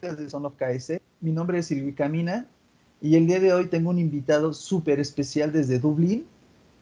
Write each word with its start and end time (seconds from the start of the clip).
podcast 0.00 0.18
de 0.18 0.30
Son 0.30 0.46
of 0.46 0.54
KS. 0.56 1.00
Mi 1.20 1.30
nombre 1.30 1.58
es 1.58 1.66
Silvi 1.66 1.92
Camina 1.92 2.46
y 3.02 3.16
el 3.16 3.26
día 3.26 3.38
de 3.38 3.52
hoy 3.52 3.66
tengo 3.66 3.90
un 3.90 3.98
invitado 3.98 4.54
súper 4.54 4.98
especial 4.98 5.52
desde 5.52 5.78
Dublín. 5.78 6.26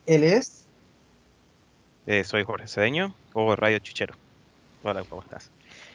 Él 0.07 0.23
es... 0.23 0.65
Eh, 2.07 2.23
soy 2.25 2.45
Jorge 2.45 2.69
Cedeño 2.69 3.15
o 3.33 3.57
Radio 3.57 3.79
Chichero. 3.81 4.15
Hola, 4.85 5.03
¿cómo 5.09 5.23
estás? 5.23 5.51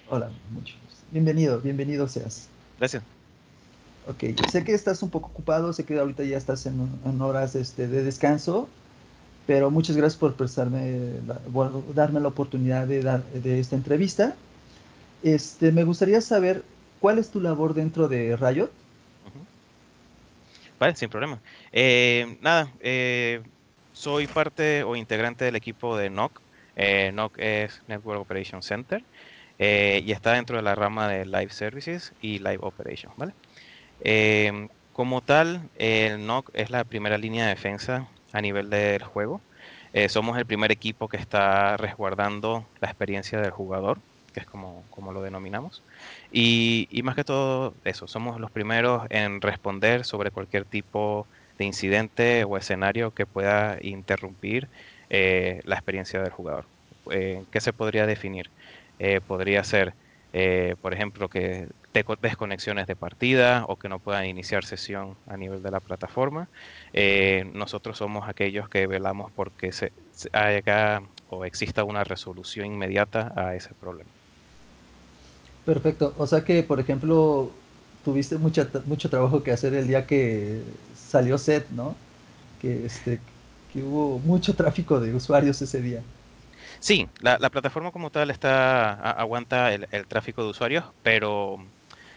Hola, 0.09 0.32
mucho. 0.52 0.76
Bienvenido, 1.12 1.62
bienvenido 1.62 2.08
seas. 2.08 2.50
Gracias. 2.78 3.04
Ok, 4.08 4.24
sé 4.52 4.64
que 4.66 4.74
estás 4.74 5.02
un 5.02 5.10
poco 5.10 5.28
ocupado, 5.28 5.71
sé 5.71 5.86
que 5.86 5.98
ahorita 5.98 6.24
ya 6.24 6.38
estás 6.38 6.66
en, 6.66 7.21
horas 7.21 7.55
este, 7.55 7.88
de 7.88 8.04
descanso, 8.04 8.68
pero 9.48 9.71
muchas 9.71 9.96
gracias 9.96 10.20
por 10.20 10.36
prestarme, 10.36 10.99
darme 11.96 12.20
la 12.20 12.27
oportunidad 12.27 12.85
de, 12.85 13.02
dar, 13.02 13.24
de 13.24 13.62
esta 13.62 13.77
entrevista. 13.77 14.35
Este, 15.24 15.71
me 15.71 15.85
gustaría 15.85 16.20
saber 16.20 16.66
cuál 17.03 17.20
es 17.20 17.30
tu 17.30 17.41
labor 17.41 17.73
dentro 17.73 18.07
de 18.07 18.38
Riot. 18.38 18.71
Vale, 20.80 20.95
sin 20.95 21.09
problema. 21.09 21.38
Eh, 21.73 22.38
nada, 22.39 22.70
eh, 22.79 23.41
soy 23.91 24.26
parte 24.26 24.84
o 24.84 24.95
integrante 24.95 25.43
del 25.43 25.57
equipo 25.57 25.98
de 25.98 26.09
NOC. 26.09 26.39
Eh, 26.77 27.12
NOC 27.13 27.39
es 27.39 27.81
Network 27.89 28.21
Operation 28.21 28.63
Center 28.63 29.03
y 29.59 30.12
está 30.13 30.31
dentro 30.31 30.55
de 30.55 30.62
la 30.62 30.76
rama 30.76 31.09
de 31.09 31.26
Live 31.26 31.49
Services 31.49 32.13
y 32.21 32.39
Live 32.39 32.59
Operations. 32.62 33.13
¿vale? 33.17 33.34
como 34.93 35.20
tal, 35.20 35.70
el 35.77 36.26
NOC 36.26 36.51
es 36.54 36.70
la 36.70 36.85
primera 36.85 37.17
línea 37.17 37.43
de 37.43 37.49
defensa 37.49 38.07
a 38.31 38.40
nivel 38.40 38.70
del 38.70 39.04
juego. 39.04 39.41
somos 40.07 40.38
el 40.38 40.45
primer 40.45 40.71
equipo 40.71 41.09
que 41.09 41.17
está 41.17 41.76
resguardando 41.76 42.65
la 42.79 42.88
experiencia 42.88 43.41
del 43.41 43.51
jugador 43.51 43.99
que 44.34 44.41
es 44.41 44.45
como, 44.45 44.84
como 44.90 45.13
lo 45.13 45.21
denominamos. 45.21 45.84
Y, 46.35 46.87
y, 46.89 47.03
más 47.03 47.15
que 47.15 47.23
todo 47.23 47.77
eso, 47.84 48.07
somos 48.07 48.39
los 48.39 48.49
primeros 48.51 49.03
en 49.12 49.39
responder 49.41 50.03
sobre 50.03 50.31
cualquier 50.31 50.65
tipo 50.65 51.29
de 51.59 51.65
incidente 51.65 52.43
o 52.43 52.57
escenario 52.57 53.12
que 53.12 53.27
pueda 53.27 53.77
interrumpir 53.81 54.70
eh, 55.09 55.61
la 55.63 55.76
experiencia 55.76 56.21
del 56.23 56.31
jugador. 56.31 56.70
Eh, 57.11 57.45
¿Qué 57.51 57.61
se 57.61 57.71
podría 57.73 58.07
definir? 58.07 58.51
Eh, 58.98 59.21
podría 59.21 59.63
ser, 59.63 59.95
por 60.81 60.93
ejemplo, 60.93 61.29
que 61.29 61.67
desconexiones 62.21 62.87
de 62.87 62.95
partida 62.95 63.65
o 63.67 63.77
que 63.77 63.87
no 63.89 63.99
puedan 63.99 64.25
iniciar 64.25 64.66
sesión 64.66 65.19
a 65.28 65.38
nivel 65.38 65.61
de 65.61 65.69
la 65.72 65.81
plataforma. 65.81 66.50
nosotros 67.53 67.97
somos 68.00 68.28
aquellos 68.28 68.69
que 68.69 68.88
velamos 68.88 69.31
porque 69.34 69.72
se, 69.72 69.94
se 70.09 70.29
haya 70.34 71.01
o 71.28 71.45
exista 71.45 71.84
una 71.84 72.03
resolución 72.03 72.66
inmediata 72.67 73.31
a 73.35 73.56
ese 73.56 73.75
problema. 73.75 74.22
Perfecto. 75.66 76.14
O 76.18 76.28
sea 76.28 76.44
que, 76.44 76.64
por 76.64 76.80
ejemplo, 76.80 77.52
tuviste 78.03 78.38
mucho, 78.38 78.68
mucho 78.86 79.09
trabajo 79.09 79.44
que 79.44 79.52
hacer 79.52 79.74
el 79.74 79.88
día 79.88 80.06
que 80.06 80.62
salió 80.96 81.38
set, 81.38 81.69
¿no? 81.72 81.96
Que, 82.62 82.86
este, 82.86 83.19
que 83.72 83.81
hubo 83.81 84.19
mucho 84.19 84.56
tráfico 84.56 85.00
de 85.00 85.16
usuarios 85.16 85.62
ese 85.62 85.81
día. 85.81 86.02
Sí, 86.80 87.08
la, 87.22 87.38
plataforma 87.50 87.91
como 87.91 88.09
tal 88.09 88.30
está 88.30 88.94
aguanta 89.12 89.74
el, 89.74 90.08
tráfico 90.08 90.44
de 90.44 90.50
usuarios, 90.50 90.86
pero 91.02 91.58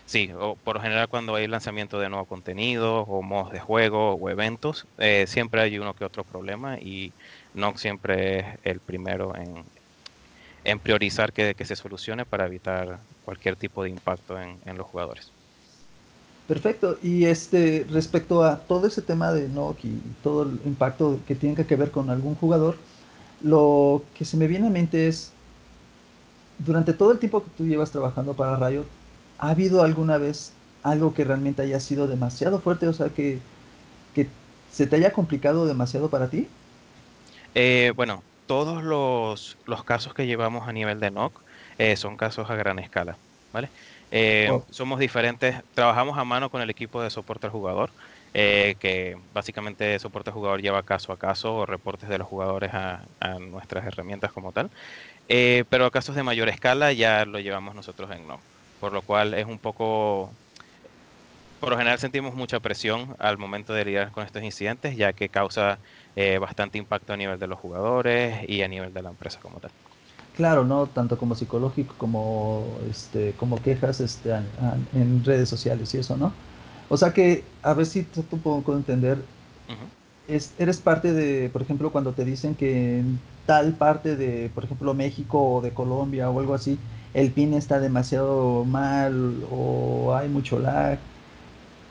sí, 0.07 0.31
por 0.65 0.77
lo 0.77 0.83
general 0.83 1.09
cuando 1.09 1.35
hay 1.37 1.47
lanzamiento 1.47 2.01
de 2.01 2.09
nuevo 2.09 2.27
contenido 2.27 3.03
o 3.03 3.23
modos 3.23 3.53
de 3.53 3.61
juego 3.61 4.15
o 4.15 4.31
eventos, 4.31 4.87
eh, 4.99 5.27
siempre 5.29 5.61
hay 5.63 5.79
uno 5.79 5.95
que 5.95 6.05
otro 6.05 6.25
problema 6.25 6.79
y 6.81 7.13
no 7.55 7.77
siempre 7.77 8.41
es 8.41 8.47
el 8.65 8.81
primero 8.81 9.37
en, 9.37 9.65
en 10.67 10.81
priorizar 10.81 11.33
que, 11.33 11.55
que, 11.55 11.65
se 11.65 11.77
solucione 11.77 12.25
para 12.25 12.47
evitar 12.47 12.99
cualquier 13.25 13.55
tipo 13.55 13.85
de 13.85 13.91
impacto 13.91 14.39
en, 14.39 14.59
en, 14.67 14.77
los 14.77 14.87
jugadores. 14.87 15.31
Perfecto. 16.49 16.99
Y 17.03 17.25
este 17.25 17.87
respecto 17.89 18.43
a 18.43 18.59
todo 18.59 18.89
ese 18.89 19.01
tema 19.01 19.33
de 19.33 19.49
NOC 19.49 19.85
y 19.85 20.01
todo 20.25 20.43
el 20.43 20.61
impacto 20.65 21.21
que 21.27 21.37
tiene 21.37 21.65
que 21.65 21.77
ver 21.77 21.93
con 21.93 22.11
algún 22.11 22.35
jugador, 22.35 22.77
lo 23.43 24.03
que 24.19 24.25
se 24.25 24.37
me 24.37 24.49
viene 24.49 24.67
a 24.67 24.71
mente 24.71 25.07
es, 25.07 25.33
durante 26.59 26.93
todo 26.93 27.13
el 27.13 27.21
tiempo 27.21 27.45
que 27.45 27.51
tú 27.57 27.65
llevas 27.65 27.93
trabajando 27.93 28.35
para 28.35 28.57
Riot, 28.57 28.87
¿ha 29.39 29.51
habido 29.51 29.83
alguna 29.83 30.19
vez 30.19 30.53
algo 30.83 31.15
que 31.15 31.25
realmente 31.25 31.63
haya 31.63 31.79
sido 31.79 32.09
demasiado 32.09 32.61
fuerte? 32.61 32.89
O 32.89 32.93
sea, 32.93 33.09
que, 33.09 33.39
que 34.15 34.27
se 34.73 34.89
te 34.89 34.97
haya 34.97 35.13
complicado 35.13 35.65
demasiado 35.65 36.11
para 36.11 36.29
ti? 36.29 36.49
Eh, 37.55 37.93
bueno, 37.95 38.23
todos 38.47 38.83
los, 38.83 39.57
los, 39.67 39.85
casos 39.85 40.15
que 40.15 40.27
llevamos 40.27 40.69
a 40.69 40.73
nivel 40.73 41.01
de 41.01 41.11
NOC 41.11 41.41
eh, 41.79 41.97
son 41.97 42.17
casos 42.17 42.51
a 42.51 42.55
gran 42.55 42.79
escala, 42.79 43.17
¿vale? 43.53 43.69
Eh, 44.11 44.49
oh. 44.51 44.65
Somos 44.71 44.99
diferentes, 44.99 45.57
trabajamos 45.75 46.19
a 46.19 46.25
mano 46.25 46.51
con 46.51 46.63
el 46.63 46.71
equipo 46.71 47.03
de 47.03 47.11
soporte 47.11 47.47
al 47.47 47.53
jugador, 47.53 47.91
eh, 48.35 48.77
que 48.79 49.17
básicamente 49.35 49.99
soporte 49.99 50.31
al 50.31 50.35
jugador 50.35 50.63
lleva 50.63 50.83
caso 50.83 51.13
a 51.13 51.19
caso 51.19 51.55
o 51.55 51.67
reportes 51.67 52.09
de 52.09 52.19
los 52.19 52.29
jugadores 52.29 52.73
a, 52.75 53.03
a 53.21 53.39
nuestras 53.39 53.85
herramientas 53.87 54.33
como 54.33 54.53
tal, 54.53 54.71
pero 55.27 55.91
casos 55.91 56.15
de 56.15 56.23
mayor 56.23 56.49
escala 56.49 56.93
ya 56.93 57.25
lo 57.25 57.41
llevamos 57.41 57.75
nosotros 57.75 58.11
en 58.13 58.27
NOC, 58.27 58.41
por 58.81 58.93
lo 58.93 59.03
cual 59.03 59.35
es 59.35 59.47
un 59.47 59.59
poco 59.59 60.31
por 61.61 61.71
lo 61.71 61.79
general 61.79 61.99
sentimos 61.99 62.35
mucha 62.35 62.61
presión 62.61 63.17
al 63.19 63.39
momento 63.39 63.73
de 63.73 63.85
lidiar 63.85 64.11
con 64.11 64.25
estos 64.25 64.43
incidentes, 64.43 64.97
ya 64.97 65.13
que 65.13 65.29
causa 65.29 65.79
eh, 66.17 66.39
bastante 66.39 66.79
impacto 66.79 67.13
a 67.15 67.17
nivel 67.19 67.39
de 67.39 67.47
los 67.49 67.59
jugadores 67.61 68.45
y 68.49 68.63
a 68.63 68.69
nivel 68.69 68.93
de 68.95 69.03
la 69.03 69.11
empresa 69.11 69.41
como 69.41 69.61
tal. 69.61 69.73
Claro, 70.35 70.65
no 70.65 70.91
tanto 70.91 71.17
como 71.19 71.35
psicológico 71.35 71.95
como 71.97 72.79
este 72.91 73.35
como 73.37 73.63
quejas 73.63 74.01
este, 74.01 74.33
en 74.93 75.25
redes 75.25 75.49
sociales 75.49 75.95
y 75.95 75.99
eso, 75.99 76.17
¿no? 76.19 76.35
O 76.89 76.97
sea 76.99 77.13
que 77.15 77.57
a 77.63 77.73
ver 77.75 77.87
si 77.87 78.05
tú 78.05 78.23
puedo 78.43 78.77
entender. 78.77 79.19
es, 80.27 80.55
eres 80.59 80.81
parte 80.81 81.13
de, 81.13 81.51
por 81.51 81.63
ejemplo, 81.63 81.93
cuando 81.93 82.15
te 82.15 82.25
dicen 82.25 82.57
que 82.57 82.99
en 82.99 83.21
tal 83.47 83.77
parte 83.79 84.17
de, 84.17 84.51
por 84.51 84.65
ejemplo, 84.65 84.95
México 84.95 85.41
o 85.57 85.61
de 85.63 85.73
Colombia 85.75 86.31
o 86.31 86.41
algo 86.41 86.55
así, 86.55 86.79
el 87.15 87.33
pin 87.33 87.55
está 87.55 87.81
demasiado 87.81 88.65
mal 88.65 89.43
o 89.49 90.15
hay 90.17 90.29
mucho 90.29 90.59
lag. 90.59 90.99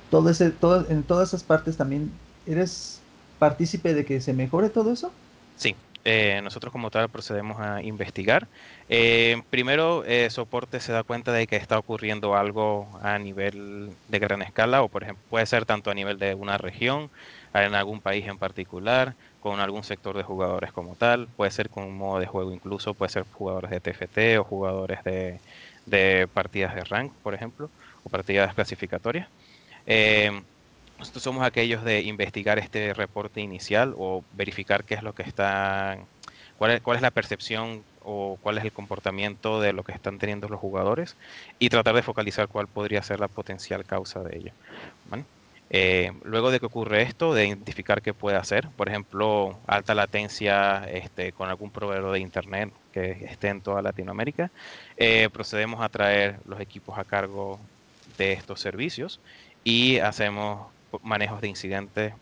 Todo 0.10 0.30
ese, 0.30 0.52
todo, 0.52 0.90
en 0.90 1.04
todas 1.06 1.30
esas 1.30 1.44
partes 1.44 1.78
también 1.78 2.22
eres 2.46 3.05
partícipe 3.40 3.94
de 3.94 4.06
que 4.06 4.22
se 4.22 4.34
mejore 4.34 4.70
todo 4.70 4.94
eso? 4.94 5.12
Sí, 5.56 5.76
eh, 6.08 6.40
nosotros 6.44 6.72
como 6.72 6.92
tal 6.92 7.10
procedemos 7.10 7.60
a 7.60 7.82
investigar. 7.82 8.48
Eh, 8.90 9.42
primero, 9.50 10.04
eh, 10.06 10.30
soporte 10.30 10.80
se 10.80 10.92
da 10.92 11.04
cuenta 11.04 11.32
de 11.32 11.48
que 11.48 11.56
está 11.56 11.80
ocurriendo 11.80 12.36
algo 12.36 13.00
a 13.02 13.18
nivel 13.18 13.90
de 14.08 14.20
gran 14.20 14.44
escala 14.44 14.84
o 14.84 14.90
por 14.90 15.04
ejemplo 15.04 15.24
puede 15.30 15.48
ser 15.48 15.66
tanto 15.66 15.90
a 15.90 15.96
nivel 15.96 16.20
de 16.20 16.36
una 16.36 16.58
región, 16.60 17.10
en 17.54 17.74
algún 17.74 18.02
país 18.02 18.28
en 18.28 18.38
particular, 18.38 19.16
con 19.40 19.60
algún 19.60 19.84
sector 19.84 20.16
de 20.18 20.24
jugadores 20.24 20.72
como 20.74 20.96
tal, 20.96 21.28
puede 21.36 21.52
ser 21.52 21.70
con 21.70 21.86
un 21.86 21.98
modo 21.98 22.20
de 22.20 22.28
juego 22.28 22.54
incluso, 22.54 22.94
puede 22.94 23.12
ser 23.12 23.26
jugadores 23.32 23.72
de 23.72 23.80
TFT 23.80 24.38
o 24.40 24.44
jugadores 24.44 25.04
de, 25.04 25.40
de 25.86 26.28
partidas 26.34 26.76
de 26.76 26.84
rank, 26.84 27.14
por 27.24 27.34
ejemplo, 27.34 27.72
o 28.04 28.10
partidas 28.10 28.54
clasificatorias. 28.54 29.28
Nosotros 30.98 31.24
somos 31.24 31.46
aquellos 31.46 31.84
de 31.84 32.02
investigar 32.02 32.58
este 32.58 32.94
reporte 32.94 33.42
inicial 33.42 33.94
o 33.98 34.24
verificar 34.34 34.86
qué 34.86 34.96
es 34.96 35.04
lo 35.04 35.14
que 35.14 35.24
está, 35.24 35.98
cuál 36.58 36.72
es, 36.72 36.82
cuál 36.82 36.96
es 36.96 37.02
la 37.02 37.12
percepción 37.12 37.84
o 38.02 38.38
cuál 38.42 38.58
es 38.58 38.64
el 38.64 38.72
comportamiento 38.72 39.60
de 39.60 39.74
lo 39.74 39.84
que 39.84 39.92
están 39.92 40.20
teniendo 40.20 40.48
los 40.48 40.60
jugadores 40.60 41.16
y 41.60 41.70
tratar 41.70 41.96
de 41.96 42.04
focalizar 42.04 42.48
cuál 42.48 42.68
podría 42.68 43.04
ser 43.04 43.20
la 43.20 43.28
potencial 43.28 43.84
causa 43.84 44.22
de 44.24 44.38
ello. 44.38 44.52
Eh, 45.72 46.12
luego 46.24 46.52
de 46.52 46.60
que 46.60 46.68
ocurre 46.68 47.02
esto, 47.02 47.34
de 47.34 47.48
identificar 47.48 48.02
qué 48.02 48.14
puede 48.14 48.38
hacer, 48.38 48.70
por 48.78 48.88
ejemplo, 48.88 49.60
alta 49.66 49.96
latencia 49.96 50.86
este, 50.86 51.34
con 51.34 51.50
algún 51.50 51.72
proveedor 51.72 52.14
de 52.14 52.20
Internet 52.20 52.72
que 52.94 53.26
esté 53.26 53.50
en 53.50 53.62
toda 53.62 53.82
Latinoamérica, 53.82 54.52
eh, 54.96 55.28
procedemos 55.34 55.82
a 55.82 55.90
traer 55.90 56.40
los 56.46 56.60
equipos 56.62 56.98
a 57.00 57.04
cargo 57.04 57.60
de 58.18 58.34
estos 58.34 58.62
servicios 58.62 59.20
y 59.64 59.98
hacemos 59.98 60.75
manejos 61.04 61.42
de 61.42 61.48
incidentes, 61.48 62.14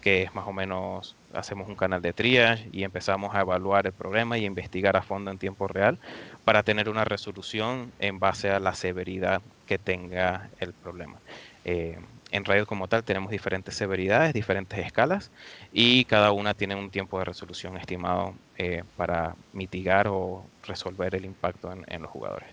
que 0.00 0.22
es 0.22 0.34
más 0.34 0.46
o 0.46 0.52
menos, 0.52 1.16
hacemos 1.34 1.68
un 1.68 1.74
canal 1.74 2.00
de 2.00 2.12
triage 2.12 2.68
y 2.72 2.84
empezamos 2.84 3.34
a 3.34 3.40
evaluar 3.40 3.86
el 3.86 3.92
problema 3.92 4.38
y 4.38 4.44
investigar 4.44 4.96
a 4.96 5.02
fondo 5.02 5.30
en 5.30 5.38
tiempo 5.38 5.68
real 5.68 5.98
para 6.44 6.62
tener 6.62 6.88
una 6.88 7.04
resolución 7.04 7.92
en 7.98 8.18
base 8.18 8.50
a 8.50 8.60
la 8.60 8.74
severidad 8.74 9.42
que 9.66 9.78
tenga 9.78 10.48
el 10.60 10.72
problema. 10.72 11.18
Eh, 11.64 11.98
en 12.30 12.44
radio 12.44 12.66
como 12.66 12.88
tal 12.88 13.04
tenemos 13.04 13.30
diferentes 13.30 13.74
severidades, 13.74 14.32
diferentes 14.34 14.78
escalas 14.78 15.30
y 15.72 16.04
cada 16.04 16.32
una 16.32 16.54
tiene 16.54 16.74
un 16.74 16.90
tiempo 16.90 17.18
de 17.18 17.24
resolución 17.24 17.76
estimado 17.76 18.34
eh, 18.56 18.84
para 18.96 19.34
mitigar 19.52 20.08
o 20.08 20.44
resolver 20.66 21.14
el 21.14 21.24
impacto 21.24 21.72
en, 21.72 22.02
los 22.02 22.10
jugadores. 22.10 22.48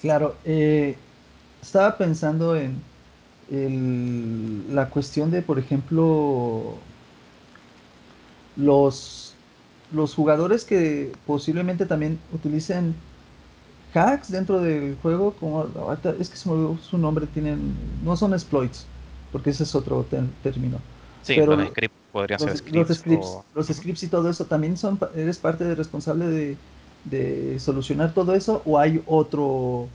Claro, 0.00 0.36
eh, 0.44 0.96
estaba 1.62 1.96
pensando 1.96 2.56
en, 2.56 2.82
el, 3.50 4.74
la 4.74 4.88
cuestión 4.88 5.30
de, 5.30 5.42
por 5.42 5.58
ejemplo, 5.58 6.74
los, 8.56 9.34
los 9.92 10.14
jugadores 10.14 10.64
que 10.64 11.12
posiblemente 11.26 11.86
también 11.86 12.18
utilicen 12.32 12.94
hacks 13.94 14.30
dentro 14.30 14.60
del 14.60 14.96
juego, 15.02 15.32
como 15.32 15.66
es 16.18 16.28
que 16.30 16.36
su 16.36 16.98
nombre, 16.98 17.26
tienen, 17.26 17.74
no 18.04 18.16
son 18.16 18.32
exploits, 18.32 18.86
porque 19.32 19.50
ese 19.50 19.64
es 19.64 19.74
otro 19.74 20.06
término. 20.42 20.78
Sí, 21.22 21.34
pero 21.36 21.56
los 21.56 21.68
scripts 21.68 21.96
podrían 22.12 22.40
ser 22.40 22.56
scripts. 22.56 22.88
Los 22.88 22.98
scripts, 22.98 23.38
los 23.54 23.66
scripts 23.66 24.02
y 24.04 24.08
todo 24.08 24.30
eso, 24.30 24.44
¿también 24.46 24.76
son, 24.76 24.98
eres 25.14 25.38
parte 25.38 25.64
de 25.64 25.74
responsable 25.74 26.26
de, 26.26 26.56
de 27.04 27.58
solucionar 27.58 28.14
todo 28.14 28.34
eso 28.34 28.62
o 28.64 28.78
hay 28.78 29.02
otro 29.06 29.88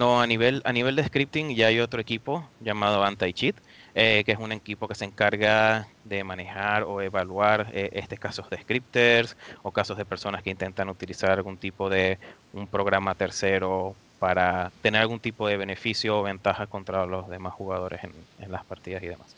no, 0.00 0.22
a 0.22 0.26
nivel, 0.26 0.62
a 0.64 0.72
nivel 0.72 0.96
de 0.96 1.04
scripting 1.04 1.54
ya 1.54 1.66
hay 1.66 1.78
otro 1.78 2.00
equipo 2.00 2.48
llamado 2.58 3.04
Anti-Cheat, 3.04 3.56
eh, 3.94 4.22
que 4.24 4.32
es 4.32 4.38
un 4.38 4.50
equipo 4.50 4.88
que 4.88 4.94
se 4.94 5.04
encarga 5.04 5.88
de 6.04 6.24
manejar 6.24 6.84
o 6.84 7.02
evaluar 7.02 7.68
eh, 7.74 7.90
estos 7.92 8.18
casos 8.18 8.48
de 8.48 8.56
scripters 8.62 9.36
o 9.62 9.72
casos 9.72 9.98
de 9.98 10.06
personas 10.06 10.42
que 10.42 10.48
intentan 10.48 10.88
utilizar 10.88 11.32
algún 11.32 11.58
tipo 11.58 11.90
de 11.90 12.18
un 12.54 12.66
programa 12.66 13.14
tercero 13.14 13.94
para 14.18 14.72
tener 14.80 15.02
algún 15.02 15.20
tipo 15.20 15.46
de 15.46 15.58
beneficio 15.58 16.18
o 16.18 16.22
ventaja 16.22 16.66
contra 16.66 17.04
los 17.04 17.28
demás 17.28 17.52
jugadores 17.52 18.00
en, 18.02 18.50
las 18.50 18.64
partidas 18.64 19.02
y 19.02 19.08
demás. 19.08 19.36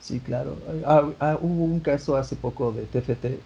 Sí, 0.00 0.18
claro. 0.18 0.56
Ah, 0.84 1.08
ah, 1.20 1.38
hubo 1.40 1.64
un 1.64 1.78
caso 1.78 2.16
hace 2.16 2.34
poco 2.34 2.72
de 2.72 2.82
TFT 2.86 3.38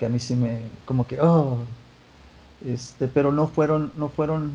que 0.00 0.06
a 0.06 0.08
mí 0.08 0.18
sí 0.18 0.34
me, 0.34 0.62
como 0.84 1.06
que, 1.06 1.20
oh, 1.20 1.58
este, 2.66 3.08
pero 3.08 3.32
no 3.32 3.48
fueron, 3.48 3.92
no 3.96 4.08
fueron, 4.08 4.50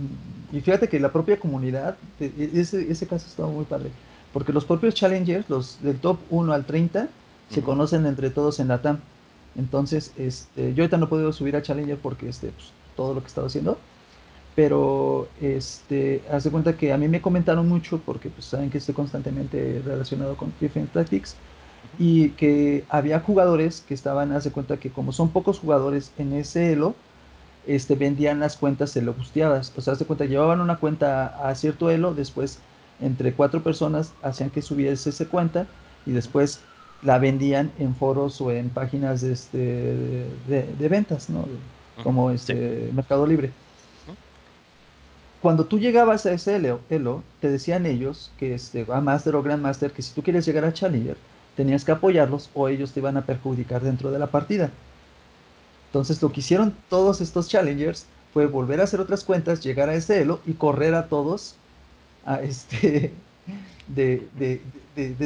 y 0.52 0.62
fíjate 0.62 0.88
que 0.88 1.00
la 1.00 1.12
propia 1.12 1.40
comunidad, 1.40 1.98
e, 2.20 2.52
ese, 2.54 2.92
ese 2.92 3.08
caso 3.08 3.28
estaba 3.28 3.50
muy 3.50 3.66
padre, 3.66 3.92
porque 4.34 4.54
los 4.54 4.66
propios 4.66 4.94
challengers, 4.96 5.50
los 5.50 5.82
del 5.82 6.00
top 6.00 6.20
1 6.30 6.54
al 6.54 6.66
30, 6.66 7.08
se 7.50 7.62
conocen 7.62 8.06
entre 8.06 8.30
todos 8.30 8.60
en 8.60 8.68
la 8.68 8.82
TAM. 8.82 9.00
Entonces, 9.56 10.14
este, 10.18 10.74
yo 10.74 10.84
ahorita 10.84 10.98
no 10.98 11.06
he 11.06 11.10
podido 11.10 11.34
subir 11.34 11.56
a 11.56 11.62
Challenger 11.62 11.98
porque 11.98 12.30
este, 12.30 12.50
pues, 12.50 12.72
todo 12.96 13.14
lo 13.14 13.22
que 13.22 13.28
estaba 13.28 13.48
haciendo, 13.48 13.78
pero 14.56 15.28
este, 15.42 16.22
haz 16.32 16.44
de 16.44 16.52
cuenta 16.52 16.78
que 16.78 16.94
a 16.94 16.98
mí 16.98 17.08
me 17.08 17.22
comentaron 17.22 17.68
mucho 17.68 18.00
porque 18.06 18.30
pues, 18.30 18.46
saben 18.46 18.70
que 18.70 18.78
estoy 18.78 18.94
constantemente 18.94 19.82
relacionado 19.84 20.38
con 20.38 20.54
Different 20.60 20.92
Tactics 20.92 21.36
y 21.98 22.32
que 22.32 22.86
había 22.90 23.20
jugadores 23.20 23.82
que 23.82 23.94
estaban, 23.94 24.32
haz 24.32 24.44
de 24.44 24.52
cuenta 24.52 24.78
que 24.78 24.92
como 24.92 25.12
son 25.12 25.30
pocos 25.32 25.60
jugadores 25.60 26.12
en 26.18 26.34
ese 26.34 26.72
elo, 26.74 26.96
este, 27.70 27.94
vendían 27.94 28.40
las 28.40 28.58
cuentas 28.58 28.90
se 28.90 29.02
lo 29.02 29.14
busteadas. 29.14 29.72
O 29.78 29.82
sea, 29.82 29.94
de 29.94 30.06
cuenta, 30.06 30.26
llevaban 30.26 30.60
una 30.60 30.78
cuenta 30.78 31.28
a 31.48 31.54
cierto 31.54 31.92
elo, 31.92 32.16
después 32.16 32.60
entre 33.00 33.34
cuatro 33.34 33.62
personas 33.62 34.12
hacían 34.24 34.50
que 34.50 34.62
subiese 34.62 35.12
esa 35.12 35.26
cuenta 35.26 35.68
y 36.06 36.12
después 36.12 36.62
la 37.04 37.20
vendían 37.20 37.72
en 37.78 37.96
foros 37.96 38.42
o 38.42 38.52
en 38.52 38.70
páginas 38.70 39.22
de, 39.22 39.34
este, 39.34 40.26
de, 40.48 40.90
ventas, 40.90 41.30
¿no? 41.30 41.46
Como 42.04 42.32
este 42.32 42.90
Mercado 42.94 43.28
Libre. 43.28 43.52
Cuando 45.42 45.66
tú 45.66 45.80
llegabas 45.80 46.26
a 46.26 46.34
ese 46.34 46.56
elo, 46.56 46.82
elo, 46.90 47.24
te 47.40 47.50
decían 47.52 47.86
ellos 47.86 48.32
que 48.38 48.56
este, 48.56 48.86
a 48.92 49.00
Master 49.00 49.36
o 49.36 49.44
Grandmaster 49.44 49.92
que 49.92 50.02
si 50.02 50.14
tú 50.14 50.24
quieres 50.24 50.46
llegar 50.46 50.66
a 50.66 50.74
Challenger, 50.74 51.18
tenías 51.56 51.86
que 51.86 51.92
apoyarlos 51.92 52.50
o 52.56 52.68
ellos 52.68 52.94
te 52.94 53.00
iban 53.00 53.16
a 53.16 53.26
perjudicar 53.26 53.82
dentro 53.82 54.12
de 54.12 54.20
la 54.20 54.28
partida. 54.28 54.72
Entonces 55.90 56.22
lo 56.22 56.32
que 56.32 56.42
hicieron 56.42 56.76
todos 56.88 57.20
estos 57.20 57.50
challengers 57.50 58.06
fue 58.32 58.46
volver 58.46 58.80
a 58.80 58.84
hacer 58.84 59.02
otras 59.02 59.24
cuentas, 59.24 59.62
llegar 59.64 59.90
a 59.90 59.96
ese 59.96 60.22
elo 60.22 60.40
y 60.46 60.54
correr 60.54 60.94
a 60.94 61.08
todos 61.08 61.56
a 62.26 62.42
este 62.42 63.12
de, 63.88 64.62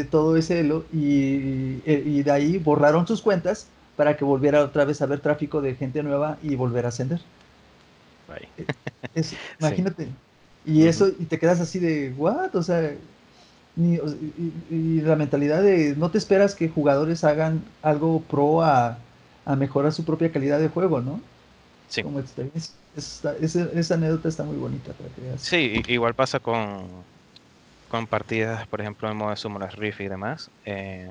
todo 0.10 0.38
ese 0.38 0.62
elo 0.62 0.86
y, 0.94 1.76
de 2.22 2.32
ahí 2.32 2.58
borraron 2.60 3.06
sus 3.06 3.22
cuentas 3.22 3.68
para 3.98 4.16
que 4.16 4.24
volviera 4.24 4.64
otra 4.64 4.86
vez 4.86 5.02
a 5.02 5.06
ver 5.06 5.20
tráfico 5.20 5.62
de 5.62 5.76
gente 5.76 6.02
nueva 6.02 6.38
y 6.42 6.56
volver 6.56 6.86
a 6.86 6.90
ascender. 6.90 7.20
imagínate. 9.60 10.08
Y 10.66 10.88
eso, 10.88 11.10
y 11.10 11.26
te 11.26 11.38
quedas 11.40 11.60
así 11.60 11.78
de, 11.80 12.14
¿what? 12.18 12.56
O 12.56 12.64
sea, 12.64 12.96
y, 13.76 15.02
la 15.02 15.16
mentalidad 15.16 15.62
de 15.62 15.96
no 15.98 16.10
te 16.10 16.18
esperas 16.18 16.56
que 16.56 16.70
jugadores 16.70 17.24
hagan 17.24 17.64
algo 17.82 18.22
pro 18.22 18.64
a, 18.64 18.98
a 19.46 19.56
mejorar 19.56 19.92
su 19.92 20.04
propia 20.04 20.32
calidad 20.32 20.60
de 20.60 20.70
juego, 20.70 21.02
¿no? 21.02 21.20
Sí. 21.88 22.02
Como 22.02 22.20
esa, 22.20 23.96
anécdota 23.96 24.30
está 24.30 24.44
muy 24.44 24.58
bonita 24.58 24.94
para 24.94 25.10
que 25.10 25.38
Sí, 25.38 25.82
igual 25.88 26.16
pasa 26.16 26.40
con, 26.40 27.06
con 27.88 28.08
partidas, 28.08 28.68
por 28.68 28.82
ejemplo, 28.82 29.10
en 29.10 29.18
modo 29.18 29.30
de 29.32 29.36
Summoner's 29.38 29.76
Rift 29.76 30.02
y 30.02 30.08
demás. 30.08 30.50
Eh, 30.66 31.08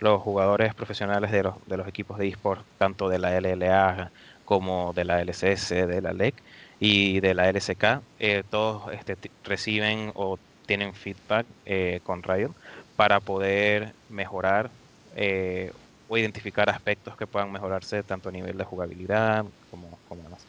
los 0.00 0.20
jugadores 0.22 0.74
profesionales 0.74 1.30
de 1.30 1.42
los, 1.44 1.54
de 1.66 1.76
los 1.76 1.88
equipos 1.88 2.18
de 2.18 2.28
eSport, 2.28 2.66
tanto 2.78 3.08
de 3.08 3.18
la 3.18 3.36
LLA 3.36 4.12
como 4.44 4.92
de 4.92 5.04
la 5.04 5.20
LCS, 5.22 5.86
de 5.86 6.02
la 6.02 6.10
LEC 6.12 6.42
y 6.78 7.20
de 7.20 7.34
la 7.34 7.48
LSK, 7.48 8.02
eh, 8.18 8.42
todos 8.48 8.92
este, 8.92 9.16
reciben 9.42 10.12
o 10.14 10.38
tienen 10.66 10.94
feedback 10.94 11.46
eh, 11.64 12.00
con 12.02 12.22
Riot 12.22 12.54
para 12.96 13.20
poder 13.20 13.96
mejorar 14.08 14.72
eh, 15.16 15.72
o 16.08 16.18
identificar 16.18 16.68
aspectos 16.70 17.16
que 17.16 17.26
puedan 17.26 17.52
mejorarse 17.52 18.02
tanto 18.02 18.28
a 18.28 18.32
nivel 18.32 18.56
de 18.56 18.64
jugabilidad 18.64 19.44
como, 19.70 19.98
como 20.08 20.22
demás. 20.22 20.46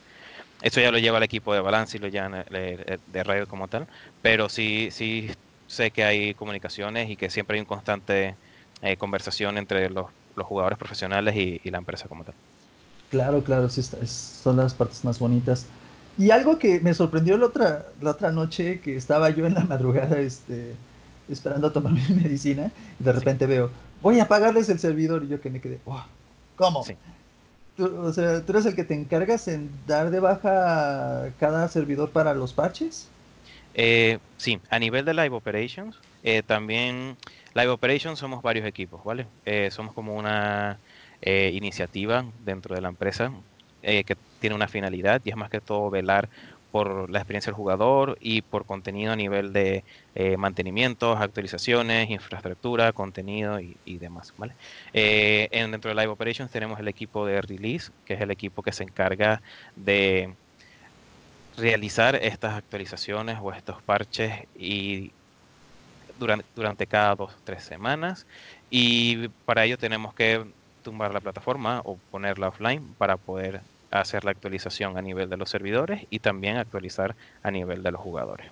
Esto 0.62 0.80
ya 0.82 0.92
lo 0.92 0.98
lleva 0.98 1.18
el 1.18 1.24
equipo 1.24 1.54
de 1.54 1.62
balance 1.62 1.98
y 1.98 2.00
lo 2.00 2.08
lleva 2.08 2.44
de 2.50 3.24
radio 3.24 3.48
como 3.48 3.68
tal, 3.68 3.88
pero 4.22 4.50
sí, 4.50 4.90
sí 4.92 5.30
sé 5.68 5.92
que 5.92 6.04
hay 6.04 6.34
comunicaciones 6.34 7.10
y 7.10 7.16
que 7.16 7.30
siempre 7.30 7.56
hay 7.56 7.62
un 7.62 7.68
constante 7.68 8.36
eh, 8.82 8.98
conversación 8.98 9.58
entre 9.58 9.90
los, 9.90 10.06
los 10.36 10.46
jugadores 10.46 10.78
profesionales 10.78 11.36
y, 11.36 11.70
la 11.70 11.78
empresa 11.78 12.08
como 12.08 12.24
tal. 12.24 12.36
Claro, 13.10 13.44
claro, 13.44 13.70
sí, 13.70 13.82
son 13.82 14.58
las 14.58 14.74
partes 14.74 15.04
más 15.06 15.20
bonitas. 15.20 15.66
Y 16.18 16.32
algo 16.32 16.58
que 16.58 16.80
me 16.80 16.94
sorprendió 16.94 17.38
la 17.38 17.48
otra, 17.48 17.86
la 18.02 18.12
otra 18.12 18.32
noche 18.32 18.80
que 18.80 18.96
estaba 18.96 19.30
yo 19.30 19.46
en 19.46 19.54
la 19.54 19.62
madrugada 19.62 20.20
este, 20.20 20.74
esperando 21.30 21.68
a 21.68 21.74
tomar 21.74 21.94
mi 22.10 22.16
medicina 22.22 22.72
y 23.00 23.04
de 23.04 23.12
repente 23.12 23.46
veo 23.46 23.70
voy 24.06 24.20
a 24.20 24.28
pagarles 24.28 24.70
el 24.70 24.78
servidor. 24.78 25.24
Y 25.24 25.30
yo 25.30 25.42
que 25.42 25.50
me 25.50 25.60
quedé, 25.60 25.80
¿cómo? 26.56 26.86
o 27.78 28.14
sea, 28.14 28.46
¿tú 28.46 28.52
eres 28.52 28.68
el 28.68 28.76
que 28.76 28.84
te 28.84 28.94
encargas 28.94 29.48
en 29.48 29.70
dar 29.88 30.12
de 30.12 30.20
baja 30.20 31.32
cada 31.40 31.68
servidor 31.68 32.12
para 32.12 32.36
los 32.36 32.54
parches? 32.54 33.10
Eh, 33.74 34.20
sí, 34.38 34.60
a 34.70 34.78
nivel 34.78 35.06
de 35.06 35.16
Live 35.16 35.36
Operations, 35.36 35.98
eh, 36.24 36.44
también 36.46 37.18
Live 37.56 37.70
Operations 37.70 38.20
somos 38.20 38.44
varios 38.44 38.68
equipos, 38.68 39.04
¿vale? 39.04 39.26
Eh, 39.44 39.70
somos 39.72 39.94
como 39.94 40.14
una 40.14 40.80
iniciativa 41.28 42.24
dentro 42.44 42.76
de 42.76 42.82
la 42.82 42.90
empresa 42.90 43.32
que 43.82 44.16
tiene 44.40 44.56
una 44.56 44.68
finalidad 44.68 45.22
y 45.26 45.32
es 45.32 45.36
más 45.36 45.50
que 45.50 45.60
todo 45.60 45.90
velar 45.90 46.30
por 46.76 47.10
la 47.10 47.20
experiencia 47.20 47.52
del 47.52 47.56
jugador 47.56 48.18
y 48.20 48.42
por 48.42 48.66
contenido 48.66 49.14
a 49.14 49.16
nivel 49.16 49.54
de 49.54 49.86
eh, 50.14 50.36
mantenimientos, 50.36 51.22
actualizaciones, 51.22 52.10
infraestructura, 52.10 52.92
contenido 52.92 53.62
y, 53.62 53.98
demás. 53.98 54.34
Eh, 54.92 55.48
en, 55.52 55.72
dentro 55.72 55.88
de 55.88 55.96
Live 55.96 56.12
Operations 56.12 56.52
tenemos 56.52 56.78
el 56.78 56.90
equipo 56.90 57.26
de 57.26 57.42
release, 57.42 57.94
que 58.04 58.16
es 58.16 58.20
el 58.20 58.30
equipo 58.30 58.62
que 58.62 58.74
se 58.74 58.84
encarga 58.84 59.42
de 59.78 60.34
realizar 61.56 62.18
estas 62.18 62.56
actualizaciones 62.56 63.38
o 63.42 63.54
estos 63.54 63.82
parches 63.82 64.34
y 64.60 65.14
durante, 66.20 66.46
durante 66.58 66.88
cada 66.88 67.16
dos 67.16 67.32
o 67.32 67.38
tres 67.46 67.64
semanas 67.64 68.26
y 68.70 69.30
para 69.46 69.64
ello 69.64 69.78
tenemos 69.78 70.14
que 70.14 70.44
tumbar 70.84 71.14
la 71.14 71.22
plataforma 71.22 71.80
o 71.86 71.96
ponerla 72.12 72.50
offline 72.50 72.86
para 72.98 73.16
poder 73.16 73.62
hacer 73.92 74.26
la 74.26 74.32
actualización 74.32 74.98
a 74.98 75.02
nivel 75.02 75.30
de 75.30 75.38
los 75.38 75.50
servidores 75.50 76.06
y 76.10 76.20
también 76.20 76.58
actualizar 76.58 77.16
a 77.42 77.52
nivel 77.52 77.84
de 77.84 77.92
los 77.92 78.02
jugadores. 78.02 78.52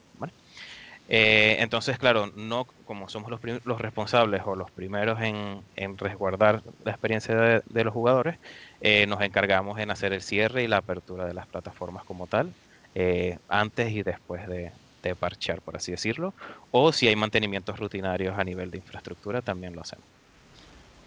Eh, 1.09 1.57
entonces, 1.59 1.97
claro, 1.97 2.31
no 2.35 2.65
como 2.85 3.09
somos 3.09 3.29
los, 3.29 3.81
responsables 3.81 4.41
o 4.45 4.55
los 4.55 4.71
primeros 4.71 5.19
en, 5.21 5.97
resguardar 5.97 6.63
la 6.83 6.91
experiencia 6.91 7.35
de, 7.65 7.83
los 7.83 7.93
jugadores, 7.93 8.39
eh, 8.79 9.05
nos 9.07 9.21
encargamos 9.21 9.79
en 9.79 9.91
hacer 9.91 10.13
el 10.13 10.21
cierre 10.21 10.63
y 10.63 10.67
la 10.67 10.77
apertura 10.77 11.25
de 11.25 11.33
las 11.33 11.47
plataformas 11.47 12.05
como 12.05 12.27
tal, 12.27 12.55
eh, 12.95 13.37
antes 13.47 13.91
y 13.91 14.03
después 14.03 14.47
de, 14.47 14.71
de 15.01 15.15
parchear, 15.15 15.61
por 15.61 15.75
así 15.75 15.91
decirlo, 15.91 16.35
o 16.71 16.91
si 16.93 17.07
hay 17.07 17.15
mantenimientos 17.15 17.79
rutinarios 17.79 18.37
a 18.39 18.43
nivel 18.43 18.71
de 18.71 18.77
infraestructura, 18.79 19.41
también 19.41 19.75
lo 19.75 19.81
hacemos. 19.81 20.22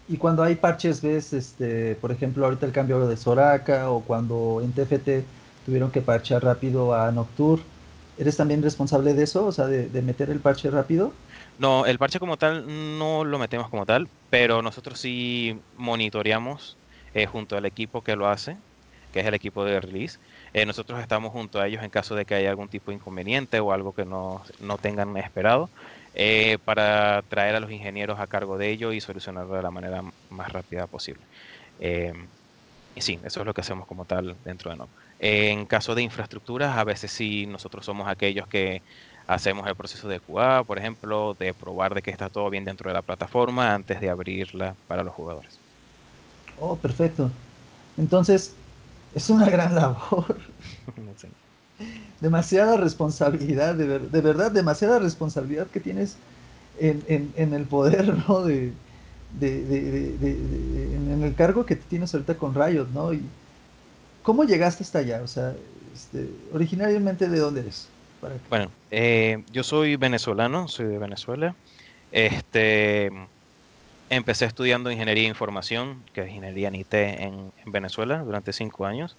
Y 0.09 0.17
cuando 0.17 0.43
hay 0.43 0.55
parches, 0.55 1.01
ves, 1.01 1.33
este, 1.33 1.95
por 1.95 2.11
ejemplo, 2.11 2.45
ahorita 2.45 2.65
el 2.65 2.71
cambio 2.71 3.05
de 3.07 3.17
Soraka 3.17 3.89
o 3.89 4.01
cuando 4.01 4.61
en 4.63 4.71
TFT 4.71 5.25
tuvieron 5.65 5.91
que 5.91 6.01
parchear 6.01 6.43
rápido 6.43 6.95
a 6.95 7.11
Nocturne, 7.11 7.63
¿eres 8.17 8.37
también 8.37 8.63
responsable 8.63 9.13
de 9.13 9.23
eso? 9.23 9.45
O 9.45 9.51
sea, 9.51 9.67
de, 9.67 10.01
meter 10.01 10.29
el 10.29 10.39
parche 10.39 10.69
rápido. 10.71 11.11
No, 11.59 11.85
el 11.85 11.97
parche 11.97 12.19
como 12.19 12.37
tal 12.37 12.65
no 12.97 13.25
lo 13.25 13.37
metemos 13.37 13.69
como 13.69 13.85
tal, 13.85 14.07
pero 14.29 14.61
nosotros 14.61 14.99
sí 14.99 15.59
monitoreamos 15.75 16.77
eh, 17.13 17.25
junto 17.25 17.57
al 17.57 17.65
equipo 17.65 18.01
que 18.01 18.15
lo 18.15 18.27
hace, 18.27 18.55
que 19.11 19.19
es 19.19 19.25
el 19.25 19.33
equipo 19.33 19.65
de 19.65 19.81
release. 19.81 20.19
Eh, 20.53 20.65
nosotros 20.65 21.01
estamos 21.01 21.33
junto 21.33 21.59
a 21.59 21.67
ellos 21.67 21.83
en 21.83 21.89
caso 21.89 22.15
de 22.15 22.23
que 22.23 22.35
haya 22.35 22.49
algún 22.49 22.69
tipo 22.69 22.91
de 22.91 22.95
inconveniente 22.95 23.59
o 23.59 23.73
algo 23.73 23.93
que 23.93 24.05
no, 24.05 24.41
no 24.61 24.77
tengan 24.77 25.17
esperado. 25.17 25.69
Eh, 26.19 26.57
para 26.65 27.21
traer 27.29 27.55
a 27.55 27.59
los 27.59 27.71
ingenieros 27.71 28.19
a 28.19 28.25
cargo 28.27 28.57
de 28.57 28.71
ello 28.71 28.91
y 28.91 29.01
solucionarlo 29.01 29.55
de 29.55 29.61
la 29.61 29.69
manera 29.71 30.01
más 30.29 30.51
rápida 30.51 30.87
posible. 30.87 31.27
Eh, 31.77 32.11
y 32.95 33.01
sí, 33.01 33.19
eso 33.23 33.41
es 33.41 33.45
lo 33.45 33.53
que 33.53 33.61
hacemos 33.61 33.85
como 33.87 34.05
tal 34.05 34.37
dentro 34.43 34.71
de 34.71 34.77
NOC. 34.77 34.91
En 35.19 35.67
caso 35.67 35.93
de 35.95 36.01
infraestructuras, 36.03 36.77
a 36.77 36.83
veces 36.83 37.11
sí 37.11 37.45
nosotros 37.45 37.85
somos 37.85 38.07
aquellos 38.07 38.47
que 38.47 38.81
hacemos 39.27 39.67
el 39.67 39.75
proceso 39.75 40.07
de 40.07 40.19
QA, 40.19 40.63
por 40.65 40.79
ejemplo, 40.79 41.35
de 41.35 41.53
probar 41.53 41.93
de 41.93 42.01
que 42.01 42.11
está 42.11 42.29
todo 42.29 42.49
bien 42.49 42.65
dentro 42.65 42.89
de 42.89 42.95
la 42.95 43.03
plataforma 43.03 43.73
antes 43.75 43.99
de 44.01 44.09
abrirla 44.09 44.75
para 44.87 45.03
los 45.03 45.13
jugadores. 45.13 45.61
Oh, 46.59 46.75
perfecto. 46.75 47.29
Entonces, 47.97 48.55
es 49.15 49.29
una 49.29 49.49
gran 49.49 49.75
labor. 49.75 50.37
Demasiada 52.21 52.77
responsabilidad, 52.77 53.75
de, 53.75 54.21
verdad, 54.21 54.51
demasiada 54.51 54.99
responsabilidad 54.99 55.67
que 55.67 55.79
tienes 55.79 56.17
en, 56.79 57.53
el 57.53 57.63
poder, 57.65 58.15
¿no? 58.27 58.43
De, 58.43 58.73
en 59.41 61.21
el 61.23 61.35
cargo 61.35 61.65
que 61.65 61.75
tienes 61.75 62.13
ahorita 62.13 62.35
con 62.35 62.55
Riot, 62.55 62.87
¿no? 62.93 63.13
Y 63.13 63.21
¿Cómo 64.27 64.43
llegaste 64.43 64.83
hasta 64.83 64.99
allá? 64.99 65.21
O 65.23 65.27
sea, 65.27 65.55
este, 65.95 66.29
originariamente, 66.51 67.29
¿de 67.29 67.39
dónde 67.39 67.61
eres? 67.61 67.87
Bueno, 68.49 68.69
eh, 68.91 69.41
yo 69.53 69.63
soy 69.63 69.95
venezolano, 69.95 70.67
soy 70.67 70.87
de 70.87 70.97
Venezuela. 70.97 71.55
Este, 72.11 73.09
empecé 74.09 74.43
estudiando 74.43 74.91
ingeniería 74.91 75.23
de 75.23 75.29
información, 75.29 76.03
que 76.11 76.23
es 76.23 76.27
ingeniería 76.27 76.67
en 76.67 76.75
IT 76.75 76.93
en, 76.93 77.53
Venezuela, 77.67 78.17
durante 78.17 78.51
cinco 78.51 78.85
años. 78.85 79.15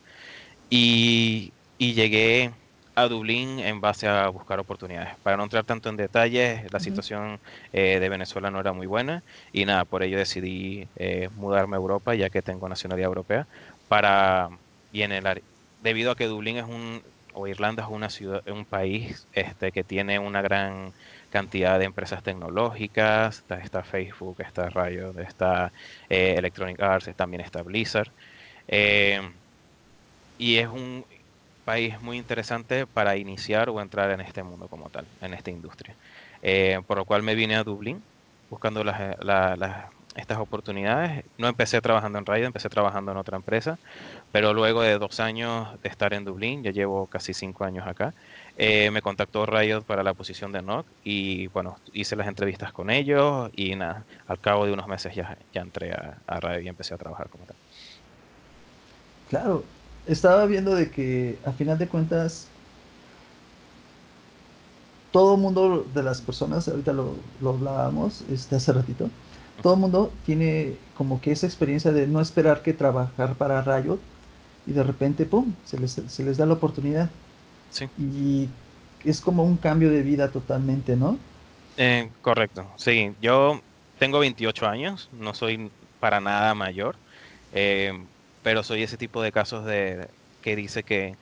Y, 0.68 1.54
llegué 1.78 2.52
a 2.94 3.06
Dublín 3.06 3.60
en 3.60 3.80
base 3.80 4.08
a 4.08 4.28
buscar 4.28 4.58
oportunidades. 4.58 5.14
Para 5.22 5.36
no 5.36 5.44
entrar 5.44 5.64
tanto 5.64 5.88
en 5.88 5.96
detalles, 5.96 6.70
la 6.72 6.80
situación 6.80 7.38
eh, 7.72 7.98
de 8.00 8.08
Venezuela 8.08 8.50
no 8.50 8.58
era 8.58 8.72
muy 8.72 8.86
buena 8.86 9.22
y 9.52 9.64
nada, 9.64 9.84
por 9.84 10.02
ello 10.02 10.18
decidí 10.18 10.88
eh, 10.96 11.28
mudarme 11.36 11.76
a 11.76 11.78
Europa, 11.78 12.14
ya 12.16 12.28
que 12.28 12.42
tengo 12.42 12.68
nacionalidad 12.68 13.06
europea, 13.06 13.46
para, 13.88 14.50
y 14.92 15.02
en 15.02 15.12
el, 15.12 15.42
debido 15.82 16.10
a 16.10 16.16
que 16.16 16.26
Dublín 16.26 16.56
es 16.56 16.64
un, 16.64 17.02
o 17.34 17.46
Irlanda 17.46 17.84
es 17.84 17.88
una 17.88 18.10
ciudad, 18.10 18.42
un 18.48 18.64
país 18.64 19.28
este, 19.32 19.70
que 19.70 19.84
tiene 19.84 20.18
una 20.18 20.42
gran 20.42 20.92
cantidad 21.30 21.78
de 21.78 21.84
empresas 21.84 22.22
tecnológicas, 22.22 23.44
está, 23.60 23.84
Facebook, 23.84 24.40
está 24.40 24.70
Riot, 24.70 25.18
está 25.20 25.72
eh, 26.08 26.34
Electronic 26.36 26.80
Arts, 26.80 27.10
también 27.14 27.42
está 27.42 27.62
Blizzard. 27.62 28.10
Eh, 28.66 29.20
y 30.38 30.56
es 30.56 30.68
un 30.68 31.04
país 31.68 32.00
muy 32.00 32.16
interesante 32.16 32.86
para 32.86 33.18
iniciar 33.18 33.68
o 33.68 33.78
entrar 33.82 34.10
en 34.10 34.22
este 34.22 34.42
mundo 34.42 34.68
como 34.68 34.88
tal, 34.88 35.04
en 35.20 35.34
esta 35.34 35.50
industria. 35.50 35.94
Eh, 36.40 36.80
por 36.86 36.96
lo 36.96 37.04
cual 37.04 37.22
me 37.22 37.34
vine 37.34 37.56
a 37.56 37.62
Dublín 37.62 38.02
buscando 38.48 38.82
las, 38.82 38.98
estas 40.16 40.38
oportunidades. 40.38 41.26
No 41.36 41.46
empecé 41.46 41.82
trabajando 41.82 42.18
en 42.18 42.24
Riot, 42.24 42.46
empecé 42.46 42.70
trabajando 42.70 43.12
en 43.12 43.18
otra 43.18 43.36
empresa, 43.36 43.78
pero 44.32 44.54
luego 44.54 44.80
de 44.80 44.96
dos 44.96 45.20
años 45.20 45.68
de 45.82 45.90
estar 45.90 46.14
en 46.14 46.24
Dublín, 46.24 46.62
ya 46.62 46.70
llevo 46.70 47.06
casi 47.06 47.34
cinco 47.34 47.66
años 47.66 47.86
acá, 47.86 48.14
eh, 48.56 48.90
me 48.90 49.02
contactó 49.02 49.44
Riot 49.44 49.82
para 49.82 50.02
la 50.02 50.14
posición 50.14 50.52
de 50.52 50.62
NOC 50.62 50.86
y 51.04 51.48
bueno, 51.48 51.76
hice 51.92 52.16
las 52.16 52.28
entrevistas 52.28 52.72
con 52.72 52.88
ellos 52.88 53.50
y 53.54 53.76
nada, 53.76 54.04
al 54.26 54.38
cabo 54.40 54.64
de 54.64 54.72
unos 54.72 54.88
meses 54.88 55.14
ya, 55.14 55.36
ya 55.52 55.60
entré 55.60 55.92
a, 55.92 56.16
a 56.26 56.40
Riot 56.40 56.62
y 56.62 56.68
empecé 56.68 56.94
a 56.94 56.96
trabajar 56.96 57.28
como 57.28 57.44
tal. 57.44 57.56
Claro, 59.28 59.62
estaba 60.08 60.46
viendo 60.46 60.74
de 60.74 60.90
que 60.90 61.38
a 61.44 61.52
final 61.52 61.78
de 61.78 61.88
cuentas 61.88 62.48
todo 65.10 65.36
mundo 65.36 65.84
de 65.94 66.02
las 66.02 66.20
personas, 66.20 66.68
ahorita 66.68 66.92
lo, 66.92 67.14
lo 67.40 67.50
hablábamos 67.50 68.22
este, 68.30 68.56
hace 68.56 68.72
ratito, 68.72 69.10
todo 69.62 69.74
el 69.74 69.80
mundo 69.80 70.12
tiene 70.24 70.76
como 70.96 71.20
que 71.20 71.32
esa 71.32 71.46
experiencia 71.46 71.92
de 71.92 72.06
no 72.06 72.20
esperar 72.20 72.62
que 72.62 72.72
trabajar 72.74 73.34
para 73.36 73.62
Riot 73.62 73.98
y 74.66 74.72
de 74.72 74.82
repente, 74.82 75.26
¡pum!, 75.26 75.54
se 75.64 75.78
les, 75.78 75.92
se 75.92 76.24
les 76.24 76.36
da 76.36 76.46
la 76.46 76.54
oportunidad. 76.54 77.10
Sí. 77.70 77.86
Y 77.96 78.48
es 79.04 79.20
como 79.20 79.44
un 79.44 79.56
cambio 79.56 79.90
de 79.90 80.02
vida 80.02 80.30
totalmente, 80.30 80.96
¿no? 80.96 81.18
Eh, 81.76 82.10
correcto, 82.20 82.74
sí. 82.76 83.14
Yo 83.20 83.60
tengo 83.98 84.18
28 84.18 84.66
años, 84.66 85.08
no 85.12 85.34
soy 85.34 85.70
para 86.00 86.20
nada 86.20 86.54
mayor, 86.54 86.96
eh, 87.52 87.92
pero 88.48 88.62
soy 88.62 88.82
ese 88.82 88.96
tipo 88.96 89.20
de 89.20 89.30
casos 89.30 89.66
de 89.66 90.08
que 90.40 90.56
dice 90.56 90.82
que 90.82 91.14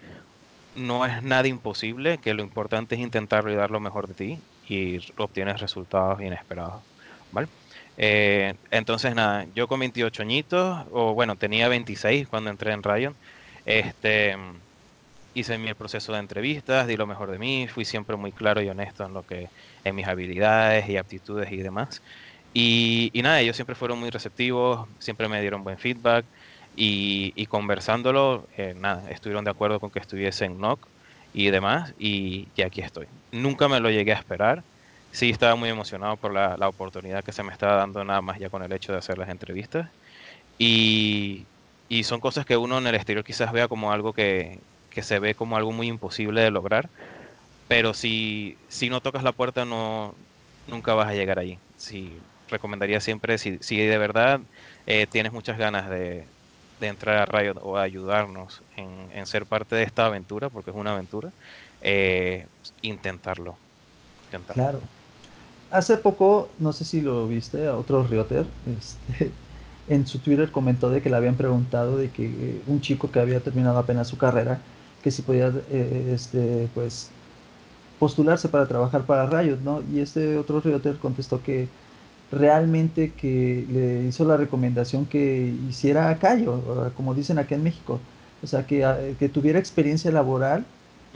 no 0.76 1.04
es 1.04 1.24
nada 1.24 1.48
imposible, 1.48 2.18
que 2.18 2.34
lo 2.34 2.42
importante 2.44 2.94
es 2.94 3.00
intentarlo 3.00 3.50
y 3.52 3.56
dar 3.56 3.72
lo 3.72 3.80
mejor 3.80 4.06
de 4.06 4.14
ti 4.14 4.38
y 4.62 4.98
obtienes 5.16 5.60
resultados 5.60 6.20
inesperados, 6.22 6.84
¿vale? 7.32 7.48
Eh, 7.96 8.54
entonces, 8.70 9.12
nada, 9.16 9.44
yo 9.54 9.66
con 9.66 9.80
28 9.80 10.22
añitos, 10.22 10.86
o 10.92 11.14
bueno, 11.14 11.36
tenía 11.36 11.68
26 11.68 12.28
cuando 12.28 12.50
entré 12.50 12.72
en 12.72 12.84
Riot, 12.84 13.16
este, 13.64 14.36
hice 15.34 15.58
mi 15.58 15.74
proceso 15.74 16.12
de 16.12 16.20
entrevistas, 16.20 16.86
di 16.86 16.96
lo 16.96 17.08
mejor 17.08 17.32
de 17.32 17.40
mí, 17.40 17.66
fui 17.68 17.84
siempre 17.84 18.16
muy 18.16 18.32
claro 18.32 18.62
y 18.62 18.68
honesto 18.68 19.04
en 19.04 19.14
lo 19.14 19.24
que, 19.24 19.48
en 19.82 19.96
mis 19.96 20.06
habilidades 20.06 20.88
y 20.88 20.96
aptitudes 20.96 21.50
y 21.50 21.56
demás. 21.56 22.02
Y, 22.52 23.10
nada, 23.22 23.40
ellos 23.40 23.56
siempre 23.56 23.74
fueron 23.74 23.98
muy 23.98 24.10
receptivos, 24.10 24.88
siempre 24.98 25.28
me 25.28 25.40
dieron 25.40 25.64
buen 25.64 25.78
feedback 25.78 26.26
y, 26.76 27.46
conversándolo, 27.46 28.46
eh, 28.56 28.74
nada, 28.76 29.10
estuvieron 29.10 29.44
de 29.44 29.50
acuerdo 29.50 29.80
con 29.80 29.90
que 29.90 29.98
estuviese 29.98 30.44
en 30.44 30.58
NOC 30.60 30.86
y 31.34 31.50
demás, 31.50 31.94
y, 31.98 32.48
y 32.54 32.62
aquí 32.62 32.80
estoy. 32.80 33.06
Nunca 33.32 33.68
me 33.68 33.80
lo 33.80 33.90
llegué 33.90 34.12
a 34.12 34.16
esperar 34.16 34.62
sí 35.16 35.30
estaba 35.30 35.56
muy 35.56 35.70
emocionado 35.70 36.16
por 36.18 36.32
la, 36.32 36.56
oportunidad 36.68 37.24
que 37.24 37.32
se 37.32 37.42
me 37.42 37.52
estaba 37.52 37.76
dando 37.76 38.04
nada 38.04 38.20
más 38.20 38.38
ya 38.38 38.50
con 38.50 38.62
el 38.62 38.72
hecho 38.72 38.92
de 38.92 38.98
hacer 38.98 39.16
las 39.18 39.30
entrevistas. 39.30 39.88
Y, 40.58 41.46
son 42.04 42.20
cosas 42.20 42.44
que 42.44 42.56
uno 42.56 42.78
en 42.78 42.86
el 42.86 42.94
exterior 42.94 43.24
quizás 43.24 43.52
vea 43.52 43.68
como 43.68 43.92
algo 43.92 44.12
que, 44.12 44.60
se 45.02 45.18
ve 45.18 45.34
como 45.34 45.56
algo 45.56 45.72
muy 45.72 45.88
imposible 45.88 46.42
de 46.42 46.50
lograr, 46.50 46.88
pero 47.68 47.94
si, 47.94 48.56
si 48.68 48.88
no 48.90 49.00
tocas 49.00 49.22
la 49.22 49.32
puerta 49.32 49.64
no 49.64 50.14
nunca 50.68 50.94
vas 50.94 51.08
a 51.08 51.14
llegar 51.14 51.38
allí. 51.38 51.58
Sí, 51.76 52.12
recomendaría 52.48 53.00
siempre, 53.00 53.38
si, 53.38 53.58
si 53.60 53.78
de 53.78 53.98
verdad 53.98 54.40
eh, 54.86 55.06
tienes 55.06 55.32
muchas 55.32 55.58
ganas 55.58 55.88
de, 55.90 56.26
entrar 56.80 57.16
a 57.16 57.26
Riot 57.26 57.58
o 57.62 57.76
ayudarnos 57.78 58.62
en, 58.76 59.26
ser 59.26 59.46
parte 59.46 59.76
de 59.76 59.82
esta 59.84 60.06
aventura, 60.06 60.50
porque 60.50 60.70
es 60.70 60.76
una 60.76 60.92
aventura, 60.92 61.30
eh, 61.80 62.46
intentarlo. 62.82 63.56
Claro, 64.52 64.80
hace 65.70 65.96
poco, 65.96 66.48
no 66.58 66.72
sé 66.72 66.84
si 66.84 67.00
lo 67.00 67.26
viste, 67.26 67.66
a 67.66 67.76
otro 67.76 68.06
Rioter, 68.06 68.46
este, 68.78 69.30
en 69.88 70.06
su 70.06 70.18
Twitter 70.18 70.50
comentó 70.50 70.90
de 70.90 71.00
que 71.00 71.10
le 71.10 71.16
habían 71.16 71.36
preguntado 71.36 71.96
de 71.96 72.10
que 72.10 72.24
eh, 72.26 72.62
un 72.66 72.80
chico 72.80 73.10
que 73.10 73.20
había 73.20 73.40
terminado 73.40 73.78
apenas 73.78 74.08
su 74.08 74.18
carrera, 74.18 74.60
que 75.02 75.10
si 75.10 75.22
podía, 75.22 75.52
eh, 75.70 76.12
este, 76.14 76.68
pues, 76.74 77.10
postularse 77.98 78.48
para 78.48 78.66
trabajar 78.66 79.06
para 79.06 79.26
Riot, 79.26 79.58
¿no? 79.62 79.82
Y 79.82 80.00
este 80.00 80.36
otro 80.36 80.60
Rioter 80.60 80.98
contestó 80.98 81.42
que 81.42 81.68
realmente 82.30 83.12
que 83.14 83.66
le 83.70 84.04
hizo 84.08 84.24
la 84.24 84.36
recomendación 84.36 85.06
que 85.06 85.54
hiciera 85.68 86.10
a 86.10 86.18
Cayo, 86.18 86.92
como 86.96 87.14
dicen 87.14 87.38
acá 87.38 87.54
en 87.54 87.62
México, 87.62 88.00
o 88.42 88.46
sea, 88.46 88.66
que, 88.66 88.84
ah, 88.84 88.98
que 89.18 89.28
tuviera 89.28 89.58
experiencia 89.58 90.10
laboral 90.10 90.66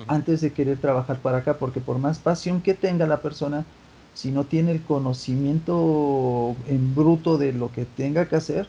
antes 0.07 0.41
de 0.41 0.53
querer 0.53 0.79
trabajar 0.81 1.21
para 1.21 1.39
acá, 1.39 1.59
porque 1.59 1.81
por 1.81 1.99
más 1.99 2.19
pasión 2.19 2.63
que 2.63 2.75
tenga 2.75 3.07
la 3.07 3.23
persona, 3.23 3.67
si 4.15 4.31
no 4.33 4.45
tiene 4.47 4.73
el 4.73 4.83
conocimiento 4.83 6.57
en 6.67 6.95
bruto 6.95 7.39
de 7.39 7.53
lo 7.53 7.71
que 7.73 7.85
tenga 7.87 8.29
que 8.29 8.37
hacer, 8.37 8.69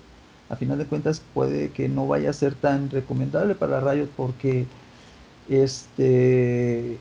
a 0.50 0.56
final 0.58 0.78
de 0.78 0.86
cuentas 0.88 1.22
puede 1.34 1.72
que 1.72 1.88
no 1.90 2.08
vaya 2.08 2.30
a 2.30 2.34
ser 2.34 2.56
tan 2.56 2.90
recomendable 2.90 3.56
para 3.56 3.80
Riot 3.80 4.10
porque 4.16 4.68
este 5.48 6.98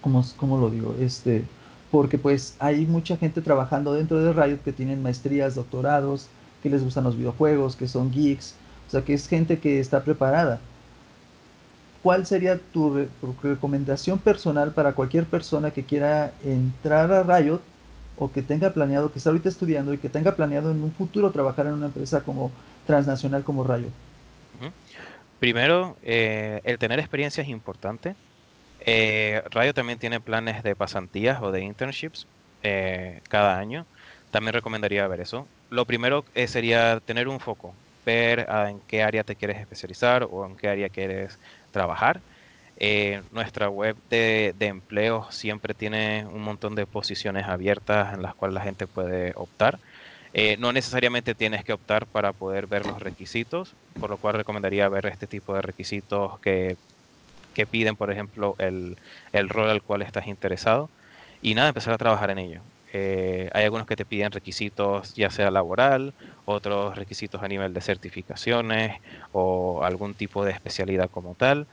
¿cómo, 0.00 0.24
cómo 0.36 0.58
lo 0.58 0.70
digo? 0.70 0.96
Este 1.00 1.44
porque 1.90 2.18
pues 2.18 2.54
hay 2.58 2.86
mucha 2.86 3.16
gente 3.16 3.40
trabajando 3.40 3.94
dentro 3.94 4.20
de 4.20 4.32
Riot 4.32 4.58
que 4.64 4.72
tienen 4.72 5.02
maestrías, 5.02 5.54
doctorados, 5.54 6.28
que 6.62 6.70
les 6.70 6.82
gustan 6.82 7.04
los 7.04 7.16
videojuegos, 7.16 7.76
que 7.76 7.88
son 7.88 8.10
geeks, 8.10 8.54
o 8.88 8.90
sea 8.90 9.02
que 9.02 9.14
es 9.14 9.28
gente 9.28 9.58
que 9.58 9.80
está 9.80 10.02
preparada. 10.02 10.60
¿cuál 12.02 12.26
sería 12.26 12.58
tu, 12.72 13.06
recomendación 13.42 14.18
personal 14.18 14.72
para 14.72 14.92
cualquier 14.92 15.24
persona 15.24 15.70
que 15.70 15.84
quiera 15.84 16.32
entrar 16.44 17.12
a 17.12 17.22
Riot 17.22 17.60
o 18.18 18.32
que 18.32 18.42
tenga 18.42 18.70
planeado, 18.70 19.12
que 19.12 19.18
está 19.18 19.30
ahorita 19.30 19.48
estudiando 19.48 19.92
y 19.92 19.98
que 19.98 20.08
tenga 20.08 20.34
planeado 20.34 20.70
en 20.70 20.82
un 20.82 20.92
futuro 20.92 21.30
trabajar 21.30 21.66
en 21.66 21.74
una 21.74 21.86
empresa 21.86 22.22
como 22.22 22.50
transnacional 22.86 23.44
como 23.44 23.64
Riot? 23.64 23.90
Primero, 25.38 25.96
eh, 26.02 26.60
el 26.64 26.78
tener 26.78 26.98
experiencia 26.98 27.42
es 27.42 27.48
importante. 27.48 28.16
Eh, 28.78 29.42
Riot 29.50 29.72
también 29.74 29.98
tiene 29.98 30.20
planes 30.20 30.62
de 30.62 30.76
pasantías 30.76 31.42
o 31.42 31.50
de 31.52 31.62
internships 31.62 32.28
eh, 32.62 33.22
cada 33.28 33.58
año. 33.58 33.88
También 34.30 34.54
recomendaría 34.54 35.06
ver 35.08 35.20
eso. 35.20 35.50
Lo 35.68 35.86
primero 35.86 36.24
eh, 36.34 36.48
sería 36.48 37.00
tener 37.00 37.28
un 37.28 37.40
foco, 37.40 37.80
ver 38.04 38.46
ah, 38.48 38.70
en 38.70 38.82
qué 38.82 39.02
área 39.02 39.24
te 39.24 39.36
quieres 39.36 39.58
especializar 39.60 40.26
o 40.30 40.46
en 40.46 40.56
qué 40.56 40.68
área 40.68 40.90
quieres 40.90 41.38
trabajar. 41.70 42.24
Eh, 42.76 43.24
nuestra 43.30 43.68
web 43.68 43.96
de, 44.08 44.52
de 44.56 44.66
empleo 44.66 45.26
siempre 45.30 45.74
tiene 45.74 46.24
un 46.26 46.42
montón 46.42 46.74
de 46.76 46.86
posiciones 46.86 47.46
abiertas 47.46 48.14
en 48.14 48.22
las 48.22 48.34
cuales 48.36 48.54
la 48.54 48.62
gente 48.62 48.86
puede 48.88 49.32
optar. 49.36 49.80
No 50.58 50.72
necesariamente 50.72 51.34
tienes 51.34 51.64
que 51.64 51.72
optar 51.72 52.06
para 52.08 52.32
poder 52.32 52.66
ver 52.68 52.86
los 52.86 53.00
requisitos, 53.00 53.76
por 53.98 54.10
lo 54.10 54.18
cual 54.18 54.34
recomendaría 54.34 54.88
ver 54.88 55.06
este 55.06 55.26
tipo 55.26 55.54
de 55.54 55.62
requisitos 55.62 56.38
que, 56.40 56.78
que 57.54 57.66
piden, 57.66 57.96
por 57.96 58.10
ejemplo, 58.10 58.54
el, 58.58 58.96
el, 59.32 59.48
rol 59.48 59.70
al 59.70 59.82
cual 59.82 60.02
estás 60.02 60.26
interesado. 60.26 60.90
Y 61.42 61.54
nada, 61.54 61.68
empezar 61.68 61.94
a 61.94 61.98
trabajar 61.98 62.30
en 62.30 62.38
ello. 62.38 62.62
Eh, 62.92 63.50
hay 63.52 63.64
algunos 63.64 63.86
que 63.86 63.96
te 63.96 64.06
piden 64.06 64.32
requisitos 64.32 65.14
ya 65.14 65.30
sea 65.30 65.50
laboral, 65.50 66.14
otros 66.46 66.96
requisitos 66.96 67.42
a 67.42 67.48
nivel 67.48 67.74
de 67.74 67.82
certificaciones 67.82 68.98
o 69.32 69.84
algún 69.84 70.14
tipo 70.14 70.44
de 70.44 70.52
especialidad 70.52 71.10
como 71.10 71.34
tal. 71.34 71.66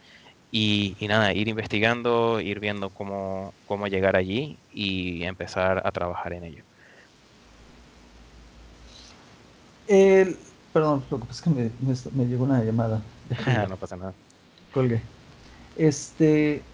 Y, 0.52 0.96
nada, 1.02 1.34
ir 1.34 1.50
investigando, 1.50 2.40
ir 2.40 2.60
viendo 2.60 2.90
cómo, 2.90 3.54
cómo 3.68 3.88
llegar 3.88 4.16
allí 4.16 4.58
y 4.72 5.24
empezar 5.24 5.82
a 5.86 5.92
trabajar 5.92 6.32
en 6.34 6.46
ello. 6.46 6.64
El, 9.88 10.38
perdón, 10.72 11.04
lo 11.12 11.20
que 11.20 11.26
pasa 11.26 11.40
es 11.40 11.42
que 11.42 11.50
me, 11.50 11.70
me, 12.16 12.26
llegó 12.26 12.46
una 12.46 12.64
llamada. 12.64 13.02
no 13.70 13.76
pasa 13.76 13.98
nada. 13.98 14.14
Colgué. 14.74 15.02
Este. 15.76 16.72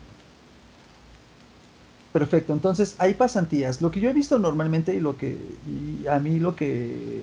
Perfecto, 2.11 2.51
entonces 2.51 2.95
hay 2.97 3.13
pasantías. 3.13 3.81
Lo 3.81 3.89
que 3.89 4.01
yo 4.01 4.09
he 4.09 4.13
visto 4.13 4.37
normalmente 4.37 4.93
y 4.93 4.99
lo 4.99 5.15
que 5.15 5.37
a 6.09 6.19
mí 6.19 6.39
lo 6.39 6.55
que 6.57 7.21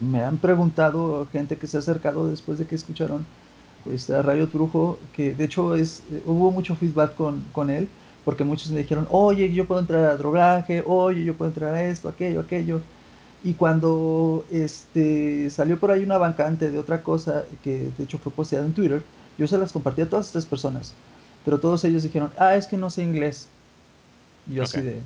me 0.00 0.22
han 0.22 0.38
preguntado 0.38 1.26
gente 1.32 1.56
que 1.58 1.66
se 1.66 1.78
ha 1.78 1.80
acercado 1.80 2.28
después 2.28 2.58
de 2.58 2.66
que 2.66 2.74
escucharon 2.74 3.26
este, 3.86 4.14
a 4.14 4.22
Radio 4.22 4.48
Trujo, 4.50 4.98
que 5.12 5.34
de 5.34 5.44
hecho 5.44 5.76
es, 5.76 6.04
hubo 6.26 6.50
mucho 6.52 6.76
feedback 6.76 7.14
con, 7.14 7.50
con 7.52 7.70
él, 7.70 7.88
porque 8.24 8.44
muchos 8.44 8.70
me 8.72 8.80
dijeron, 8.80 9.06
oye, 9.10 9.52
yo 9.52 9.66
puedo 9.66 9.80
entrar 9.80 10.04
a 10.06 10.16
drogaje, 10.16 10.82
oye, 10.86 11.24
yo 11.24 11.36
puedo 11.36 11.50
entrar 11.50 11.74
a 11.74 11.84
esto, 11.84 12.08
aquello, 12.08 12.40
aquello. 12.40 12.82
Y 13.42 13.54
cuando 13.54 14.46
este, 14.50 15.50
salió 15.50 15.78
por 15.80 15.90
ahí 15.90 16.04
una 16.04 16.18
bancante 16.18 16.70
de 16.70 16.78
otra 16.78 17.02
cosa, 17.02 17.46
que 17.62 17.92
de 17.96 18.04
hecho 18.04 18.18
fue 18.18 18.32
posteada 18.32 18.66
en 18.66 18.74
Twitter, 18.74 19.04
yo 19.42 19.48
se 19.48 19.58
las 19.58 19.72
compartí 19.72 20.02
a 20.02 20.08
todas 20.08 20.26
estas 20.26 20.46
personas. 20.46 20.94
Pero 21.44 21.60
todos 21.60 21.84
ellos 21.84 22.04
dijeron, 22.04 22.32
ah, 22.38 22.54
es 22.56 22.66
que 22.66 22.76
no 22.76 22.90
sé 22.90 23.02
inglés. 23.02 23.48
Y 24.46 24.54
yo 24.54 24.62
así 24.64 24.80
de, 24.80 25.02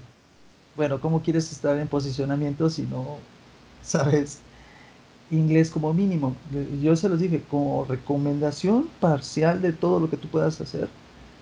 bueno, 0.76 1.00
¿cómo 1.00 1.22
quieres 1.22 1.50
estar 1.52 1.78
en 1.78 1.88
posicionamiento 1.88 2.70
si 2.70 2.82
no 2.82 3.18
sabes 3.82 4.40
inglés 5.30 5.70
como 5.70 5.94
mínimo? 5.94 6.36
Yo 6.82 6.96
se 6.96 7.08
los 7.08 7.20
dije, 7.20 7.42
como 7.48 7.84
recomendación 7.86 8.88
parcial 9.00 9.62
de 9.62 9.72
todo 9.72 10.00
lo 10.00 10.10
que 10.10 10.18
tú 10.18 10.28
puedas 10.28 10.60
hacer, 10.60 10.94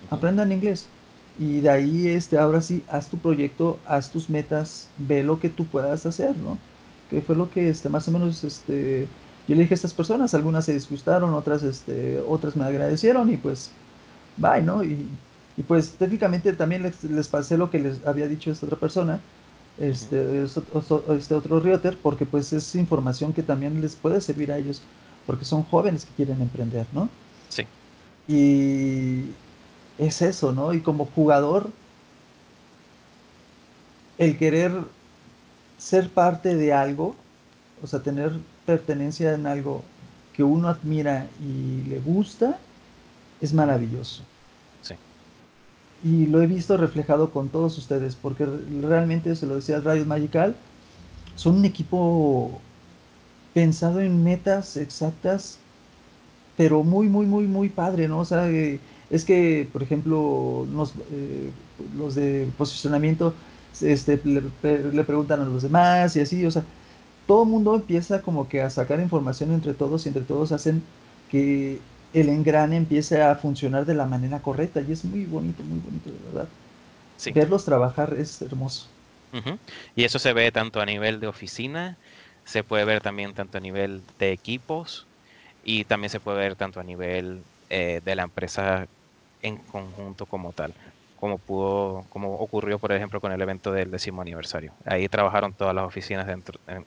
aprendan 0.09 0.51
inglés. 0.51 0.93
Y 1.37 1.61
de 1.61 1.69
ahí, 1.69 2.07
este, 2.07 2.37
ahora 2.37 2.61
sí, 2.61 2.85
haz 2.87 3.09
tu 3.09 3.19
proyecto, 3.19 3.81
haz 3.85 4.11
tus 4.11 4.29
metas, 4.29 4.93
ve 4.97 5.23
lo 5.23 5.39
que 5.39 5.49
tú 5.49 5.69
puedas 5.69 6.05
hacer, 6.05 6.37
¿no? 6.37 6.61
que 7.09 7.21
fue 7.21 7.35
lo 7.35 7.49
que 7.49 7.69
este, 7.69 7.89
más 7.89 8.07
o 8.07 8.11
menos 8.11 8.43
este, 8.43 9.15
yo 9.47 9.55
le 9.55 9.61
dije 9.61 9.73
a 9.73 9.75
estas 9.75 9.93
personas, 9.93 10.33
algunas 10.33 10.65
se 10.65 10.73
disgustaron, 10.73 11.33
otras, 11.33 11.63
este, 11.63 12.19
otras 12.27 12.55
me 12.55 12.65
agradecieron 12.65 13.31
y 13.31 13.37
pues, 13.37 13.71
bye, 14.37 14.61
¿no? 14.61 14.83
Y, 14.83 15.07
y 15.57 15.63
pues 15.63 15.91
técnicamente 15.91 16.51
también 16.53 16.83
les, 16.83 17.03
les, 17.03 17.27
pasé 17.27 17.57
lo 17.57 17.69
que 17.69 17.79
les 17.79 18.05
había 18.05 18.27
dicho 18.27 18.51
esta 18.51 18.65
otra 18.65 18.79
persona, 18.79 19.19
este, 19.77 20.43
este 20.43 21.35
otro 21.35 21.59
realtor, 21.59 21.97
porque 22.01 22.25
pues 22.25 22.51
es 22.53 22.75
información 22.75 23.33
que 23.33 23.43
también 23.43 23.79
les 23.81 23.95
puede 23.95 24.19
servir 24.19 24.51
a 24.51 24.57
ellos, 24.57 24.81
porque 25.25 25.45
son 25.45 25.63
jóvenes 25.63 26.05
que 26.05 26.13
quieren 26.15 26.41
emprender, 26.41 26.87
¿no? 26.91 27.09
Sí. 27.49 27.63
Y 28.27 29.31
es 29.97 30.21
eso, 30.21 30.51
¿no? 30.51 30.73
Y 30.73 30.81
como 30.81 31.05
jugador, 31.05 31.69
el 34.17 34.37
querer 34.37 34.73
ser 35.77 36.09
parte 36.09 36.55
de 36.55 36.73
algo, 36.73 37.15
o 37.83 37.87
sea, 37.87 38.01
tener 38.01 38.33
pertenencia 38.65 39.33
en 39.33 39.47
algo 39.47 39.83
que 40.33 40.43
uno 40.43 40.67
admira 40.67 41.27
y 41.41 41.87
le 41.87 41.99
gusta, 41.99 42.59
es 43.41 43.53
maravilloso. 43.53 44.23
Sí. 44.81 44.95
Y 46.03 46.27
lo 46.27 46.41
he 46.41 46.47
visto 46.47 46.77
reflejado 46.77 47.31
con 47.31 47.49
todos 47.49 47.77
ustedes, 47.77 48.15
porque 48.15 48.45
realmente, 48.81 49.35
se 49.35 49.45
lo 49.45 49.55
decía 49.55 49.79
Radio 49.79 50.05
Magical, 50.05 50.55
son 51.35 51.57
un 51.57 51.65
equipo 51.65 52.59
pensado 53.53 54.01
en 54.01 54.23
metas 54.23 54.77
exactas, 54.77 55.57
pero 56.57 56.83
muy, 56.83 57.07
muy, 57.07 57.25
muy, 57.25 57.47
muy 57.47 57.69
padre, 57.69 58.07
¿no? 58.07 58.19
O 58.19 58.25
sea, 58.25 58.49
eh, 58.49 58.79
es 59.09 59.23
que, 59.23 59.67
por 59.71 59.83
ejemplo, 59.83 60.67
eh, 61.11 61.51
los 61.97 62.15
de 62.15 62.49
posicionamiento 62.57 63.33
este, 63.81 64.19
le, 64.23 65.03
preguntan 65.03 65.41
a 65.41 65.45
los 65.45 65.63
demás 65.63 66.15
y 66.15 66.21
así, 66.21 66.45
o 66.45 66.51
sea, 66.51 66.63
todo 67.27 67.43
el 67.43 67.49
mundo 67.49 67.75
empieza 67.75 68.21
como 68.21 68.47
que 68.47 68.61
a 68.61 68.69
sacar 68.69 68.99
información 68.99 69.51
entre 69.51 69.73
todos 69.73 70.05
y 70.05 70.09
entre 70.09 70.23
todos 70.23 70.51
hacen 70.51 70.81
que 71.31 71.79
el 72.13 72.29
engrane 72.29 72.77
empiece 72.77 73.21
a 73.21 73.35
funcionar 73.35 73.85
de 73.85 73.95
la 73.95 74.05
manera 74.05 74.39
correcta 74.39 74.81
y 74.81 74.91
es 74.91 75.03
muy 75.03 75.25
bonito, 75.25 75.63
muy 75.63 75.79
bonito, 75.79 76.09
de 76.09 76.31
verdad. 76.31 76.47
Verlos 77.33 77.65
trabajar 77.65 78.13
es 78.17 78.41
hermoso. 78.41 78.87
Y 79.95 80.05
eso 80.05 80.17
se 80.17 80.31
ve 80.31 80.51
tanto 80.51 80.79
a 80.79 80.85
nivel 80.85 81.19
de 81.19 81.27
oficina, 81.27 81.97
se 82.45 82.63
puede 82.63 82.85
ver 82.85 83.01
también 83.01 83.33
tanto 83.33 83.57
a 83.57 83.61
nivel 83.61 84.01
de 84.17 84.31
equipos 84.31 85.07
y 85.63 85.83
también 85.83 86.09
se 86.09 86.21
puede 86.21 86.37
ver 86.37 86.55
tanto 86.55 86.79
a 86.79 86.83
nivel 86.83 87.43
eh, 87.69 87.99
de 88.03 88.15
la 88.15 88.23
empresa 88.23 88.87
en 89.41 89.57
conjunto 89.57 90.25
como 90.25 90.53
tal 90.53 90.73
como 91.15 91.39
pudo, 91.39 92.05
como 92.09 92.35
ocurrió 92.35 92.77
por 92.79 92.91
ejemplo 92.91 93.19
con 93.21 93.31
el 93.31 93.41
evento 93.41 93.71
del 93.71 93.89
décimo 93.91 94.21
aniversario. 94.21 94.73
Ahí 94.85 95.07
trabajaron 95.09 95.53
todas 95.55 95.73
las 95.73 95.85
oficinas 95.85 96.27
dentro, 96.27 96.59
en, 96.67 96.85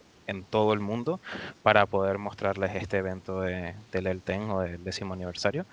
todo 0.51 0.73
el 0.73 0.81
mundo 0.81 1.21
para 1.63 1.87
poder 1.87 2.19
mostrarles 2.19 2.75
este 2.75 2.99
evento 2.99 3.41
de, 3.41 3.75
del 3.93 4.07
ELTEN 4.07 4.51
o 4.51 4.61
del 4.61 4.83
décimo 4.85 5.15
aniversario 5.15 5.67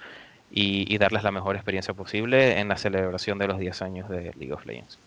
y, 0.52 0.98
darles 0.98 1.24
la 1.24 1.32
mejor 1.32 1.56
experiencia 1.56 1.94
posible 1.94 2.60
en 2.60 2.70
la 2.70 2.78
celebración 2.78 3.38
de 3.38 3.48
los 3.48 3.60
10 3.60 3.82
años 3.82 4.10
de 4.10 4.32
League 4.38 4.54
of 4.54 4.66
Legends. 4.66 4.98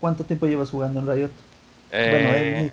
¿Cuánto 0.00 0.24
tiempo 0.24 0.46
llevas 0.46 0.70
jugando 0.70 1.00
en 1.00 1.06
Riot? 1.06 1.30
Eh, 1.92 2.72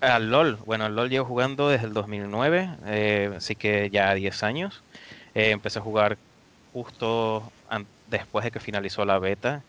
al 0.00 0.30
LOL, 0.30 0.58
bueno, 0.64 0.84
al 0.84 0.94
LOL 0.94 1.10
llevo 1.10 1.24
jugando 1.24 1.68
desde 1.68 1.86
el 1.86 1.92
2009, 1.92 2.70
eh, 2.86 3.32
así 3.36 3.56
que 3.56 3.90
ya 3.90 4.14
10 4.14 4.42
años. 4.44 4.82
Eh, 5.34 5.50
empecé 5.50 5.80
a 5.80 5.82
jugar 5.82 6.16
justo 6.72 7.50
después 8.08 8.44
de 8.44 8.50
que 8.50 8.60
finalizó 8.60 9.04
la 9.04 9.18
beta. 9.18 9.62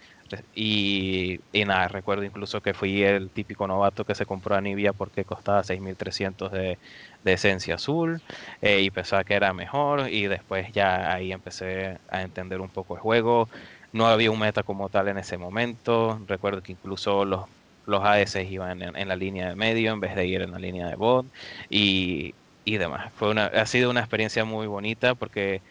Y, 0.55 1.39
nada, 1.53 1.87
recuerdo 1.87 2.23
incluso 2.23 2.61
que 2.61 2.73
fui 2.73 3.03
el 3.03 3.29
típico 3.29 3.67
novato 3.67 4.05
que 4.05 4.15
se 4.15 4.25
compró 4.25 4.55
a 4.55 4.61
Nibia 4.61 4.91
porque 4.93 5.23
costaba 5.23 5.63
6.300 5.63 6.51
de, 6.51 6.79
de 7.23 7.33
esencia 7.33 7.75
azul 7.75 8.21
eh, 8.61 8.81
y 8.81 8.89
pensaba 8.91 9.23
que 9.23 9.35
era 9.35 9.53
mejor 9.53 10.09
y 10.09 10.27
después 10.27 10.71
ya 10.71 11.13
ahí 11.13 11.31
empecé 11.31 11.99
a 12.09 12.21
entender 12.23 12.59
un 12.61 12.69
poco 12.69 12.95
el 12.95 13.01
juego. 13.01 13.49
No 13.91 14.07
había 14.07 14.31
un 14.31 14.39
meta 14.39 14.63
como 14.63 14.89
tal 14.89 15.07
en 15.09 15.17
ese 15.17 15.37
momento. 15.37 16.19
Recuerdo 16.27 16.61
que 16.61 16.71
incluso 16.73 17.23
los, 17.25 17.45
los 17.85 18.01
AS 18.03 18.35
iban 18.35 18.81
en, 18.81 19.07
la 19.07 19.15
línea 19.15 19.49
de 19.49 19.55
medio 19.55 19.93
en 19.93 19.99
vez 19.99 20.15
de 20.15 20.25
ir 20.27 20.41
en 20.41 20.51
la 20.51 20.59
línea 20.59 20.87
de 20.87 20.95
bot 20.95 21.27
y, 21.69 22.35
y 22.63 22.77
demás. 22.77 23.13
Fue 23.13 23.29
una, 23.29 23.45
ha 23.45 23.65
sido 23.67 23.89
una 23.91 23.99
experiencia 24.01 24.43
muy 24.45 24.67
bonita 24.67 25.15
porque 25.15 25.61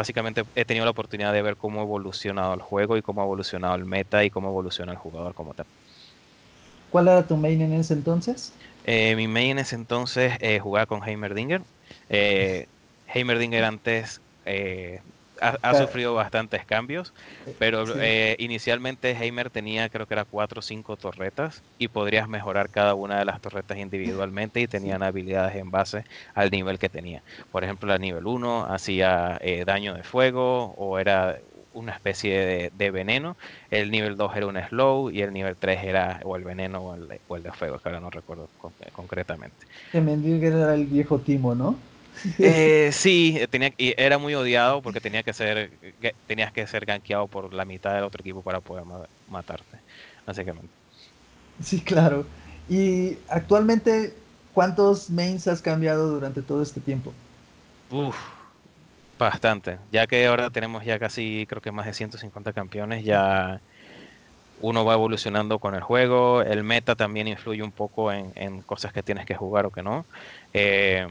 básicamente 0.00 0.44
he 0.54 0.64
tenido 0.64 0.84
la 0.86 0.90
oportunidad 0.92 1.32
de 1.32 1.42
ver 1.42 1.56
cómo 1.56 1.80
ha 1.80 1.82
evolucionado 1.84 2.54
el 2.54 2.62
juego 2.62 2.96
y 2.96 3.02
cómo 3.02 3.20
ha 3.20 3.24
evolucionado 3.24 3.74
el 3.76 3.84
meta 3.86 4.24
y 4.24 4.30
cómo 4.30 4.48
evoluciona 4.48 4.92
el 4.92 4.98
jugador 4.98 5.34
como 5.34 5.54
tal. 5.54 5.66
¿Cuál 6.90 7.08
era 7.08 7.26
tu 7.26 7.36
main 7.38 7.62
en 7.62 7.72
ese 7.72 7.94
entonces? 7.94 8.52
Eh, 8.82 9.16
mi 9.16 9.28
main 9.28 9.52
en 9.52 9.58
ese 9.60 9.74
entonces 9.76 10.34
eh, 10.40 10.58
jugaba 10.60 10.86
con 10.86 11.06
Heimerdinger. 11.08 11.64
Eh, 12.08 12.68
Heimerdinger 13.06 13.64
antes 13.64 14.22
eh, 15.40 15.56
ha, 15.62 15.74
sufrido 15.74 16.14
bastantes 16.14 16.64
cambios, 16.64 17.12
pero 17.58 17.84
eh, 18.00 18.36
inicialmente 18.38 19.12
Heimer 19.12 19.50
tenía 19.50 19.88
creo 19.88 20.06
que 20.06 20.14
era 20.14 20.24
cuatro 20.24 20.60
o 20.60 20.62
cinco 20.62 20.96
torretas 20.96 21.62
y 21.78 21.88
podrías 21.88 22.28
mejorar 22.28 22.68
cada 22.68 22.94
una 22.94 23.18
de 23.18 23.24
las 23.24 23.40
torretas 23.40 23.78
individualmente 23.78 24.60
y 24.60 24.66
tenían 24.66 25.02
habilidades 25.02 25.56
en 25.56 25.70
base 25.70 26.04
al 26.34 26.50
nivel 26.50 26.78
que 26.78 26.88
tenía. 26.88 27.22
Por 27.50 27.64
ejemplo, 27.64 27.92
el 27.94 28.00
nivel 28.00 28.26
1 28.26 28.66
hacía 28.66 29.38
eh, 29.40 29.64
daño 29.64 29.94
de 29.94 30.02
fuego 30.02 30.74
o 30.76 30.98
era 30.98 31.38
una 31.72 31.92
especie 31.92 32.70
de, 32.72 32.90
veneno, 32.90 33.36
el 33.70 33.90
nivel 33.90 34.16
2 34.16 34.36
era 34.36 34.46
un 34.46 34.56
slow 34.68 35.10
y 35.10 35.22
el 35.22 35.32
nivel 35.32 35.56
3 35.56 35.84
era 35.84 36.20
o 36.24 36.36
el 36.36 36.42
veneno 36.42 36.80
o 36.80 36.94
el, 36.94 37.08
de 37.42 37.52
fuego, 37.52 37.78
que 37.78 37.88
ahora 37.88 38.00
no 38.00 38.10
recuerdo 38.10 38.48
concretamente. 38.92 39.56
Heimerdinger 39.92 40.52
era 40.52 40.74
el 40.74 40.86
viejo 40.86 41.20
Timo, 41.20 41.54
¿no? 41.54 41.78
Eh, 42.38 42.90
sí, 42.92 43.40
tenía, 43.50 43.72
y 43.76 43.94
era 43.96 44.18
muy 44.18 44.34
odiado 44.34 44.82
porque 44.82 45.00
tenía 45.00 45.22
que 45.22 45.32
ser, 45.32 45.70
tenías 46.26 46.52
que 46.52 46.66
ser 46.66 46.84
gankeado 46.86 47.26
por 47.28 47.52
la 47.52 47.64
mitad 47.64 47.94
del 47.94 48.04
otro 48.04 48.20
equipo 48.20 48.42
para 48.42 48.60
poder 48.60 48.84
matarte, 49.28 49.78
básicamente. 50.26 50.74
Sí, 51.62 51.80
claro. 51.80 52.24
Y 52.68 53.16
actualmente, 53.28 54.14
¿cuántos 54.54 55.10
mains 55.10 55.48
has 55.48 55.60
cambiado 55.60 56.08
durante 56.08 56.42
todo 56.42 56.62
este 56.62 56.80
tiempo? 56.80 57.12
Uf, 57.90 58.16
bastante. 59.18 59.78
Ya 59.90 60.06
que 60.06 60.26
ahora 60.26 60.50
tenemos 60.50 60.84
ya 60.84 60.98
casi, 60.98 61.46
creo 61.48 61.60
que 61.60 61.72
más 61.72 61.86
de 61.86 61.94
150 61.94 62.52
campeones, 62.52 63.04
ya 63.04 63.60
uno 64.60 64.84
va 64.84 64.94
evolucionando 64.94 65.58
con 65.58 65.74
el 65.74 65.82
juego, 65.82 66.42
el 66.42 66.62
meta 66.62 66.94
también 66.94 67.28
influye 67.28 67.62
un 67.62 67.72
poco 67.72 68.12
en, 68.12 68.62
cosas 68.62 68.92
que 68.92 69.02
tienes 69.02 69.26
que 69.26 69.34
jugar 69.34 69.66
o 69.66 69.70
que 69.70 69.82
no. 69.82 70.06
Eh, 70.52 71.06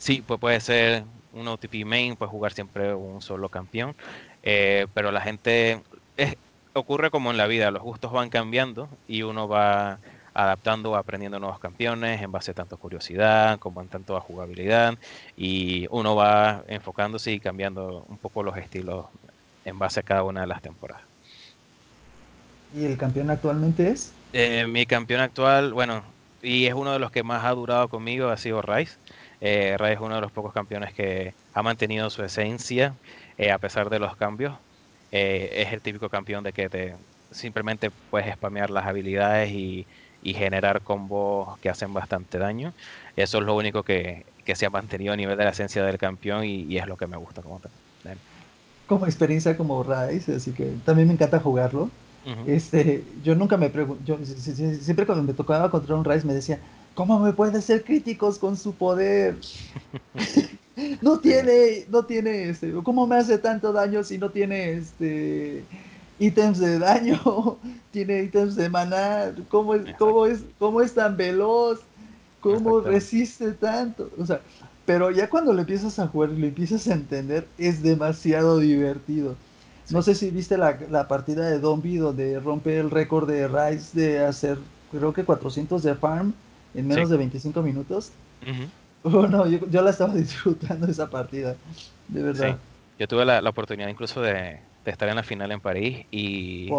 sí, 0.00 0.24
pues 0.26 0.40
puede 0.40 0.60
ser 0.60 1.04
un 1.32 1.46
OTP 1.46 1.84
main, 1.84 2.16
puede 2.16 2.30
jugar 2.30 2.52
siempre 2.52 2.92
un 2.94 3.22
solo 3.22 3.48
campeón, 3.48 3.94
eh, 4.42 4.86
pero 4.94 5.12
la 5.12 5.20
gente, 5.20 5.80
es, 6.16 6.36
ocurre 6.72 7.10
como 7.10 7.30
en 7.30 7.36
la 7.36 7.46
vida, 7.46 7.70
los 7.70 7.82
gustos 7.82 8.10
van 8.10 8.30
cambiando 8.30 8.88
y 9.06 9.22
uno 9.22 9.46
va 9.46 9.98
adaptando, 10.32 10.96
aprendiendo 10.96 11.38
nuevos 11.38 11.60
campeones 11.60 12.22
en 12.22 12.32
base 12.32 12.52
a 12.52 12.54
tanto 12.54 12.78
curiosidad 12.78 13.58
como 13.58 13.82
en 13.82 13.88
tanto 13.88 14.16
a 14.16 14.20
jugabilidad 14.20 14.96
y 15.36 15.86
uno 15.90 16.16
va 16.16 16.64
enfocándose 16.68 17.32
y 17.32 17.40
cambiando 17.40 18.04
un 18.08 18.16
poco 18.16 18.42
los 18.42 18.56
estilos 18.56 19.06
en 19.64 19.78
base 19.78 20.00
a 20.00 20.02
cada 20.02 20.22
una 20.22 20.40
de 20.40 20.46
las 20.46 20.62
temporadas. 20.62 21.02
¿Y 22.74 22.84
el 22.84 22.96
campeón 22.96 23.30
actualmente 23.30 23.90
es? 23.90 24.14
Eh, 24.32 24.66
mi 24.66 24.86
campeón 24.86 25.20
actual, 25.20 25.72
bueno, 25.72 26.02
y 26.40 26.66
es 26.66 26.74
uno 26.74 26.92
de 26.92 27.00
los 27.00 27.10
que 27.10 27.22
más 27.22 27.44
ha 27.44 27.50
durado 27.50 27.88
conmigo, 27.88 28.28
ha 28.28 28.36
sido 28.36 28.62
Rice. 28.62 28.96
Eh, 29.40 29.76
Rice 29.78 29.94
es 29.94 30.00
uno 30.00 30.16
de 30.16 30.20
los 30.20 30.32
pocos 30.32 30.52
campeones 30.52 30.92
que 30.92 31.34
ha 31.54 31.62
mantenido 31.62 32.10
su 32.10 32.22
esencia 32.22 32.94
eh, 33.38 33.50
a 33.50 33.58
pesar 33.58 33.88
de 33.90 33.98
los 33.98 34.16
cambios. 34.16 34.54
es 35.10 35.72
el 35.72 35.80
típico 35.80 36.08
campeón 36.08 36.44
de 36.44 36.52
que 36.52 36.68
te 36.68 36.94
simplemente 37.30 37.90
puedes 38.10 38.32
spamear 38.34 38.70
las 38.70 38.86
habilidades 38.86 39.50
y, 39.50 39.86
generar 40.22 40.82
combos 40.82 41.58
que 41.60 41.70
hacen 41.70 41.94
bastante 41.94 42.38
daño. 42.38 42.74
Eso 43.16 43.38
es 43.38 43.44
lo 43.44 43.56
único 43.56 43.82
que, 43.82 44.26
se 44.54 44.66
ha 44.66 44.70
mantenido 44.70 45.12
a 45.12 45.16
nivel 45.16 45.38
de 45.38 45.44
la 45.44 45.50
esencia 45.50 45.82
del 45.84 45.96
campeón 45.96 46.44
y, 46.44 46.76
es 46.76 46.86
lo 46.86 46.96
que 46.96 47.06
me 47.06 47.16
gusta 47.16 47.40
como 47.40 47.60
tal. 47.60 47.72
Como 48.86 49.06
experiencia 49.06 49.56
como 49.56 49.82
Rice, 49.82 50.34
así 50.34 50.52
que 50.52 50.72
también 50.84 51.08
me 51.08 51.14
encanta 51.14 51.40
jugarlo 51.40 51.90
este, 52.46 53.04
yo 53.24 53.34
nunca 53.34 53.56
me 53.56 53.70
pregunto, 53.70 54.18
siempre 54.80 55.06
cuando 55.06 55.24
me 55.24 55.32
tocaba 55.32 55.70
contra 55.70 55.94
un 55.94 56.04
Rice 56.04 56.26
me 56.26 56.34
decía, 56.34 56.58
¿cómo 57.00 57.18
me 57.18 57.32
puede 57.32 57.62
ser 57.62 57.82
críticos 57.82 58.38
con 58.38 58.58
su 58.58 58.74
poder? 58.74 59.34
no 61.00 61.18
tiene, 61.18 61.86
no 61.88 62.04
tiene, 62.04 62.50
este, 62.50 62.74
¿cómo 62.82 63.06
me 63.06 63.16
hace 63.16 63.38
tanto 63.38 63.72
daño 63.72 64.04
si 64.04 64.18
no 64.18 64.28
tiene, 64.28 64.72
este, 64.72 65.64
ítems 66.18 66.58
de 66.58 66.78
daño? 66.78 67.56
tiene 67.90 68.24
ítems 68.24 68.54
de 68.54 68.68
maná, 68.68 69.34
¿cómo 69.48 69.76
es, 69.76 69.96
cómo 69.98 70.26
es, 70.26 70.42
cómo 70.58 70.82
es 70.82 70.92
tan 70.92 71.16
veloz? 71.16 71.80
¿Cómo 72.42 72.80
resiste 72.80 73.52
tanto? 73.52 74.10
O 74.18 74.26
sea, 74.26 74.42
pero 74.84 75.10
ya 75.10 75.30
cuando 75.30 75.54
lo 75.54 75.60
empiezas 75.60 75.98
a 75.98 76.06
jugar 76.06 76.28
y 76.28 76.38
lo 76.38 76.48
empiezas 76.48 76.86
a 76.86 76.92
entender, 76.92 77.48
es 77.56 77.82
demasiado 77.82 78.58
divertido. 78.58 79.36
No 79.88 80.02
sé 80.02 80.14
si 80.14 80.30
viste 80.30 80.58
la, 80.58 81.08
partida 81.08 81.48
de 81.48 81.60
Dombi 81.60 81.96
donde 81.96 82.38
rompe 82.40 82.78
el 82.78 82.90
récord 82.90 83.26
de 83.26 83.48
Rice 83.48 83.98
de 83.98 84.18
hacer, 84.18 84.58
creo 84.90 85.14
que 85.14 85.24
400 85.24 85.82
de 85.82 85.94
farm 85.94 86.34
en 86.74 86.86
menos 86.86 87.10
de 87.10 87.16
25 87.16 87.62
minutos. 87.62 88.12
Bueno, 89.02 89.46
yo, 89.70 89.82
la 89.82 89.90
estaba 89.90 90.14
disfrutando 90.14 90.86
esa 90.86 91.08
partida, 91.08 91.56
de 92.08 92.22
verdad. 92.22 92.58
Yo 92.98 93.08
tuve 93.08 93.24
la, 93.24 93.40
oportunidad 93.48 93.88
incluso 93.88 94.20
de, 94.20 94.60
estar 94.84 95.08
en 95.08 95.16
la 95.16 95.22
final 95.22 95.50
en 95.52 95.60
París 95.60 96.06
y 96.10 96.70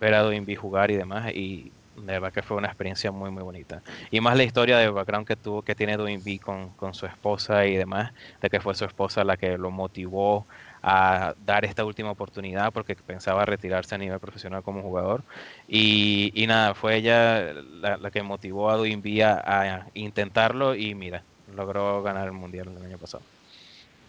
ver 0.00 0.14
a 0.14 0.22
Dombi 0.22 0.56
jugar 0.56 0.90
y 0.90 0.96
demás. 0.96 1.32
Y 1.34 1.72
de 1.96 2.12
verdad 2.12 2.32
que 2.32 2.42
fue 2.42 2.56
una 2.56 2.68
experiencia 2.68 3.12
muy 3.12 3.30
muy 3.30 3.42
bonita 3.42 3.82
y 4.10 4.20
más 4.20 4.36
la 4.36 4.44
historia 4.44 4.78
de 4.78 4.88
background 4.88 5.26
que 5.26 5.36
tuvo 5.36 5.60
que 5.62 5.74
tiene 5.74 5.98
Dwayne 5.98 6.38
con, 6.38 6.70
con 6.70 6.94
su 6.94 7.04
esposa 7.04 7.66
y 7.66 7.76
demás 7.76 8.12
de 8.40 8.48
que 8.48 8.60
fue 8.60 8.74
su 8.74 8.86
esposa 8.86 9.22
la 9.22 9.36
que 9.36 9.58
lo 9.58 9.70
motivó 9.70 10.46
a 10.82 11.34
dar 11.44 11.64
esta 11.64 11.84
última 11.84 12.10
oportunidad 12.10 12.72
porque 12.72 12.94
pensaba 12.94 13.44
retirarse 13.44 13.94
a 13.94 13.98
nivel 13.98 14.18
profesional 14.18 14.62
como 14.62 14.82
jugador. 14.82 15.22
Y, 15.68 16.32
y 16.34 16.46
nada, 16.46 16.74
fue 16.74 16.96
ella 16.96 17.52
la, 17.52 18.10
que 18.10 18.22
motivó 18.22 18.70
a 18.70 18.76
Duinby 18.76 19.22
a, 19.22 19.86
intentarlo 19.94 20.74
y 20.74 20.94
mira, 20.94 21.22
logró 21.54 22.02
ganar 22.02 22.26
el 22.26 22.32
mundial 22.32 22.68
el 22.76 22.84
año 22.84 22.98
pasado. 22.98 23.22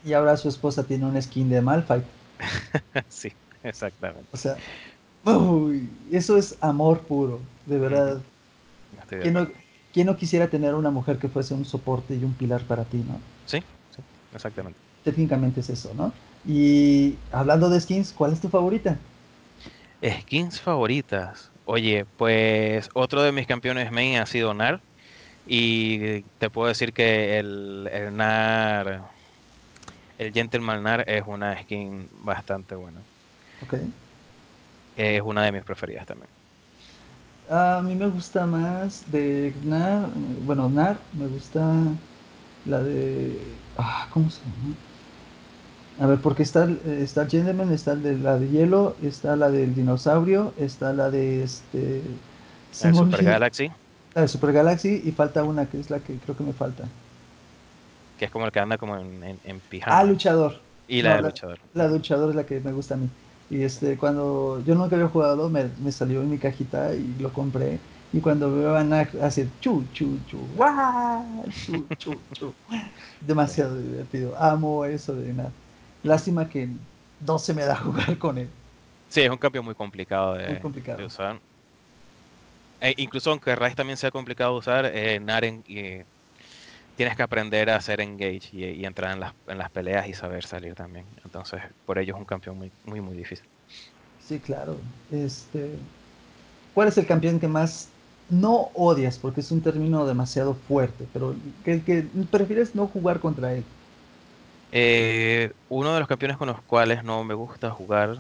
Y 0.04 0.14
ahora 0.14 0.38
su 0.38 0.50
esposa 0.50 0.84
tiene 0.84 1.06
un 1.06 1.22
skin 1.22 1.50
de 1.50 1.62
Malphite. 1.62 2.06
sí, 3.10 3.32
exactamente. 3.64 4.28
O 4.32 4.38
sea, 4.38 4.56
eso 6.12 6.38
es 6.38 6.58
amor 6.62 7.00
puro, 7.02 7.40
de 7.66 7.78
verdad. 7.78 8.22
¿Quién 9.10 9.34
no, 9.34 9.48
¿Quién 9.94 10.08
no 10.08 10.16
quisiera 10.16 10.48
tener 10.48 10.74
una 10.74 10.90
mujer 10.90 11.18
que 11.18 11.28
fuese 11.28 11.54
un 11.54 11.66
soporte 11.66 12.16
y 12.16 12.24
un 12.24 12.34
pilar 12.34 12.62
para 12.64 12.86
ti, 12.86 12.98
no? 12.98 13.20
Sí, 13.46 13.60
sí, 13.94 14.02
exactamente. 14.34 14.80
Técnicamente 15.04 15.60
es 15.60 15.70
eso, 15.70 15.94
¿no? 15.94 16.14
Y 16.44 17.16
hablando 17.32 17.70
de 17.70 17.80
skins, 17.82 18.14
¿cuál 18.14 18.34
es 18.34 18.42
tu 18.42 18.50
favorita? 18.50 18.98
Skins 20.04 20.60
favoritas. 20.62 21.52
Oye, 21.64 22.06
pues 22.06 22.90
otro 22.94 23.22
de 23.22 23.32
mis 23.32 23.48
campeones 23.48 23.92
main 23.92 24.18
ha 24.18 24.26
sido 24.26 24.54
Nar. 24.54 24.84
Y 25.46 26.24
te 26.40 26.50
puedo 26.52 26.70
decir 26.70 26.94
que 26.94 27.40
el, 27.40 27.90
el 27.92 28.16
Nar, 28.18 29.12
el 30.18 30.32
Gentleman 30.32 30.84
Nar 30.84 31.04
es 31.10 31.24
una 31.28 31.62
skin 31.62 32.08
bastante 32.12 32.76
buena. 32.76 33.06
Ok. 33.62 33.74
Es 34.96 35.22
una 35.22 35.44
de 35.44 35.52
mis 35.52 35.66
preferidas 35.66 36.06
también. 36.06 36.32
A 37.50 37.82
mí 37.84 37.96
me 37.96 38.08
gusta 38.10 38.46
más 38.48 39.10
de 39.12 39.54
Nar, 39.64 40.12
bueno, 40.16 40.70
Nar, 40.70 41.08
me 41.12 41.28
gusta 41.28 42.00
la 42.66 42.84
de... 42.84 43.66
Ah, 43.76 44.10
¿Cómo 44.14 44.30
se 44.30 44.46
llama? 44.46 44.76
A 46.00 46.08
ver, 46.08 46.20
porque 46.20 46.44
está, 46.44 46.70
está 46.86 47.24
el 47.24 47.30
Gentleman, 47.30 47.72
está 47.72 47.96
la 47.96 48.40
de 48.40 48.48
hielo, 48.50 48.96
está 49.04 49.36
la 49.36 49.52
del 49.52 49.76
dinosaurio, 49.76 50.54
está 50.58 50.94
la 50.94 51.12
de 51.12 51.44
este. 51.44 52.02
La 52.84 52.94
Super 52.94 53.24
Galaxy. 53.24 53.72
La 54.16 54.22
de 54.22 54.28
Super 54.28 54.54
Galaxy 54.54 55.02
y 55.04 55.12
falta 55.12 55.44
una 55.44 55.66
que 55.66 55.80
es 55.80 55.90
la 55.90 56.00
que 56.00 56.16
creo 56.16 56.36
que 56.36 56.44
me 56.44 56.54
falta. 56.54 56.86
Que 58.18 58.26
es 58.26 58.32
como 58.32 58.46
el 58.46 58.52
que 58.52 58.60
anda 58.60 58.78
como 58.78 58.98
en, 58.98 59.40
en, 59.44 59.60
pijama. 59.60 60.00
Ah, 60.00 60.04
luchador. 60.04 60.60
Y 60.88 61.02
la 61.02 61.18
de 61.18 61.22
luchador. 61.24 61.60
La, 61.74 61.88
de 61.88 61.94
luchador 61.94 62.30
es 62.30 62.36
la 62.36 62.46
que 62.46 62.60
me 62.60 62.72
gusta 62.72 62.96
a 62.96 62.98
mí. 62.98 63.10
Y 63.50 63.64
este, 63.64 63.98
cuando 63.98 64.64
yo 64.66 64.76
nunca 64.76 64.96
había 64.96 65.10
jugado, 65.10 65.50
me, 65.50 65.70
me 65.84 65.92
salió 65.92 66.22
en 66.22 66.30
mi 66.30 66.38
cajita 66.38 66.96
y 66.96 67.16
lo 67.20 67.32
compré. 67.34 67.80
Y 68.14 68.20
cuando 68.20 68.54
veo 68.54 68.76
a 68.76 68.84
Nack 68.84 69.16
hace 69.22 69.48
chu, 69.60 69.86
chu, 69.94 70.20
chu, 70.28 70.40
¡guau! 70.56 71.46
Chu, 71.66 71.88
chu, 71.98 72.16
chu. 72.34 72.54
Demasiado 73.22 73.78
divertido. 73.78 74.36
Amo 74.38 74.86
eso 74.86 75.16
de 75.16 75.34
Nack. 75.34 75.52
Lástima 76.04 76.50
que 76.50 76.68
no 77.26 77.40
se 77.40 77.54
me 77.54 77.64
da 77.64 77.76
jugar 77.78 78.18
con 78.18 78.38
él. 78.38 78.50
Sí, 79.10 79.22
es 79.22 79.30
un 79.30 79.38
cambio 79.38 79.62
muy 79.62 79.76
complicado 79.76 80.36
de, 80.36 81.06
usar. 81.06 81.40
E 82.80 82.94
incluso 82.98 83.30
aunque 83.30 83.56
Rice 83.56 83.76
también 83.76 83.98
sea 83.98 84.10
complicado 84.10 84.54
de 84.54 84.60
usar, 84.60 84.86
eh, 84.86 85.20
Naren 85.20 85.64
eh, 85.68 86.06
tienes 86.96 87.16
que 87.16 87.24
aprender 87.24 87.70
a 87.70 87.76
hacer 87.76 88.00
engage 88.00 88.50
y, 88.54 88.86
entrar 88.86 89.14
en 89.14 89.20
las, 89.20 89.34
en 89.48 89.58
las, 89.58 89.70
peleas 89.70 90.08
y 90.08 90.14
saber 90.14 90.46
salir 90.46 90.76
también. 90.76 91.06
Entonces, 91.26 91.62
por 91.86 92.00
ello 92.00 92.14
es 92.16 92.20
un 92.20 92.26
campeón 92.26 92.58
muy, 92.58 92.72
muy, 92.86 93.02
muy 93.02 93.18
difícil. 93.18 93.46
Sí, 94.26 94.40
claro. 94.40 94.78
Este, 95.12 95.76
¿Cuál 96.74 96.88
es 96.88 96.98
el 96.98 97.06
campeón 97.06 97.40
que 97.40 97.50
más 97.50 97.90
no 98.30 98.70
odias? 98.74 99.18
Porque 99.18 99.42
es 99.42 99.52
un 99.52 99.62
término 99.62 100.06
demasiado 100.06 100.54
fuerte, 100.54 101.06
pero 101.12 101.36
que, 101.66 101.82
que 101.82 102.06
prefieres 102.32 102.76
no 102.76 102.88
jugar 102.88 103.20
contra 103.20 103.54
él. 103.54 103.66
Eh, 104.72 105.52
uno 105.70 105.94
de 105.94 106.00
los 106.00 106.08
campeones 106.08 106.38
con 106.38 106.48
los 106.48 106.62
cuales 106.62 107.04
no 107.04 107.24
me 107.24 107.34
gusta 107.34 107.72
jugar, 107.72 108.18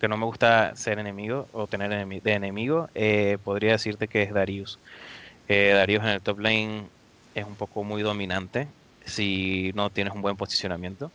que 0.00 0.08
no 0.08 0.16
me 0.16 0.24
gusta 0.24 0.74
ser 0.76 0.98
enemigo 0.98 1.46
o 1.52 1.66
tener 1.66 1.90
de 1.90 2.32
enemigo, 2.32 2.88
eh, 2.94 3.36
podría 3.44 3.72
decirte 3.72 4.08
que 4.08 4.22
es 4.22 4.32
Darius. 4.32 4.78
Eh, 5.48 5.72
Darius 5.74 6.02
en 6.02 6.08
el 6.10 6.22
top 6.22 6.40
lane 6.40 6.84
es 7.34 7.44
un 7.44 7.54
poco 7.54 7.84
muy 7.84 8.02
dominante 8.02 8.66
si 9.04 9.72
no 9.74 9.90
tienes 9.90 10.14
un 10.14 10.22
buen 10.22 10.36
posicionamiento. 10.36 11.10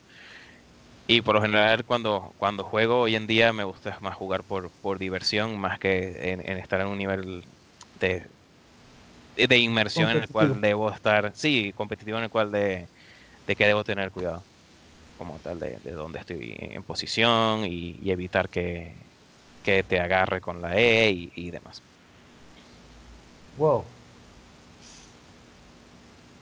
Y 1.08 1.22
por 1.22 1.36
lo 1.36 1.42
general 1.42 1.84
cuando, 1.84 2.34
cuando 2.38 2.64
juego 2.64 3.02
hoy 3.02 3.16
en 3.16 3.28
día 3.28 3.52
me 3.54 3.64
gusta 3.64 3.98
más 4.02 4.16
jugar 4.16 4.44
por, 4.44 4.70
por 4.70 5.00
diversión 5.00 5.60
más 5.60 5.80
que 5.80 6.32
en, 6.32 6.58
estar 6.58 6.80
en 6.80 6.88
un 6.88 6.98
nivel 6.98 7.44
de, 8.00 8.24
de 9.36 9.58
inmersión 9.58 10.10
en 10.12 10.18
el 10.18 10.30
cual 10.30 10.62
debo 10.62 10.90
estar, 10.92 11.32
sí, 11.36 11.74
competitivo 11.76 12.20
en 12.20 12.26
el 12.26 12.30
cual 12.30 12.52
de, 12.52 12.88
de 13.48 13.56
que 13.56 13.66
debo 13.66 13.84
tener 13.84 14.12
cuidado 14.12 14.44
como 15.18 15.40
tal 15.40 15.60
de, 15.60 15.80
de 15.84 15.92
dónde 15.92 16.20
estoy 16.20 16.56
en 16.60 16.84
posición 16.84 17.66
y, 17.66 18.12
evitar 18.12 18.50
que, 18.50 18.96
te 19.64 20.00
agarre 20.00 20.42
con 20.42 20.62
la 20.62 20.76
E 20.76 21.12
y, 21.12 21.52
demás. 21.52 21.82
Wow. 23.58 23.84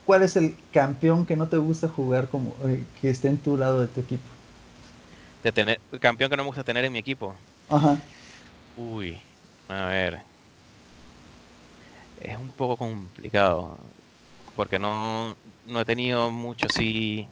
¿Cuál 0.04 0.24
es 0.24 0.36
el 0.36 0.56
campeón 0.72 1.24
que 1.24 1.36
no 1.36 1.46
te 1.48 1.56
gusta 1.56 1.88
jugar 1.88 2.28
como 2.28 2.56
eh, 2.68 2.84
que 3.00 3.10
esté 3.10 3.28
en 3.28 3.38
tu 3.38 3.56
lado 3.56 3.80
de 3.80 3.86
tu 3.86 4.00
equipo? 4.00 4.28
De 5.44 5.52
tener, 5.52 5.80
el 5.92 6.00
campeón 6.00 6.30
que 6.30 6.36
no 6.36 6.42
me 6.42 6.48
gusta 6.48 6.64
tener 6.64 6.84
en 6.84 6.92
mi 6.92 6.98
equipo. 6.98 7.34
Ajá. 7.68 7.96
Uy, 8.76 9.20
a 9.68 9.86
ver. 9.86 10.22
Es 12.20 12.36
un 12.36 12.50
poco 12.52 12.76
complicado. 12.76 13.78
Porque 14.56 14.78
no, 14.78 15.36
no 15.66 15.80
he 15.80 15.84
tenido 15.84 16.30
mucho 16.30 16.66
así 16.66 17.26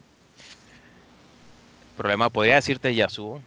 problema, 1.97 2.29
podría 2.29 2.55
decirte 2.55 2.95
Yasuo. 2.95 3.41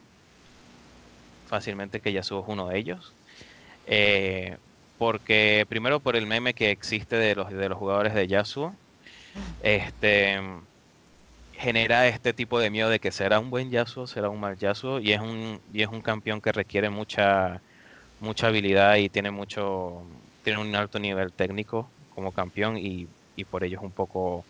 Fácilmente 1.48 2.00
que 2.00 2.12
Yasuo 2.12 2.40
es 2.42 2.48
uno 2.48 2.68
de 2.68 2.78
ellos. 2.78 3.12
Eh, 3.86 4.56
porque 4.98 5.66
primero 5.68 6.00
por 6.00 6.16
el 6.16 6.26
meme 6.26 6.54
que 6.54 6.70
existe 6.70 7.16
de 7.16 7.34
los, 7.34 7.50
de 7.50 7.68
los 7.68 7.78
jugadores 7.78 8.14
de 8.14 8.26
Yasuo, 8.26 8.74
este 9.62 10.40
genera 11.52 12.08
este 12.08 12.32
tipo 12.32 12.58
de 12.58 12.70
miedo 12.70 12.88
de 12.88 12.98
que 12.98 13.12
será 13.12 13.38
un 13.38 13.50
buen 13.50 13.70
Yasuo, 13.70 14.06
será 14.06 14.28
un 14.28 14.40
mal 14.40 14.56
Yasuo, 14.56 15.00
y 15.00 15.12
es 15.12 15.20
un, 15.20 15.60
y 15.72 15.82
es 15.82 15.88
un 15.88 16.00
campeón 16.00 16.40
que 16.40 16.52
requiere 16.52 16.90
mucha, 16.90 17.60
mucha 18.20 18.48
habilidad 18.48 18.96
y 18.96 19.08
tiene 19.08 19.30
mucho, 19.30 20.02
tiene 20.42 20.60
un 20.60 20.74
alto 20.74 20.98
nivel 20.98 21.32
técnico 21.32 21.88
como 22.14 22.32
campeón 22.32 22.76
y, 22.76 23.06
y 23.36 23.44
por 23.44 23.64
ello 23.64 23.78
es 23.78 23.84
un 23.84 23.92
poco, 23.92 24.46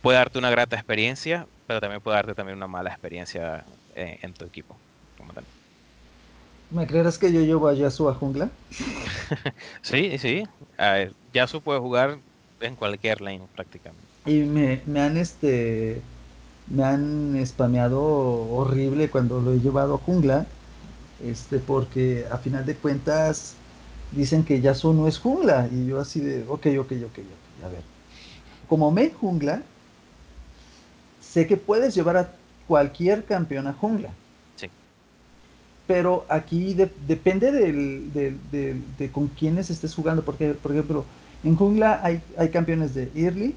puede 0.00 0.18
darte 0.18 0.38
una 0.38 0.50
grata 0.50 0.76
experiencia, 0.76 1.46
pero 1.66 1.80
también 1.80 2.00
puede 2.02 2.16
darte 2.16 2.34
también 2.34 2.56
una 2.56 2.68
mala 2.68 2.90
experiencia 2.90 3.64
eh, 3.94 4.18
en, 4.22 4.34
tu 4.34 4.44
equipo. 4.44 4.80
¿Me 6.70 6.86
creerás 6.86 7.18
que 7.18 7.32
yo 7.32 7.40
llevo 7.40 7.68
a 7.68 7.74
Yasuo 7.74 8.08
a 8.08 8.14
jungla? 8.14 8.50
sí, 9.82 10.18
sí. 10.18 10.42
Yasuo 11.32 11.60
puede 11.60 11.80
jugar 11.80 12.18
en 12.60 12.76
cualquier 12.76 13.20
lane 13.20 13.46
prácticamente. 13.54 14.08
Y 14.26 14.40
me, 14.42 14.82
me 14.86 15.00
han 15.00 15.16
este 15.16 16.02
me 16.66 16.82
han 16.82 17.46
spameado 17.46 18.02
horrible 18.02 19.10
cuando 19.10 19.40
lo 19.40 19.52
he 19.52 19.60
llevado 19.60 19.94
a 19.94 19.98
jungla, 19.98 20.46
este, 21.22 21.58
porque 21.58 22.24
a 22.30 22.38
final 22.38 22.64
de 22.64 22.74
cuentas 22.74 23.56
dicen 24.12 24.44
que 24.44 24.60
Yasuo 24.60 24.92
no 24.94 25.06
es 25.06 25.18
jungla, 25.18 25.68
y 25.70 25.86
yo 25.86 26.00
así 26.00 26.20
de, 26.20 26.44
ok, 26.48 26.66
ok, 26.78 26.92
ok, 27.06 27.18
ok, 27.18 27.64
a 27.64 27.68
ver. 27.68 27.93
Como 28.68 28.90
me 28.90 29.10
jungla, 29.10 29.62
sé 31.20 31.46
que 31.46 31.56
puedes 31.56 31.94
llevar 31.94 32.16
a 32.16 32.32
cualquier 32.66 33.24
campeón 33.24 33.66
a 33.66 33.72
jungla. 33.72 34.10
Sí. 34.56 34.68
Pero 35.86 36.24
aquí 36.28 36.74
depende 36.74 37.52
del, 37.52 38.12
de 38.12 39.10
con 39.12 39.28
quiénes 39.28 39.70
estés 39.70 39.94
jugando, 39.94 40.24
porque, 40.24 40.54
por 40.54 40.72
ejemplo, 40.72 41.04
en 41.42 41.56
jungla 41.56 42.00
hay, 42.02 42.22
hay 42.38 42.48
campeones 42.48 42.94
de 42.94 43.10
early, 43.14 43.54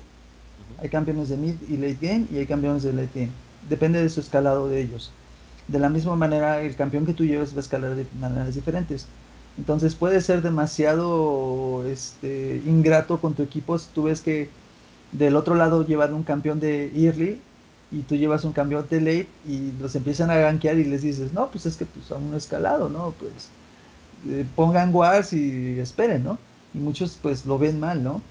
hay 0.80 0.90
campeones 0.90 1.30
de 1.30 1.38
mid 1.38 1.56
y 1.70 1.78
late 1.78 1.98
game 2.02 2.26
y 2.32 2.38
hay 2.38 2.46
campeones 2.46 2.84
de 2.84 2.94
late 2.94 3.22
game. 3.22 3.32
Depende 3.70 4.02
de 4.02 4.10
su 4.10 4.20
escalado 4.20 4.68
de 4.68 4.82
ellos. 4.82 5.12
De 5.68 5.80
la 5.80 5.90
misma 5.90 6.16
manera, 6.16 6.62
el 6.62 6.76
campeón 6.76 7.06
que 7.06 7.14
tú 7.14 7.26
lleves 7.26 7.54
va 7.54 7.58
a 7.58 7.62
escalar 7.62 7.96
de 7.96 8.06
maneras 8.20 8.56
diferentes. 8.56 9.08
Entonces 9.58 9.96
puede 9.96 10.22
ser 10.22 10.42
demasiado 10.42 11.84
este, 11.88 12.62
ingrato 12.66 13.20
con 13.20 13.34
tu 13.34 13.44
equipo 13.44 13.78
si 13.80 13.88
tú 13.94 14.04
ves 14.04 14.22
que 14.22 14.50
del 15.12 15.36
otro 15.36 15.56
lado 15.56 15.86
llevan 15.86 16.14
un 16.14 16.24
campeón 16.24 16.60
de 16.60 16.92
early 16.96 17.40
y 17.92 18.02
tú 18.02 18.16
llevas 18.16 18.44
un 18.44 18.52
campeón 18.52 18.86
de 18.90 19.00
late 19.00 19.28
y 19.48 19.72
los 19.80 19.96
empiezan 19.96 20.30
a 20.30 20.36
gankear 20.36 20.78
y 20.78 20.84
les 20.84 21.02
dices, 21.02 21.34
no, 21.34 21.50
pues 21.50 21.66
es 21.66 21.78
que 21.78 21.86
pues 21.86 22.12
un 22.12 22.34
escalado, 22.36 22.90
¿no? 22.90 23.14
Pues 23.20 23.50
eh, 24.28 24.46
pongan 24.56 24.94
wars 24.94 25.34
y 25.34 25.80
esperen, 25.80 26.24
¿no? 26.24 26.38
Y 26.74 26.80
muchos 26.80 27.18
pues 27.22 27.46
lo 27.46 27.58
ven 27.58 27.80
mal, 27.80 28.04
¿no? 28.04 28.22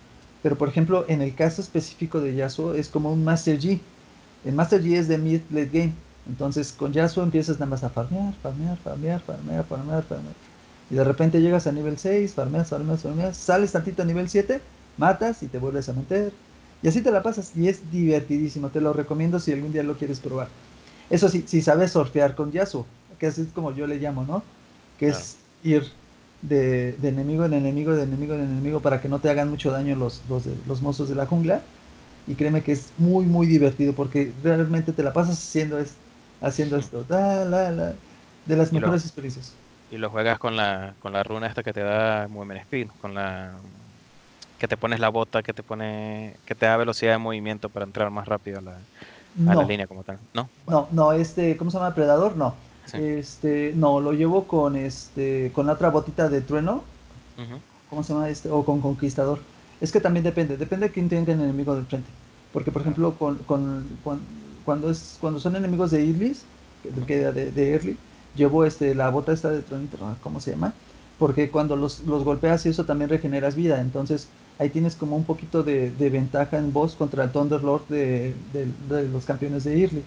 Pero 0.42 0.56
por 0.56 0.68
ejemplo, 0.68 1.04
en 1.08 1.22
el 1.22 1.34
caso 1.34 1.62
específico 1.62 2.20
de 2.20 2.34
Yasuo 2.34 2.74
es 2.74 2.88
como 2.88 3.12
un 3.12 3.24
Master 3.24 3.58
G. 3.58 3.80
El 4.44 4.54
Master 4.54 4.82
G 4.82 4.96
es 4.96 5.08
de 5.08 5.18
mid 5.18 5.40
late 5.50 5.70
game. 5.72 5.92
Entonces 6.28 6.72
con 6.72 6.92
Yasuo 6.92 7.22
empiezas 7.22 7.58
nada 7.58 7.70
más 7.70 7.84
a 7.84 7.88
farmear, 7.90 8.34
farmear, 8.42 8.76
farmear, 8.78 9.20
farmear, 9.22 9.64
farmear, 9.64 10.02
farmear. 10.02 10.34
Y 10.90 10.94
de 10.94 11.04
repente 11.04 11.40
llegas 11.40 11.66
a 11.66 11.72
nivel 11.72 11.98
6, 11.98 12.34
farmeas, 12.34 12.68
farmeas, 12.68 13.02
farmeas, 13.02 13.36
sales 13.36 13.72
tantito 13.72 14.02
a 14.02 14.04
nivel 14.04 14.28
7, 14.28 14.60
matas 14.98 15.42
y 15.42 15.48
te 15.48 15.58
vuelves 15.58 15.88
a 15.88 15.92
meter. 15.94 16.32
Y 16.82 16.88
así 16.88 17.02
te 17.02 17.10
la 17.10 17.22
pasas. 17.22 17.52
Y 17.56 17.68
es 17.68 17.90
divertidísimo. 17.90 18.68
Te 18.68 18.80
lo 18.80 18.92
recomiendo 18.92 19.40
si 19.40 19.52
algún 19.52 19.72
día 19.72 19.82
lo 19.82 19.96
quieres 19.96 20.20
probar. 20.20 20.48
Eso 21.10 21.28
sí, 21.28 21.44
si 21.46 21.62
sabes 21.62 21.92
surfear 21.92 22.34
con 22.34 22.52
Yasuo, 22.52 22.86
que 23.18 23.26
así 23.28 23.42
es 23.42 23.48
como 23.48 23.72
yo 23.74 23.86
le 23.86 23.96
llamo, 23.96 24.24
¿no? 24.24 24.42
Que 24.98 25.08
es 25.08 25.36
ir 25.62 25.84
de, 26.42 26.96
enemigo 27.02 27.44
en 27.44 27.54
enemigo, 27.54 27.94
de 27.94 28.02
enemigo 28.02 28.34
en 28.34 28.42
enemigo, 28.42 28.80
para 28.80 29.00
que 29.00 29.08
no 29.08 29.20
te 29.20 29.30
hagan 29.30 29.50
mucho 29.50 29.70
daño 29.70 29.94
los, 29.96 30.22
los, 30.28 30.44
los 30.66 30.82
mozos 30.82 31.08
de 31.08 31.14
la 31.14 31.26
jungla. 31.26 31.62
Y 32.26 32.34
créeme 32.34 32.62
que 32.62 32.72
es 32.72 32.90
muy, 32.98 33.24
muy 33.24 33.46
divertido 33.46 33.92
porque 33.92 34.32
realmente 34.42 34.92
te 34.92 35.02
la 35.02 35.12
pasas 35.12 35.38
haciendo, 35.38 35.78
es, 35.78 35.94
haciendo 36.40 36.76
esto. 36.76 37.04
de 37.04 38.56
las 38.56 38.72
mejores 38.72 39.04
experiencias. 39.04 39.52
Y 39.92 39.98
lo 39.98 40.10
juegas 40.10 40.38
con 40.38 40.56
la, 40.56 40.94
con 40.98 41.12
la 41.12 41.22
runa 41.22 41.46
esta 41.46 41.62
que 41.62 41.72
te 41.72 41.80
da 41.80 42.26
Movement 42.26 42.62
Speed, 42.62 42.88
con 43.00 43.14
la 43.14 43.52
que 44.58 44.68
te 44.68 44.76
pones 44.76 45.00
la 45.00 45.08
bota, 45.08 45.42
que 45.42 45.52
te 45.52 45.62
pone, 45.62 46.36
que 46.46 46.54
te 46.54 46.66
da 46.66 46.76
velocidad 46.76 47.12
de 47.12 47.18
movimiento 47.18 47.68
para 47.68 47.84
entrar 47.84 48.10
más 48.10 48.26
rápido 48.26 48.58
a 48.58 48.62
la, 48.62 48.78
a 49.50 49.54
la 49.54 49.64
línea 49.64 49.86
como 49.86 50.02
tal. 50.02 50.18
¿No? 50.34 50.48
No, 50.66 50.88
no, 50.92 51.12
este, 51.12 51.56
¿cómo 51.56 51.70
se 51.70 51.78
llama? 51.78 51.94
Predador, 51.94 52.36
no. 52.36 52.54
Este, 52.92 53.72
no, 53.74 54.00
lo 54.00 54.12
llevo 54.12 54.44
con 54.44 54.76
este, 54.76 55.50
con 55.54 55.66
la 55.66 55.72
otra 55.72 55.90
botita 55.90 56.28
de 56.28 56.40
trueno. 56.40 56.82
¿Cómo 57.90 58.02
se 58.02 58.12
llama 58.12 58.28
este? 58.28 58.50
O 58.50 58.64
con 58.64 58.80
conquistador. 58.80 59.40
Es 59.80 59.92
que 59.92 60.00
también 60.00 60.24
depende, 60.24 60.56
depende 60.56 60.86
de 60.86 60.92
quién 60.92 61.08
tenga 61.08 61.32
el 61.32 61.40
enemigo 61.40 61.74
del 61.74 61.86
frente. 61.86 62.10
Porque, 62.52 62.72
por 62.72 62.82
ejemplo, 62.82 63.14
con, 63.14 63.36
con, 63.38 63.86
cuando, 64.64 64.90
es, 64.90 65.18
cuando 65.20 65.38
son 65.40 65.56
enemigos 65.56 65.90
de 65.90 66.04
Irlis, 66.04 66.46
que 67.06 67.18
de, 67.18 67.50
de 67.52 67.72
Early, 67.74 67.98
llevo 68.34 68.64
este, 68.64 68.94
la 68.94 69.10
bota 69.10 69.32
esta 69.32 69.50
de 69.50 69.62
trueno, 69.62 69.88
¿cómo 70.22 70.40
se 70.40 70.52
llama? 70.52 70.72
Porque 71.18 71.50
cuando 71.50 71.76
los, 71.76 72.00
los 72.00 72.24
golpeas 72.24 72.64
y 72.66 72.70
eso 72.70 72.84
también 72.86 73.10
regeneras 73.10 73.54
vida. 73.54 73.80
Entonces, 73.80 74.28
ahí 74.58 74.70
tienes 74.70 74.94
como 74.94 75.16
un 75.16 75.24
poquito 75.24 75.62
de, 75.62 75.90
ventaja 75.98 76.58
en 76.58 76.72
voz 76.72 76.94
contra 76.94 77.24
el 77.24 77.30
Thunderlord 77.30 77.86
de, 77.88 78.34
de, 78.52 79.08
los 79.08 79.24
campeones 79.24 79.64
de 79.64 79.78
Irly 79.78 80.02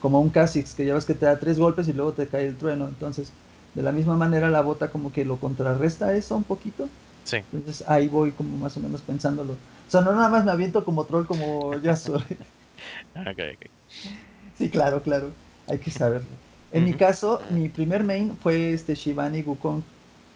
como 0.00 0.20
un 0.20 0.30
Kha'Zix, 0.30 0.74
que 0.74 0.84
ya 0.84 0.94
ves 0.94 1.04
que 1.04 1.14
te 1.14 1.26
da 1.26 1.38
tres 1.38 1.60
golpes 1.60 1.86
y 1.86 1.92
luego 1.92 2.12
te 2.12 2.26
cae 2.26 2.48
el 2.48 2.56
trueno. 2.56 2.88
Entonces, 2.88 3.30
de 3.74 3.82
la 3.82 3.92
misma 3.92 4.16
manera 4.16 4.50
la 4.50 4.60
bota 4.60 4.88
como 4.88 5.12
que 5.12 5.24
lo 5.24 5.36
contrarresta 5.36 6.14
eso 6.16 6.36
un 6.36 6.42
poquito. 6.42 6.88
Sí. 7.24 7.36
Entonces 7.52 7.88
ahí 7.88 8.08
voy 8.08 8.32
como 8.32 8.56
más 8.56 8.76
o 8.76 8.80
menos 8.80 9.00
pensándolo. 9.00 9.52
O 9.52 9.90
sea, 9.90 10.00
no 10.00 10.12
nada 10.12 10.28
más 10.28 10.44
me 10.44 10.50
aviento 10.50 10.84
como 10.84 11.04
troll 11.04 11.24
como 11.24 11.78
ya 11.80 11.94
soy. 11.96 12.20
okay, 13.14 13.54
okay. 13.54 13.70
Sí, 14.58 14.68
claro, 14.68 15.02
claro. 15.02 15.30
Hay 15.68 15.78
que 15.78 15.92
saberlo. 15.92 16.28
En 16.72 16.84
mi 16.84 16.94
caso, 16.94 17.40
mi 17.50 17.68
primer 17.68 18.02
main 18.02 18.36
fue 18.42 18.72
este 18.72 18.94
Shivani 18.94 19.44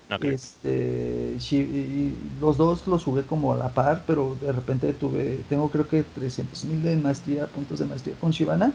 Gukong. 0.09 0.33
Este, 0.33 1.37
y 1.51 2.15
los 2.41 2.57
dos 2.57 2.87
los 2.87 3.05
jugué 3.05 3.23
como 3.25 3.53
a 3.53 3.57
la 3.57 3.75
par, 3.75 4.05
pero 4.07 4.37
de 4.41 4.53
repente 4.53 4.93
tuve, 4.95 5.45
tengo 5.49 5.71
creo 5.71 5.89
que 5.89 6.05
300 6.05 6.65
mil 6.65 6.83
de 6.83 6.97
maestría, 6.97 7.47
puntos 7.47 7.79
de 7.79 7.87
maestría 7.87 8.17
con 8.17 8.31
Shivana. 8.31 8.73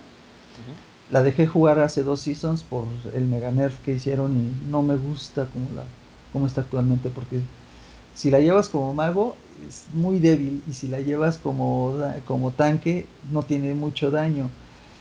La 1.09 1.23
dejé 1.23 1.47
jugar 1.47 1.79
hace 1.79 2.03
dos 2.03 2.21
seasons 2.21 2.63
por 2.63 2.85
el 3.13 3.25
mega 3.27 3.51
nerf 3.51 3.79
que 3.81 3.93
hicieron 3.93 4.37
y 4.37 4.69
no 4.69 4.81
me 4.81 4.95
gusta 4.95 5.45
como, 5.47 5.69
la, 5.75 5.83
como 6.31 6.47
está 6.47 6.61
actualmente 6.61 7.09
porque 7.09 7.41
si 8.13 8.29
la 8.31 8.39
llevas 8.39 8.69
como 8.69 8.93
mago 8.93 9.37
es 9.67 9.87
muy 9.93 10.19
débil 10.19 10.63
y 10.67 10.73
si 10.73 10.87
la 10.87 11.01
llevas 11.01 11.37
como, 11.39 11.97
como 12.25 12.51
tanque 12.53 13.07
no 13.31 13.43
tiene 13.43 13.73
mucho 13.75 14.11
daño. 14.11 14.49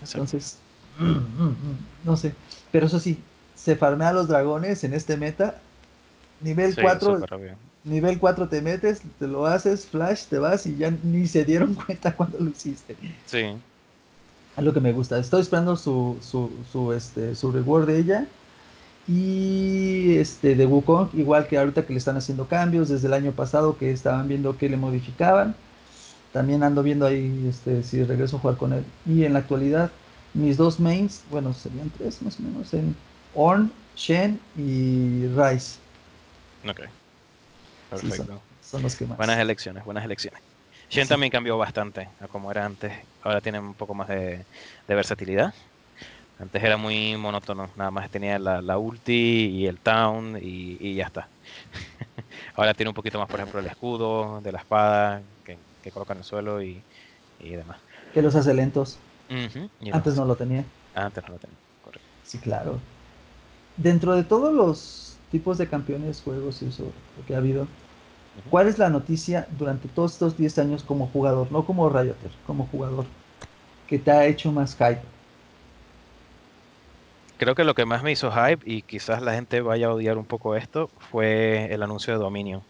Entonces, 0.00 0.58
no 2.04 2.16
sé. 2.16 2.34
Pero 2.70 2.86
eso 2.86 3.00
sí, 3.00 3.24
se 3.54 3.76
farmea 3.76 4.10
a 4.10 4.12
los 4.12 4.28
dragones 4.28 4.84
en 4.84 4.94
este 4.94 5.16
meta. 5.16 5.62
Nivel 6.40 6.74
4, 6.74 7.20
nivel 7.84 8.18
4 8.18 8.48
te 8.48 8.62
metes, 8.62 9.02
te 9.18 9.26
lo 9.26 9.46
haces, 9.46 9.86
flash, 9.86 10.24
te 10.24 10.38
vas 10.38 10.66
y 10.66 10.76
ya 10.76 10.90
ni 11.02 11.26
se 11.26 11.44
dieron 11.44 11.74
cuenta 11.86 12.14
cuando 12.14 12.38
lo 12.38 12.50
hiciste. 12.50 12.96
Sí. 13.26 13.46
Es 14.56 14.64
lo 14.64 14.72
que 14.72 14.80
me 14.80 14.92
gusta. 14.92 15.18
Estoy 15.18 15.42
esperando 15.42 15.76
su, 15.76 16.18
su, 16.20 16.50
su, 16.72 16.92
este, 16.92 17.34
su 17.34 17.52
reward 17.52 17.86
de 17.86 17.98
ella. 17.98 18.26
Y 19.08 20.16
este, 20.16 20.54
de 20.54 20.66
Wukong, 20.66 21.08
igual 21.14 21.48
que 21.48 21.58
ahorita 21.58 21.84
que 21.84 21.92
le 21.92 21.98
están 21.98 22.16
haciendo 22.16 22.46
cambios, 22.46 22.88
desde 22.88 23.08
el 23.08 23.14
año 23.14 23.32
pasado 23.32 23.76
que 23.76 23.90
estaban 23.90 24.28
viendo 24.28 24.56
que 24.56 24.68
le 24.68 24.76
modificaban. 24.76 25.54
También 26.32 26.62
ando 26.62 26.82
viendo 26.82 27.06
ahí 27.06 27.46
este, 27.48 27.82
si 27.82 28.04
regreso 28.04 28.36
a 28.36 28.40
jugar 28.40 28.56
con 28.56 28.72
él. 28.72 28.84
Y 29.06 29.24
en 29.24 29.32
la 29.32 29.40
actualidad, 29.40 29.90
mis 30.34 30.56
dos 30.56 30.78
mains, 30.78 31.22
bueno, 31.30 31.52
serían 31.54 31.90
tres 31.90 32.22
más 32.22 32.38
o 32.38 32.42
menos, 32.42 32.72
en 32.74 32.94
Orn, 33.34 33.72
Shen 33.96 34.40
y 34.56 35.26
Rice. 35.28 35.78
Ok. 36.68 36.80
Perfecto. 37.90 38.40
son, 38.62 38.82
los 38.82 38.94
que 38.94 39.06
más. 39.06 39.16
Buenas 39.16 39.38
elecciones, 39.38 39.84
buenas 39.84 40.04
elecciones. 40.04 40.40
Shen 40.90 41.06
también 41.06 41.30
cambió 41.30 41.56
bastante 41.56 42.08
a 42.20 42.26
como 42.26 42.50
era 42.50 42.66
antes. 42.66 42.92
Ahora 43.22 43.40
tiene 43.40 43.60
un 43.60 43.74
poco 43.74 43.94
más 43.94 44.08
de, 44.08 44.44
versatilidad. 44.88 45.54
Antes 46.38 46.62
era 46.62 46.76
muy 46.76 47.16
monótono, 47.16 47.68
nada 47.76 47.90
más 47.90 48.10
tenía 48.10 48.38
la, 48.38 48.78
ulti 48.78 49.48
y 49.52 49.66
el 49.66 49.78
town 49.78 50.38
y, 50.40 50.94
ya 50.94 51.06
está. 51.06 51.28
Ahora 52.56 52.74
tiene 52.74 52.88
un 52.88 52.94
poquito 52.94 53.18
más, 53.18 53.28
por 53.28 53.38
ejemplo, 53.38 53.60
el 53.60 53.66
escudo 53.66 54.40
de 54.40 54.52
la 54.52 54.58
espada 54.58 55.22
que, 55.44 55.58
coloca 55.90 56.12
en 56.12 56.18
el 56.20 56.24
suelo 56.24 56.62
y, 56.62 56.82
demás. 57.40 57.78
Que 58.12 58.22
los 58.22 58.34
hace 58.34 58.52
lentos. 58.54 58.98
Antes 59.92 60.16
no 60.16 60.24
lo 60.24 60.34
tenía. 60.34 60.64
Antes 60.94 61.22
no 61.24 61.34
lo 61.34 61.38
tenía, 61.38 61.56
correcto. 61.84 62.08
Sí, 62.24 62.38
claro. 62.38 62.80
Dentro 63.76 64.14
de 64.14 64.24
todos 64.24 64.52
los 64.52 65.09
tipos 65.30 65.58
de 65.58 65.68
campeones, 65.68 66.22
juegos 66.22 66.62
y 66.62 66.66
eso 66.66 66.92
que 67.26 67.34
ha 67.34 67.38
habido, 67.38 67.66
¿Cuál 68.48 68.68
es 68.68 68.78
la 68.78 68.88
noticia 68.88 69.46
durante 69.58 69.88
todos 69.88 70.12
estos 70.12 70.36
10 70.36 70.58
años 70.60 70.82
como 70.84 71.08
jugador, 71.08 71.50
no 71.50 71.66
como 71.66 71.90
Rioter, 71.90 72.30
como 72.46 72.66
jugador, 72.68 73.04
que 73.88 73.98
te 73.98 74.10
ha 74.10 74.24
hecho 74.26 74.52
más 74.52 74.74
hype? 74.76 75.02
creo 77.40 77.54
que 77.54 77.64
lo 77.64 77.74
que 77.74 77.86
más 77.86 78.02
me 78.02 78.12
hizo 78.12 78.30
hype, 78.30 78.62
y 78.70 78.82
quizás 78.82 79.22
la 79.22 79.32
gente 79.32 79.62
vaya 79.62 79.86
a 79.86 79.94
odiar 79.94 80.18
un 80.18 80.26
poco 80.26 80.56
esto, 80.56 80.90
fue 81.10 81.72
el 81.72 81.82
anuncio 81.82 82.12
de 82.12 82.18
Dominion. 82.18 82.60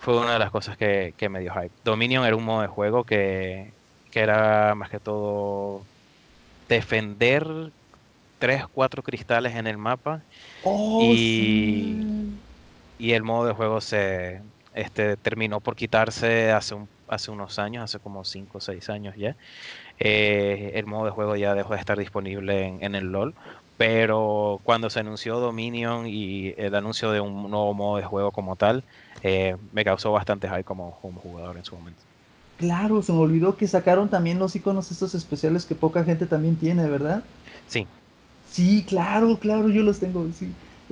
Fue 0.00 0.18
una 0.18 0.32
de 0.32 0.40
las 0.40 0.50
cosas 0.50 0.76
que, 0.76 1.14
me 1.30 1.38
dio 1.38 1.54
hype. 1.54 1.70
Dominion 1.84 2.24
era 2.24 2.34
un 2.34 2.44
modo 2.44 2.62
de 2.62 2.66
juego 2.66 3.04
que, 3.04 3.72
era 4.12 4.74
más 4.74 4.90
que 4.90 4.98
todo 4.98 5.82
defender 6.68 7.70
tres, 8.44 8.64
cuatro 8.74 9.02
cristales 9.02 9.54
en 9.54 9.66
el 9.66 9.78
mapa. 9.78 10.22
Oh, 10.64 11.00
y, 11.14 11.96
y 12.98 13.12
el 13.12 13.22
modo 13.22 13.46
de 13.46 13.54
juego 13.54 13.80
se 13.80 14.42
este, 14.74 15.16
terminó 15.16 15.60
por 15.60 15.76
quitarse 15.76 16.52
hace, 16.52 16.74
un, 16.74 16.86
hace 17.08 17.30
unos 17.30 17.58
años, 17.58 17.84
hace 17.84 17.98
como 18.00 18.22
cinco 18.22 18.58
o 18.58 18.60
seis 18.60 18.90
años 18.90 19.14
ya. 19.16 19.34
Eh, 19.98 20.72
el 20.74 20.84
modo 20.84 21.06
de 21.06 21.12
juego 21.12 21.36
ya 21.36 21.54
dejó 21.54 21.72
de 21.72 21.80
estar 21.80 21.98
disponible 21.98 22.66
en, 22.80 22.94
el 22.94 23.10
LOL. 23.10 23.34
Pero 23.78 24.60
cuando 24.62 24.90
se 24.90 25.00
anunció 25.00 25.40
Dominion 25.40 26.06
y 26.06 26.52
el 26.58 26.74
anuncio 26.74 27.12
de 27.12 27.20
un 27.20 27.50
nuevo 27.50 27.72
modo 27.72 27.96
de 27.96 28.04
juego 28.04 28.30
como 28.30 28.56
tal, 28.56 28.84
eh, 29.22 29.56
me 29.72 29.84
causó 29.84 30.12
bastante 30.12 30.48
hype 30.50 30.64
como, 30.64 30.90
jugador 30.92 31.56
en 31.56 31.64
su 31.64 31.74
momento. 31.76 32.00
Claro, 32.58 33.02
se 33.02 33.12
me 33.12 33.20
olvidó 33.20 33.56
que 33.56 33.66
sacaron 33.66 34.10
también 34.10 34.38
los 34.38 34.54
iconos 34.54 34.90
estos 34.90 35.14
especiales 35.14 35.64
que 35.64 35.74
poca 35.74 36.04
gente 36.04 36.26
también 36.26 36.56
tiene, 36.56 36.86
¿verdad? 36.88 37.24
Sí. 37.68 37.86
Sí, 38.54 38.84
claro, 38.88 39.36
claro, 39.40 39.68
yo 39.68 39.82
los 39.82 39.98
tengo. 39.98 40.30
Sí. 40.32 40.48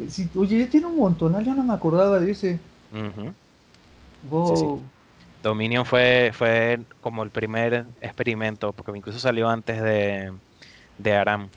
sí 0.08 0.28
oye, 0.34 0.66
tiene 0.66 0.86
un 0.86 0.96
montón, 0.96 1.40
yo 1.44 1.54
no 1.54 1.62
me 1.62 1.72
acordaba 1.72 2.18
de 2.18 2.32
ese. 2.32 2.58
Wow. 4.28 4.82
Dominion 5.44 5.86
fue, 5.86 6.32
fue 6.32 6.84
como 7.00 7.22
el 7.22 7.30
primer 7.30 7.86
experimento, 8.00 8.72
porque 8.72 8.98
incluso 8.98 9.20
salió 9.20 9.48
antes 9.48 9.80
de, 9.80 10.36
de 10.98 11.12
Aram. 11.12 11.50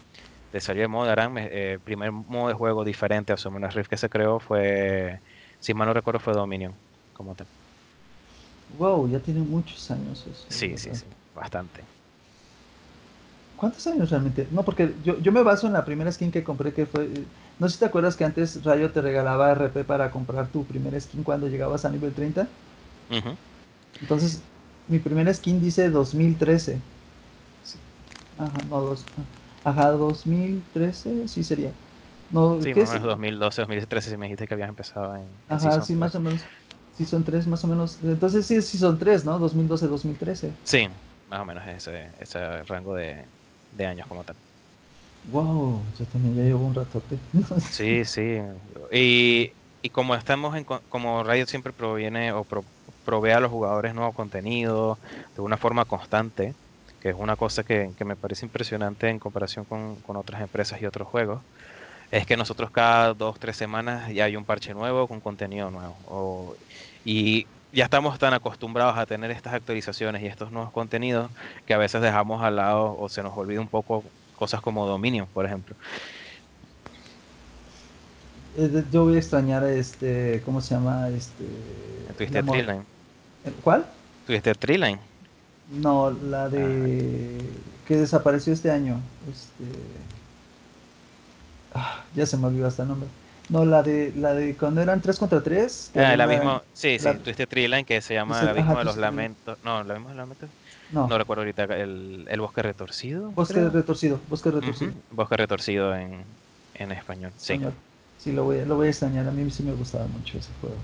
De 0.51 0.61
salir 0.61 0.83
el 0.83 0.89
modo 0.89 1.05
de 1.05 1.11
Aram, 1.11 1.39
el 1.39 1.49
eh, 1.51 1.79
primer 1.83 2.11
modo 2.11 2.49
de 2.49 2.53
juego 2.53 2.83
diferente 2.83 3.33
a 3.33 3.37
Summoner 3.37 3.73
Rift 3.73 3.89
que 3.89 3.97
se 3.97 4.07
creó 4.07 4.39
fue, 4.39 5.21
si 5.59 5.73
mal 5.73 5.87
no 5.87 5.93
recuerdo, 5.95 6.19
fue 6.19 6.33
Dominion, 6.33 6.77
como 7.13 7.33
tal. 7.33 7.47
Wow, 8.77 9.09
ya 9.09 9.19
tiene 9.19 9.41
muchos 9.41 9.89
años 9.89 10.23
eso. 10.27 10.45
Sí, 10.51 10.77
sí, 10.77 10.93
sí, 10.93 11.07
bastante. 11.33 11.94
¿Cuántos 13.65 13.87
años 13.87 14.11
realmente? 14.11 14.47
No, 14.51 14.63
porque 14.63 14.93
yo, 15.03 15.17
yo 15.21 15.31
me 15.31 15.41
baso 15.41 15.65
en 15.65 15.73
la 15.73 15.83
primera 15.83 16.11
skin 16.11 16.29
que 16.29 16.43
compré 16.43 16.71
que 16.71 16.85
fue... 16.85 17.09
No 17.57 17.67
sé 17.67 17.73
si 17.73 17.79
te 17.79 17.85
acuerdas 17.85 18.15
que 18.15 18.23
antes 18.23 18.63
Rayo 18.63 18.91
te 18.91 19.01
regalaba 19.01 19.51
RP 19.53 19.83
para 19.85 20.11
comprar 20.11 20.47
tu 20.49 20.63
primera 20.65 20.99
skin 20.99 21.23
cuando 21.23 21.47
llegabas 21.47 21.83
a 21.83 21.89
nivel 21.89 22.13
30. 22.13 22.47
Entonces, 23.99 24.43
mi 24.87 24.99
primera 24.99 25.33
skin 25.33 25.59
dice 25.59 25.89
2013. 25.89 26.77
Ajá, 28.37 28.61
no, 28.69 28.81
dos, 28.81 29.03
ajá, 29.63 29.89
2013, 29.93 31.27
sí 31.27 31.43
sería. 31.43 31.71
No, 32.29 32.61
sí, 32.61 32.71
más 32.75 32.89
o 32.89 32.93
menos 32.93 33.07
2012, 33.07 33.61
2013, 33.61 34.11
si 34.11 34.17
me 34.17 34.27
dijiste 34.27 34.45
que 34.45 34.53
habías 34.53 34.69
empezado 34.69 35.15
en. 35.15 35.25
Ajá, 35.49 35.81
sí, 35.81 35.95
más 35.95 36.13
o 36.13 36.19
menos. 36.19 36.45
Sí, 36.95 37.03
son 37.05 37.23
tres, 37.23 37.47
más 37.47 37.63
o 37.63 37.67
menos. 37.67 37.97
Entonces, 38.03 38.45
sí, 38.45 38.61
sí 38.61 38.77
son 38.77 38.99
tres, 38.99 39.25
¿no? 39.25 39.39
2012, 39.39 39.87
2013. 39.87 40.53
Sí, 40.63 40.87
más 41.27 41.39
o 41.41 41.45
menos 41.45 41.67
ese, 41.67 42.11
ese 42.19 42.63
rango 42.63 42.93
de, 42.93 43.25
de 43.75 43.85
años 43.85 44.07
como 44.07 44.23
tal. 44.23 44.35
Wow, 45.25 45.83
yo 45.97 46.05
también 46.05 46.35
ya 46.35 46.43
llevo 46.43 46.65
un 46.65 46.75
ratote. 46.75 47.17
sí, 47.71 48.05
sí. 48.05 48.37
Y, 48.91 49.51
y 49.81 49.89
como 49.89 50.15
estamos 50.15 50.55
en, 50.55 50.63
como 50.63 51.23
Riot 51.23 51.47
siempre 51.47 51.73
proviene 51.73 52.31
o 52.31 52.43
pro, 52.43 52.63
provee 53.03 53.31
a 53.31 53.39
los 53.39 53.51
jugadores 53.51 53.93
nuevo 53.93 54.13
contenido 54.13 54.99
de 55.35 55.41
una 55.41 55.57
forma 55.57 55.85
constante, 55.85 56.55
que 56.99 57.09
es 57.09 57.15
una 57.15 57.35
cosa 57.35 57.63
que, 57.63 57.93
me 58.05 58.15
parece 58.15 58.45
impresionante 58.45 59.09
en 59.09 59.19
comparación 59.19 59.65
con, 59.65 60.01
otras 60.17 60.41
empresas 60.41 60.81
y 60.81 60.85
otros 60.85 61.07
juegos, 61.07 61.43
es 62.11 62.25
que 62.25 62.37
nosotros 62.37 62.71
cada 62.71 63.13
dos, 63.13 63.39
tres 63.39 63.57
semanas 63.57 64.13
ya 64.13 64.25
hay 64.25 64.35
un 64.35 64.45
parche 64.45 64.73
nuevo 64.73 65.07
con 65.07 65.21
contenido 65.21 65.71
nuevo. 65.71 66.55
y 67.03 67.47
ya 67.75 67.83
estamos 67.83 68.17
tan 68.17 68.33
acostumbrados 68.33 68.97
a 68.97 69.05
tener 69.05 69.29
estas 69.31 69.53
actualizaciones 69.53 70.21
y 70.23 70.27
estos 70.27 70.49
nuevos 70.49 70.71
contenidos 70.71 71.29
que 71.67 71.73
a 71.73 71.77
veces 71.77 72.01
dejamos 72.01 72.41
al 72.41 72.55
lado 72.55 72.95
o 72.97 73.09
se 73.09 73.21
nos 73.21 73.37
olvida 73.37 73.59
un 73.59 73.67
poco 73.67 74.03
cosas 74.37 74.61
como 74.61 74.87
Dominion, 74.87 75.27
por 75.33 75.45
ejemplo. 75.45 75.75
Eh, 78.57 78.83
yo 78.93 79.03
voy 79.03 79.15
a 79.15 79.17
extrañar 79.17 79.65
este, 79.65 80.41
¿cómo 80.45 80.61
se 80.61 80.73
llama? 80.73 81.09
Este, 81.09 81.43
Twisted 82.17 82.45
Treeline. 82.45 82.83
¿Cuál? 83.61 83.85
Twisted 84.25 84.55
Treeline. 84.55 84.99
No, 85.69 86.11
la 86.11 86.47
de 86.47 87.41
ah. 87.41 87.85
que 87.85 87.97
desapareció 87.97 88.53
este 88.53 88.71
año. 88.71 89.01
Este, 89.29 89.65
ah, 91.73 92.05
ya 92.15 92.25
se 92.25 92.37
me 92.37 92.47
olvidó 92.47 92.67
hasta 92.67 92.83
el 92.83 92.87
nombre. 92.87 93.09
No, 93.49 93.63
la 93.63 93.83
de 93.83 94.11
la 94.15 94.33
de 94.33 94.55
cuando 94.55 94.81
eran 94.81 95.01
3 95.01 95.19
contra 95.19 95.41
3. 95.41 95.91
Ah, 95.95 96.15
la 96.15 96.25
misma, 96.25 96.63
sí, 96.73 96.97
sí, 96.97 97.09
Twisted 97.23 97.47
Treeline 97.47 97.85
que 97.85 98.01
se 98.01 98.15
llama 98.15 98.41
El 98.41 98.49
Abismo 98.49 98.77
de 98.77 98.85
los 98.85 98.97
Lamentos. 98.97 99.57
No, 99.63 99.81
¿El 99.81 99.91
Abismo 99.91 100.09
de 100.09 100.15
los 100.15 100.23
Lamentos? 100.23 100.49
No. 100.91 101.07
no 101.07 101.17
recuerdo 101.17 101.41
ahorita, 101.41 101.63
el, 101.63 102.25
el 102.27 102.41
Bosque 102.41 102.61
Retorcido. 102.61 103.31
Bosque 103.31 103.69
Retorcido, 103.69 104.19
Bosque 104.29 104.51
Retorcido. 104.51 104.93
Bosque 105.11 105.37
Retorcido 105.37 105.95
en, 105.95 106.23
en 106.73 106.91
español, 106.91 107.31
sí. 107.37 107.59
Sí, 108.17 108.31
lo 108.31 108.45
voy, 108.45 108.65
lo 108.65 108.75
voy 108.75 108.87
a 108.87 108.89
extrañar, 108.89 109.27
a 109.27 109.31
mí 109.31 109.49
sí 109.51 109.61
me 109.61 109.73
gustaba 109.73 110.07
mucho 110.07 110.37
ese 110.37 110.49
juego. 110.61 110.75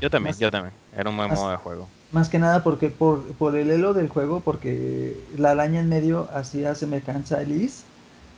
Yo 0.00 0.10
también, 0.10 0.36
yo 0.36 0.50
también, 0.50 0.74
era 0.94 1.08
un 1.08 1.16
buen 1.16 1.30
modo 1.30 1.50
de 1.50 1.56
juego. 1.56 1.88
Más 2.10 2.28
que 2.28 2.38
nada 2.38 2.62
porque 2.62 2.90
por, 2.90 3.22
por 3.34 3.56
el 3.56 3.70
elo 3.70 3.94
del 3.94 4.08
juego, 4.08 4.40
porque 4.40 5.16
la 5.38 5.52
araña 5.52 5.80
en 5.80 5.88
medio 5.88 6.28
hacía 6.34 6.74
semejanza 6.74 7.38
a 7.38 7.42
Liz 7.42 7.84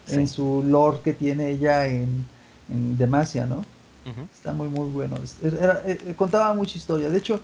en 0.07 0.29
su 0.29 0.63
lore 0.65 0.99
que 1.03 1.15
tiene 1.15 1.51
ella 1.51 1.87
en, 1.87 2.27
en 2.69 2.97
Demacia, 2.97 3.47
¿no? 3.47 3.65
Está 4.35 4.53
muy, 4.53 4.69
muy 4.69 4.91
bueno. 4.91 5.17
Eh, 5.43 5.99
eh, 6.07 6.15
contaba 6.15 6.53
mucha 6.53 6.77
historia. 6.77 7.09
De 7.09 7.17
hecho, 7.17 7.41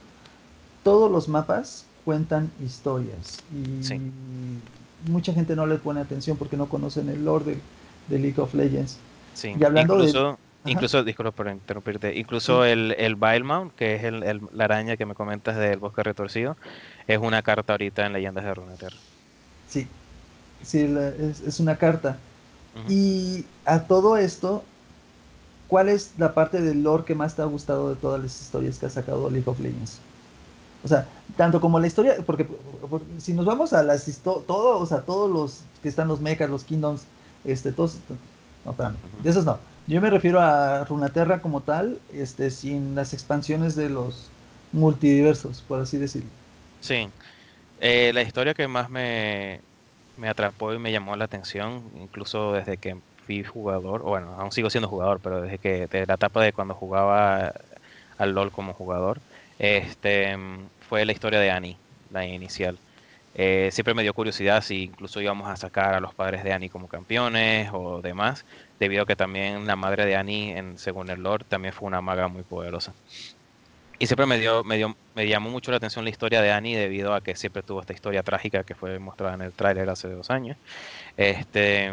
todos 0.82 1.10
los 1.10 1.26
mapas 1.26 1.86
cuentan 2.04 2.50
historias. 2.62 3.42
Y 3.50 5.10
mucha 5.10 5.32
gente 5.32 5.56
no 5.56 5.66
le 5.66 5.76
pone 5.76 6.00
atención 6.00 6.36
porque 6.36 6.58
no 6.58 6.66
conocen 6.66 7.08
el 7.08 7.24
lore 7.24 7.58
de, 8.08 8.18
League 8.18 8.38
of 8.40 8.52
Legends. 8.52 8.98
Sí. 9.32 9.54
Y 9.58 9.64
hablando 9.64 9.96
de 9.96 10.36
Incluso, 10.66 11.02
disculpa 11.02 11.30
por 11.30 11.48
interrumpirte, 11.48 12.18
incluso 12.18 12.66
el, 12.66 12.94
el 12.98 13.16
Mount, 13.16 13.74
que 13.74 13.94
es 13.94 14.04
el, 14.04 14.40
la 14.52 14.64
araña 14.64 14.98
que 14.98 15.06
me 15.06 15.14
comentas 15.14 15.56
del 15.56 15.78
bosque 15.78 16.02
retorcido, 16.02 16.58
es 17.06 17.18
una 17.18 17.40
carta 17.40 17.72
ahorita 17.72 18.04
en 18.04 18.12
Leyendas 18.12 18.44
de 18.44 18.54
Runeterra. 18.54 18.96
Sí, 19.68 19.86
sí, 20.62 20.86
es, 21.46 21.60
una 21.60 21.76
carta. 21.76 22.18
Y 22.88 23.46
a 23.64 23.84
todo 23.84 24.18
esto, 24.18 24.62
¿cuál 25.70 25.88
es 25.88 26.12
la 26.18 26.34
parte 26.34 26.60
del 26.60 26.82
lore 26.82 27.04
que 27.04 27.14
más 27.14 27.34
te 27.36 27.42
ha 27.42 27.46
gustado 27.46 27.88
de 27.88 27.96
todas 27.96 28.20
las 28.20 28.38
historias 28.40 28.78
que 28.78 28.86
ha 28.86 28.90
sacado 28.90 29.30
League 29.30 29.48
of 29.48 29.60
Legends? 29.60 30.00
O 30.84 30.88
sea, 30.88 31.06
tanto 31.36 31.60
como 31.60 31.78
la 31.78 31.86
historia, 31.86 32.16
porque, 32.26 32.46
si 33.18 33.32
nos 33.32 33.46
vamos 33.46 33.72
a 33.72 33.82
las 33.82 34.04
todos, 34.22 34.82
o 34.82 34.86
sea, 34.86 35.02
todos 35.02 35.30
los 35.30 35.60
que 35.82 35.88
están 35.88 36.08
los 36.08 36.20
mechas, 36.20 36.50
los 36.50 36.64
kingdoms, 36.64 37.02
este, 37.44 37.72
todos, 37.72 37.96
no, 38.64 38.72
espérame, 38.72 38.96
de 39.22 39.30
esos 39.30 39.44
no 39.44 39.58
yo 39.90 40.00
me 40.00 40.08
refiero 40.08 40.40
a 40.40 40.84
Runaterra 40.84 41.40
como 41.40 41.62
tal, 41.62 41.98
este, 42.12 42.50
sin 42.50 42.94
las 42.94 43.12
expansiones 43.12 43.74
de 43.74 43.88
los 43.88 44.28
multiversos, 44.72 45.62
por 45.66 45.80
así 45.80 45.96
decirlo. 45.96 46.30
Sí. 46.80 47.08
Eh, 47.80 48.12
la 48.14 48.22
historia 48.22 48.54
que 48.54 48.68
más 48.68 48.88
me, 48.88 49.60
me 50.16 50.28
atrapó 50.28 50.72
y 50.72 50.78
me 50.78 50.92
llamó 50.92 51.16
la 51.16 51.24
atención, 51.24 51.82
incluso 52.00 52.52
desde 52.52 52.76
que 52.76 52.98
fui 53.30 53.44
jugador, 53.44 54.02
bueno, 54.02 54.34
aún 54.38 54.50
sigo 54.50 54.70
siendo 54.70 54.88
jugador, 54.88 55.20
pero 55.22 55.40
desde 55.40 55.58
que 55.58 55.86
de 55.86 56.06
la 56.06 56.14
etapa 56.14 56.42
de 56.42 56.52
cuando 56.52 56.74
jugaba 56.74 57.52
al 58.18 58.32
LOL 58.32 58.50
como 58.50 58.72
jugador, 58.74 59.20
este 59.58 60.36
fue 60.88 61.04
la 61.04 61.12
historia 61.12 61.38
de 61.38 61.50
Annie, 61.50 61.76
la 62.10 62.26
inicial. 62.26 62.76
Eh, 63.36 63.68
siempre 63.72 63.94
me 63.94 64.02
dio 64.02 64.12
curiosidad 64.12 64.62
si 64.62 64.84
incluso 64.84 65.20
íbamos 65.20 65.48
a 65.48 65.56
sacar 65.56 65.94
a 65.94 66.00
los 66.00 66.12
padres 66.12 66.42
de 66.42 66.52
Annie 66.52 66.68
como 66.68 66.88
campeones 66.88 67.70
o 67.72 68.02
demás, 68.02 68.44
debido 68.80 69.04
a 69.04 69.06
que 69.06 69.14
también 69.14 69.64
la 69.66 69.76
madre 69.76 70.06
de 70.06 70.16
Annie, 70.16 70.56
en, 70.58 70.76
según 70.76 71.08
el 71.10 71.22
Lord, 71.22 71.44
también 71.44 71.72
fue 71.72 71.86
una 71.86 72.00
maga 72.00 72.26
muy 72.26 72.42
poderosa. 72.42 72.92
Y 74.00 74.06
siempre 74.06 74.26
me 74.26 74.38
dio, 74.38 74.64
me 74.64 74.76
dio, 74.78 74.96
me 75.14 75.28
llamó 75.28 75.50
mucho 75.50 75.70
la 75.70 75.76
atención 75.76 76.04
la 76.04 76.10
historia 76.10 76.42
de 76.42 76.50
Annie 76.50 76.74
debido 76.74 77.14
a 77.14 77.20
que 77.20 77.36
siempre 77.36 77.62
tuvo 77.62 77.80
esta 77.80 77.92
historia 77.92 78.22
trágica 78.24 78.64
que 78.64 78.74
fue 78.74 78.98
mostrada 78.98 79.34
en 79.34 79.42
el 79.42 79.52
tráiler 79.52 79.88
hace 79.88 80.08
dos 80.08 80.30
años. 80.30 80.56
Este 81.18 81.92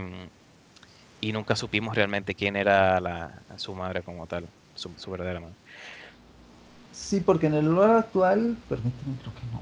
y 1.22 1.32
nunca 1.32 1.56
supimos 1.56 1.96
realmente 1.96 2.36
quién 2.36 2.56
era 2.56 3.00
la, 3.00 3.40
su 3.58 3.74
madre 3.74 4.04
como 4.04 4.28
tal, 4.28 4.46
su, 4.76 5.12
verdadera 5.12 5.40
madre. 5.40 5.56
Sí, 6.92 7.22
porque 7.22 7.48
en 7.48 7.54
el 7.54 7.66
lore 7.66 7.94
actual, 7.94 8.58
permíteme, 8.68 9.16
creo 9.22 9.34
que 9.34 9.42
no, 9.52 9.62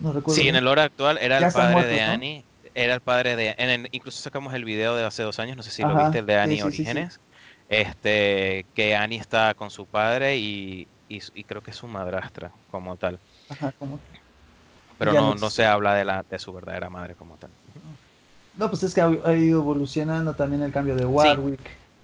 no, 0.00 0.12
recuerdo. 0.12 0.40
Sí, 0.40 0.48
en 0.48 0.56
el 0.56 0.64
lore 0.64 0.82
actual 0.82 1.18
era 1.20 1.38
el 1.38 1.52
padre 1.52 1.86
de 1.86 2.00
Annie 2.00 2.44
era 2.74 2.94
el 2.94 3.00
padre 3.00 3.36
de. 3.36 3.54
En 3.56 3.88
incluso 3.92 4.20
sacamos 4.20 4.52
el 4.54 4.64
video 4.64 4.96
de 4.96 5.04
hace 5.04 5.22
dos 5.22 5.38
años, 5.38 5.56
no 5.56 5.62
sé 5.62 5.70
si 5.70 5.82
lo 5.82 5.96
viste, 5.96 6.18
el 6.18 6.26
de 6.26 6.38
Annie 6.38 6.62
Orígenes. 6.62 7.20
este, 7.68 8.66
que 8.74 8.96
Annie 8.96 9.18
está 9.18 9.54
con 9.54 9.70
su 9.70 9.86
padre 9.86 10.36
y, 10.36 10.88
y, 11.08 11.44
creo 11.44 11.62
que 11.62 11.70
es 11.70 11.76
su 11.76 11.86
madrastra 11.86 12.50
como 12.70 12.96
tal. 12.96 13.18
Ajá, 13.48 13.72
como... 13.78 14.00
Pero 14.98 15.12
no, 15.12 15.34
no 15.34 15.50
se 15.50 15.64
habla 15.64 15.94
de, 15.94 16.04
la, 16.04 16.24
de 16.28 16.38
su 16.38 16.52
verdadera 16.52 16.90
madre 16.90 17.14
como 17.14 17.36
tal. 17.36 17.50
No, 18.56 18.68
pues 18.70 18.82
es 18.84 18.94
que 18.94 19.00
ha, 19.00 19.10
ido 19.34 19.60
evolucionando 19.60 20.34
también 20.34 20.62
el 20.62 20.72
cambio 20.72 20.94
de 20.94 21.04
Warwick, 21.04 21.60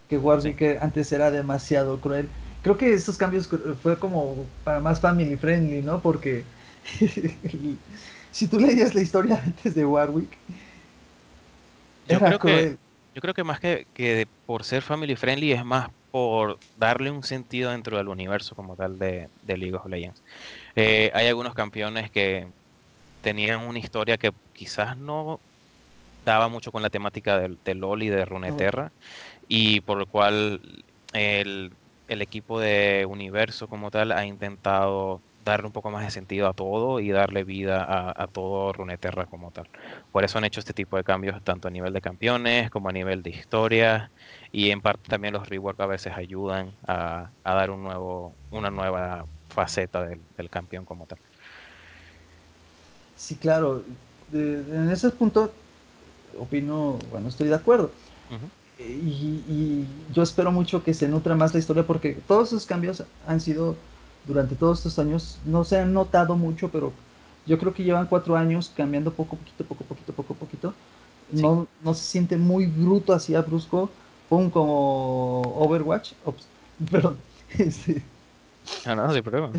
que 0.09 0.19
Warwick 0.19 0.79
antes 0.81 1.13
era 1.13 1.31
demasiado 1.31 1.99
cruel. 2.01 2.29
Creo 2.63 2.77
que 2.77 2.93
estos 2.93 3.17
cambios 3.17 3.49
fue 3.83 3.99
como 3.99 4.45
para 4.65 4.81
más 4.81 5.01
family 5.01 5.37
friendly, 5.37 5.83
¿no? 5.83 6.01
Porque 6.01 6.45
si 8.33 8.47
tú 8.49 8.59
leías 8.59 8.95
la 8.95 9.01
historia 9.01 9.41
antes 9.47 9.75
de 9.75 9.87
Warwick, 9.87 10.37
yo 12.09 12.19
creo 12.19 12.39
que 12.39 12.77
yo 13.15 13.21
creo 13.21 13.35
que 13.35 13.45
más 13.45 13.61
que, 13.61 13.87
que 13.95 14.27
por 14.47 14.65
ser 14.65 14.83
family 14.83 15.17
friendly 15.17 15.53
es 15.53 15.65
más 15.65 15.91
por 16.11 16.59
darle 16.79 17.11
un 17.11 17.23
sentido 17.23 17.71
dentro 17.71 17.97
del 17.97 18.09
universo 18.09 18.55
como 18.55 18.77
tal 18.77 18.99
de, 18.99 19.29
League 19.47 19.75
of 19.75 19.87
Legends. 19.87 20.23
Eh, 20.77 21.11
hay 21.15 21.27
algunos 21.27 21.55
campeones 21.55 22.11
que 22.11 22.47
tenían 23.23 23.61
una 23.61 23.79
historia 23.79 24.17
que 24.17 24.33
quizás 24.53 24.97
no 24.97 25.41
daba 26.25 26.49
mucho 26.49 26.73
con 26.73 26.83
la 26.83 26.91
temática 26.91 27.39
del, 27.39 27.59
LOL 27.79 28.03
y 28.03 28.09
de 28.09 28.25
Runeterra, 28.25 28.93
y 29.49 29.81
por 29.81 29.99
lo 29.99 30.07
cual 30.07 30.61
el, 31.13 31.73
el, 32.09 32.23
equipo 32.23 32.61
de 32.61 33.07
Universo 33.09 33.69
como 33.69 33.91
tal 33.91 34.13
ha 34.13 34.25
intentado 34.27 35.21
darle 35.45 35.67
un 35.67 35.73
poco 35.73 35.91
más 35.91 36.05
de 36.05 36.11
sentido 36.11 36.49
a 36.49 36.53
todo 36.53 37.01
y 37.01 37.11
darle 37.11 37.45
vida 37.45 37.83
a, 37.83 38.23
a, 38.23 38.27
todo 38.27 38.73
Runeterra 38.73 39.27
como 39.27 39.51
tal. 39.51 39.69
Por 40.13 40.25
eso 40.25 40.39
han 40.39 40.45
hecho 40.45 40.61
este 40.61 40.73
tipo 40.73 40.97
de 40.97 41.05
cambios 41.05 41.43
tanto 41.43 41.69
a 41.69 41.71
nivel 41.71 41.93
de 41.93 42.01
campeones 42.01 42.71
como 42.71 42.89
a 42.89 42.93
nivel 42.93 43.23
de 43.23 43.31
historia 43.31 44.11
y 44.53 44.71
en 44.71 44.81
parte 44.81 45.09
también 45.09 45.35
los 45.35 45.49
rework 45.49 45.81
a 45.81 45.87
veces 45.87 46.13
ayudan 46.17 46.73
a, 46.87 47.31
a 47.45 47.55
dar 47.55 47.71
un 47.71 47.83
nuevo, 47.83 48.35
una 48.51 48.71
nueva 48.71 49.27
faceta 49.49 50.05
del, 50.05 50.21
del, 50.37 50.51
campeón 50.51 50.85
como 50.85 51.07
tal. 51.07 51.19
Sí, 53.17 53.37
claro. 53.37 53.83
en 54.33 54.91
ese 54.91 55.11
punto 55.11 55.53
opino, 56.39 56.99
bueno, 57.11 57.29
estoy 57.29 57.49
de 57.49 57.55
acuerdo. 57.55 57.91
y, 58.79 58.83
y, 58.83 59.87
yo 60.13 60.23
espero 60.23 60.53
mucho 60.53 60.83
que 60.83 60.95
se 60.95 61.09
nutra 61.09 61.35
más 61.35 61.53
la 61.53 61.61
historia 61.61 61.87
porque 61.87 62.19
todos 62.27 62.49
esos 62.49 62.67
cambios 62.67 63.05
han 63.27 63.41
sido 63.41 63.77
durante 64.27 64.55
todos 64.55 64.79
estos 64.79 64.99
años, 64.99 65.39
no 65.45 65.65
se 65.65 65.79
han 65.79 65.93
notado 65.93 66.37
mucho, 66.37 66.69
pero 66.69 66.93
yo 67.47 67.59
creo 67.59 67.75
que 67.75 67.85
llevan 67.85 68.07
cuatro 68.07 68.37
años 68.37 68.73
cambiando 68.77 69.13
poco, 69.13 69.37
poquito, 69.37 69.65
poco, 69.65 69.85
poquito, 69.85 70.13
poco, 70.13 70.35
poquito. 70.35 70.75
No, 71.33 71.69
no 71.85 71.95
se 71.95 72.03
siente 72.03 72.37
muy 72.37 72.67
bruto 72.67 73.13
así 73.13 73.35
a 73.35 73.43
brusco, 73.43 73.89
pum, 74.29 74.51
como 74.51 75.43
Overwatch, 75.57 76.13
perdón, 76.91 77.19
este, 77.57 78.03
Ah, 78.85 78.95
no, 78.95 79.13
sin 79.13 79.23
problema. 79.23 79.53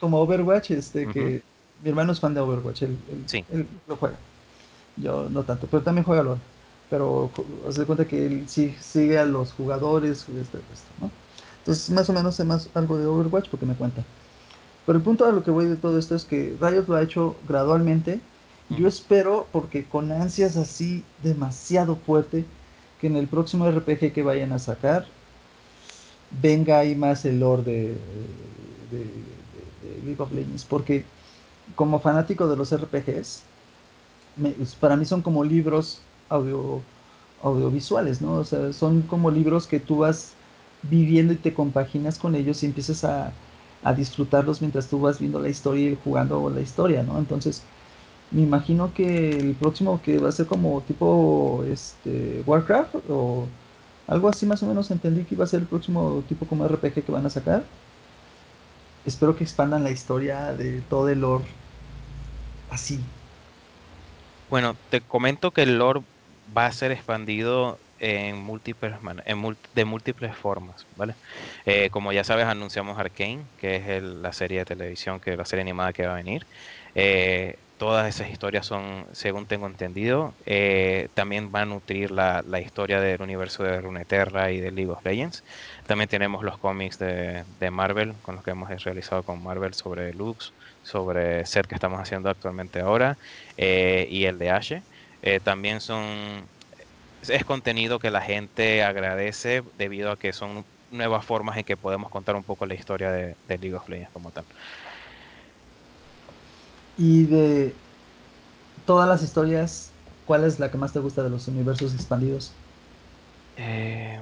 Como 0.00 0.20
Overwatch, 0.20 0.72
este, 0.72 1.06
que 1.08 1.42
mi 1.82 1.90
hermano 1.90 2.12
es 2.12 2.20
fan 2.20 2.34
de 2.34 2.40
Overwatch, 2.40 2.82
él, 2.82 2.96
lo 3.86 3.96
juega. 3.96 4.16
Yo 4.96 5.28
no 5.30 5.42
tanto, 5.42 5.66
pero 5.70 5.82
también 5.82 6.04
juega 6.04 6.22
LOL. 6.22 6.38
Pero 6.90 7.30
se 7.70 7.86
cuenta 7.86 8.06
que 8.06 8.26
él 8.26 8.44
sí 8.48 8.76
sigue 8.80 9.18
a 9.18 9.24
los 9.24 9.52
jugadores, 9.52 10.26
este, 10.28 10.58
¿no? 11.00 11.10
Entonces, 11.58 11.90
más 11.90 12.10
o 12.10 12.12
menos 12.12 12.34
sé 12.34 12.44
más 12.44 12.68
algo 12.74 12.98
de 12.98 13.06
Overwatch 13.06 13.48
porque 13.48 13.66
me 13.66 13.74
cuenta. 13.74 14.02
Pero 14.84 14.98
el 14.98 15.04
punto 15.04 15.24
a 15.24 15.32
lo 15.32 15.44
que 15.44 15.50
voy 15.50 15.66
de 15.66 15.76
todo 15.76 15.98
esto 15.98 16.16
es 16.16 16.24
que 16.24 16.56
Riot 16.60 16.86
lo 16.88 16.96
ha 16.96 17.02
hecho 17.02 17.36
gradualmente. 17.48 18.20
Y 18.68 18.76
yo 18.80 18.88
espero, 18.88 19.46
porque 19.52 19.84
con 19.84 20.10
ansias 20.10 20.56
así 20.56 21.04
demasiado 21.22 21.96
fuerte, 21.96 22.44
que 23.00 23.06
en 23.06 23.16
el 23.16 23.28
próximo 23.28 23.70
RPG 23.70 24.12
que 24.12 24.22
vayan 24.22 24.52
a 24.52 24.58
sacar, 24.58 25.06
venga 26.40 26.78
ahí 26.78 26.94
más 26.94 27.24
el 27.24 27.40
lore 27.40 27.62
de, 27.62 27.96
League 30.04 30.20
of 30.20 30.32
Legends. 30.32 30.64
Porque 30.64 31.04
como 31.76 32.00
fanático 32.00 32.48
de 32.48 32.56
los 32.56 32.72
RPGs, 32.72 33.42
para 34.80 34.96
mí 34.96 35.04
son 35.04 35.22
como 35.22 35.44
libros 35.44 36.00
audio, 36.28 36.80
audiovisuales, 37.42 38.22
¿no? 38.22 38.34
O 38.34 38.44
sea, 38.44 38.72
son 38.72 39.02
como 39.02 39.30
libros 39.30 39.66
que 39.66 39.80
tú 39.80 39.98
vas 39.98 40.32
viviendo 40.82 41.32
y 41.32 41.36
te 41.36 41.52
compaginas 41.52 42.18
con 42.18 42.34
ellos 42.34 42.62
y 42.62 42.66
empiezas 42.66 43.04
a, 43.04 43.32
disfrutarlos 43.96 44.60
mientras 44.60 44.86
tú 44.86 45.00
vas 45.00 45.18
viendo 45.18 45.40
la 45.40 45.48
historia 45.48 45.90
y 45.90 45.98
jugando 46.04 46.48
la 46.48 46.60
historia, 46.60 47.02
¿no? 47.02 47.18
Entonces, 47.18 47.62
me 48.30 48.42
imagino 48.42 48.94
que 48.94 49.30
el 49.30 49.54
próximo 49.56 50.00
que 50.02 50.18
va 50.18 50.28
a 50.28 50.32
ser 50.32 50.46
como 50.46 50.80
tipo 50.82 51.64
este 51.64 52.44
Warcraft 52.46 52.94
o 53.10 53.44
algo 54.06 54.28
así 54.28 54.46
más 54.46 54.62
o 54.62 54.66
menos 54.66 54.88
entendí 54.92 55.24
que 55.24 55.34
iba 55.34 55.42
a 55.42 55.48
ser 55.48 55.62
el 55.62 55.66
próximo 55.66 56.22
tipo 56.28 56.46
como 56.46 56.64
RPG 56.64 57.04
que 57.04 57.12
van 57.12 57.26
a 57.26 57.30
sacar. 57.30 57.64
Espero 59.04 59.34
que 59.34 59.42
expandan 59.42 59.82
la 59.82 59.90
historia 59.90 60.52
de 60.52 60.80
todo 60.82 61.08
el 61.08 61.20
lore 61.20 61.44
así. 62.70 62.98
Bueno, 64.52 64.76
te 64.90 65.00
comento 65.00 65.50
que 65.50 65.62
el 65.62 65.78
lore 65.78 66.02
va 66.54 66.66
a 66.66 66.72
ser 66.72 66.92
expandido 66.92 67.78
en 68.00 68.36
múltiples 68.36 68.92
en 69.24 69.56
de 69.74 69.84
múltiples 69.86 70.36
formas, 70.36 70.84
¿vale? 70.94 71.14
Eh, 71.64 71.88
como 71.88 72.12
ya 72.12 72.22
sabes, 72.22 72.44
anunciamos 72.44 72.98
Arkane, 72.98 73.44
que 73.58 73.76
es 73.76 74.02
la 74.02 74.30
serie 74.34 74.58
de 74.58 74.64
televisión, 74.66 75.20
que 75.20 75.38
la 75.38 75.46
serie 75.46 75.62
animada 75.62 75.94
que 75.94 76.06
va 76.06 76.12
a 76.12 76.16
venir. 76.16 76.44
Eh, 76.94 77.56
todas 77.78 78.14
esas 78.14 78.30
historias 78.30 78.66
son, 78.66 79.06
según 79.12 79.46
tengo 79.46 79.66
entendido, 79.66 80.34
eh, 80.44 81.08
también 81.14 81.50
van 81.50 81.62
a 81.62 81.74
nutrir 81.74 82.10
la, 82.10 82.44
historia 82.60 83.00
del 83.00 83.22
universo 83.22 83.62
de 83.62 83.80
Runeterra 83.80 84.50
y 84.50 84.60
de 84.60 84.70
League 84.70 84.90
of 84.90 85.02
Legends. 85.02 85.44
También 85.86 86.10
tenemos 86.10 86.44
los 86.44 86.58
cómics 86.58 86.98
de, 86.98 87.44
de 87.58 87.70
Marvel, 87.70 88.12
con 88.20 88.34
los 88.34 88.44
que 88.44 88.50
hemos 88.50 88.68
realizado 88.84 89.22
con 89.22 89.42
Marvel 89.42 89.72
sobre 89.72 90.12
Lux, 90.12 90.52
sobre 90.82 91.46
Set 91.46 91.66
que 91.66 91.74
estamos 91.74 92.00
haciendo 92.00 92.28
actualmente 92.28 92.80
ahora, 92.80 93.18
y 93.56 94.24
el 94.24 94.38
de 94.38 94.50
Ashe. 94.50 94.82
también 95.44 95.80
son 95.80 96.48
es 97.28 97.44
contenido 97.44 97.98
que 97.98 98.10
la 98.10 98.20
gente 98.20 98.82
agradece 98.82 99.62
debido 99.76 100.10
a 100.10 100.16
que 100.16 100.32
son 100.32 100.66
nuevas 100.90 101.24
formas 101.24 101.56
en 101.56 101.64
que 101.64 101.76
podemos 101.76 102.10
contar 102.10 102.36
un 102.36 102.44
poco 102.44 102.66
la 102.66 102.74
historia 102.74 103.10
de, 103.10 103.36
League 103.46 103.74
of 103.74 103.88
Legends 103.88 104.12
como 104.12 104.30
tal. 104.30 104.44
Y 106.98 107.24
de 107.24 107.74
todas 108.86 109.08
las 109.08 109.22
historias, 109.22 109.92
¿cuál 110.26 110.44
es 110.44 110.58
la 110.58 110.70
que 110.70 110.78
más 110.78 110.92
te 110.92 110.98
gusta 110.98 111.22
de 111.22 111.30
los 111.30 111.48
universos 111.48 111.94
expandidos? 111.94 112.52
Eh, 113.56 114.20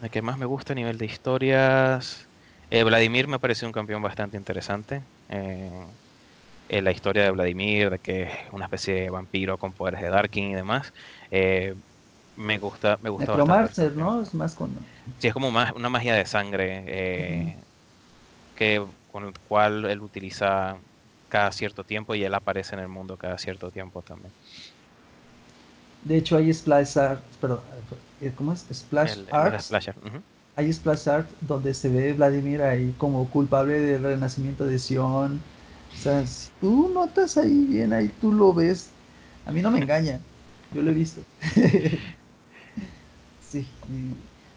la 0.00 0.08
que 0.08 0.22
más 0.22 0.38
me 0.38 0.46
gusta 0.46 0.72
a 0.72 0.76
nivel 0.76 0.98
de 0.98 1.06
historias. 1.06 2.28
Eh, 2.70 2.84
Vladimir 2.84 3.28
me 3.28 3.38
parece 3.38 3.66
un 3.66 3.72
campeón 3.72 4.02
bastante 4.02 4.36
interesante. 4.36 5.02
Eh, 5.30 6.82
la 6.82 6.92
historia 6.92 7.24
de 7.24 7.30
Vladimir, 7.32 7.90
de 7.90 7.98
que 7.98 8.22
es 8.24 8.30
una 8.52 8.66
especie 8.66 8.94
de 8.94 9.10
vampiro 9.10 9.58
con 9.58 9.72
poderes 9.72 10.00
de 10.00 10.08
Darkin 10.08 10.50
y 10.50 10.54
demás. 10.54 10.92
Eh, 11.30 11.74
me 12.36 12.58
gusta, 12.58 12.96
me 13.00 13.10
gusta. 13.10 13.36
¿no? 13.96 14.22
Es 14.22 14.34
más 14.34 14.54
con... 14.54 14.70
Sí, 15.18 15.28
es 15.28 15.34
como 15.34 15.50
más 15.50 15.72
una 15.72 15.88
magia 15.88 16.14
de 16.14 16.24
sangre 16.24 16.84
eh, 16.86 17.62
que 18.54 18.84
con 19.08 19.24
el 19.24 19.34
cual 19.48 19.84
él 19.86 20.00
utiliza 20.00 20.80
cada 21.28 21.52
cierto 21.52 21.84
tiempo 21.84 22.14
y 22.14 22.24
él 22.24 22.34
aparece 22.34 22.74
en 22.74 22.82
el 22.82 22.88
mundo 22.88 23.16
cada 23.16 23.38
cierto 23.38 23.70
tiempo 23.70 24.02
también. 24.02 24.32
De 26.04 26.16
hecho, 26.16 26.36
hay 26.36 26.52
Splash 26.52 26.98
Art, 26.98 27.22
pero, 27.40 27.62
eh, 28.20 28.32
¿cómo 28.36 28.52
es? 28.52 28.60
Splash 28.72 29.18
Art. 29.32 29.64
Hay 30.60 30.72
Splash 30.72 31.08
Art 31.08 31.30
donde 31.40 31.74
se 31.74 31.88
ve 31.88 32.12
Vladimir 32.12 32.62
ahí 32.62 32.94
como 32.98 33.30
culpable 33.30 33.80
del 33.80 34.02
renacimiento 34.02 34.66
de 34.66 34.78
Sion. 34.78 35.40
O 35.94 35.96
sea, 35.96 36.26
si 36.26 36.50
tú 36.60 36.90
notas 36.94 37.36
ahí 37.38 37.66
bien, 37.66 37.92
ahí 37.92 38.08
tú 38.20 38.32
lo 38.32 38.52
ves. 38.54 38.90
A 39.46 39.52
mí 39.52 39.62
no 39.62 39.70
me 39.70 39.80
engaña, 39.80 40.20
yo 40.70 40.82
lo 40.82 40.90
he 40.90 40.94
visto. 40.94 41.22
Sí, 43.40 43.66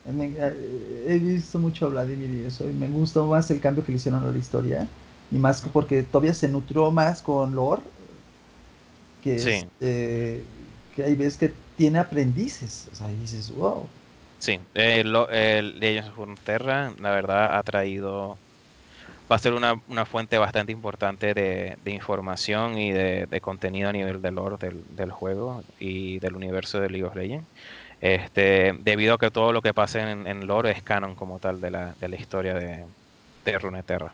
eh, 0.05 1.05
he 1.07 1.19
visto 1.19 1.59
mucho 1.59 1.85
a 1.87 1.89
Vladimir 1.89 2.29
y 2.29 2.45
eso, 2.45 2.69
y 2.69 2.73
me 2.73 2.87
gustó 2.89 3.25
más 3.27 3.49
el 3.51 3.59
cambio 3.59 3.83
que 3.83 3.91
le 3.91 3.97
hicieron 3.97 4.23
a 4.23 4.31
la 4.31 4.37
historia, 4.37 4.87
y 5.31 5.37
más 5.37 5.61
porque 5.61 6.03
todavía 6.03 6.33
se 6.33 6.47
nutrió 6.49 6.91
más 6.91 7.21
con 7.21 7.55
lore, 7.55 7.81
que, 9.21 9.43
este, 9.47 10.43
que 10.95 11.03
hay 11.03 11.15
veces 11.15 11.37
que 11.37 11.53
tiene 11.75 11.99
aprendices, 11.99 12.89
o 12.91 12.95
sea, 12.95 13.11
y 13.11 13.15
dices, 13.17 13.51
wow. 13.51 13.89
Sí, 14.43 14.59
el, 14.73 15.15
el 15.31 15.79
Legends 15.79 16.09
of 16.09 16.15
Frontera, 16.15 16.91
la 16.99 17.11
verdad, 17.11 17.57
ha 17.57 17.63
traído, 17.63 18.37
va 19.31 19.37
a 19.37 19.39
ser 19.39 19.53
una, 19.53 19.79
una 19.87 20.05
fuente 20.05 20.37
bastante 20.37 20.73
importante 20.73 21.33
de, 21.33 21.77
de 21.81 21.91
información 21.91 22.77
y 22.77 22.91
de, 22.91 23.25
de, 23.25 23.39
contenido 23.39 23.87
a 23.87 23.93
nivel 23.93 24.21
de 24.21 24.31
lore 24.31 24.57
del, 24.59 24.83
del 24.97 25.11
juego 25.11 25.63
y 25.79 26.19
del 26.19 26.35
universo 26.35 26.81
de 26.81 26.89
League 26.89 27.05
of 27.05 27.15
Legends 27.15 27.47
este, 28.01 28.75
debido 28.79 29.13
a 29.13 29.17
que 29.17 29.31
todo 29.31 29.53
lo 29.53 29.61
que 29.61 29.73
pasa 29.73 30.11
en, 30.11 30.27
en 30.27 30.45
lore 30.45 30.71
es 30.71 30.83
canon 30.83 31.15
como 31.15 31.39
tal 31.39 31.61
de 31.61 31.71
la, 31.71 31.95
de 32.01 32.09
la 32.09 32.17
historia 32.17 32.53
de, 32.53 32.83
de 33.45 33.59
Runeterra. 33.59 34.13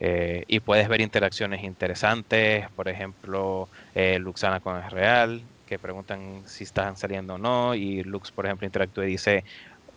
Eh, 0.00 0.44
y 0.48 0.60
puedes 0.60 0.86
ver 0.88 1.00
interacciones 1.00 1.62
interesantes, 1.64 2.68
por 2.76 2.88
ejemplo, 2.88 3.70
eh, 3.94 4.18
Luxana 4.18 4.60
con 4.60 4.76
el 4.76 4.90
Real, 4.90 5.42
que 5.72 5.78
preguntan 5.78 6.42
si 6.46 6.64
están 6.64 6.96
saliendo 6.98 7.34
o 7.34 7.38
no, 7.38 7.74
y 7.74 8.02
Lux, 8.02 8.30
por 8.30 8.44
ejemplo, 8.44 8.66
interactúa 8.66 9.06
y 9.06 9.12
dice, 9.12 9.44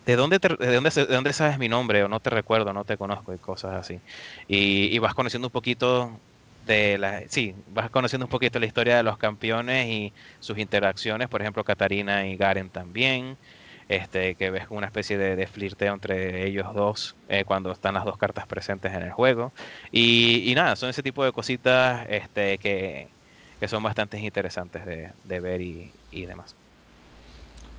¿de 0.06 0.16
dónde, 0.16 0.40
de, 0.40 0.74
dónde, 0.74 0.90
¿de 0.90 1.06
dónde 1.06 1.34
sabes 1.34 1.58
mi 1.60 1.68
nombre? 1.68 2.04
O 2.04 2.08
no 2.08 2.20
te 2.22 2.30
recuerdo, 2.30 2.72
no 2.74 2.86
te 2.86 2.98
conozco, 2.98 3.34
y 3.34 3.38
cosas 3.40 3.74
así. 3.74 4.00
Y, 4.48 4.96
y 4.96 5.00
vas 5.00 5.14
conociendo 5.14 5.50
un 5.50 5.52
poquito 5.52 6.22
de 6.66 6.98
la, 6.98 7.24
sí, 7.28 7.56
vas 7.68 7.90
conociendo 7.90 8.26
un 8.26 8.30
poquito 8.30 8.60
la 8.60 8.66
historia 8.68 8.96
de 8.98 9.04
los 9.04 9.18
campeones 9.18 9.88
y 9.88 10.14
sus 10.40 10.58
interacciones, 10.58 11.28
por 11.28 11.42
ejemplo, 11.42 11.64
Katarina 11.66 12.26
y 12.28 12.38
Garen 12.38 12.70
también, 12.70 13.38
este, 13.90 14.36
que 14.36 14.50
ves 14.50 14.66
una 14.70 14.88
especie 14.88 15.18
de, 15.18 15.36
de 15.36 15.48
flirteo 15.48 15.94
entre 15.94 16.48
ellos 16.48 16.74
dos 16.74 17.18
eh, 17.28 17.44
cuando 17.46 17.72
están 17.72 17.96
las 17.96 18.06
dos 18.06 18.18
cartas 18.18 18.48
presentes 18.48 18.94
en 18.94 19.04
el 19.04 19.12
juego. 19.12 19.54
Y, 19.92 20.54
nada, 20.56 20.76
son 20.76 20.90
ese 20.90 21.04
tipo 21.04 21.24
de 21.26 21.32
cositas 21.34 22.06
este, 22.10 22.58
que, 22.60 23.15
son 23.68 23.84
bastante 23.84 24.20
interesantes 24.20 24.86
de, 24.86 25.40
ver 25.40 25.62
y, 25.62 25.92
demás. 26.12 26.56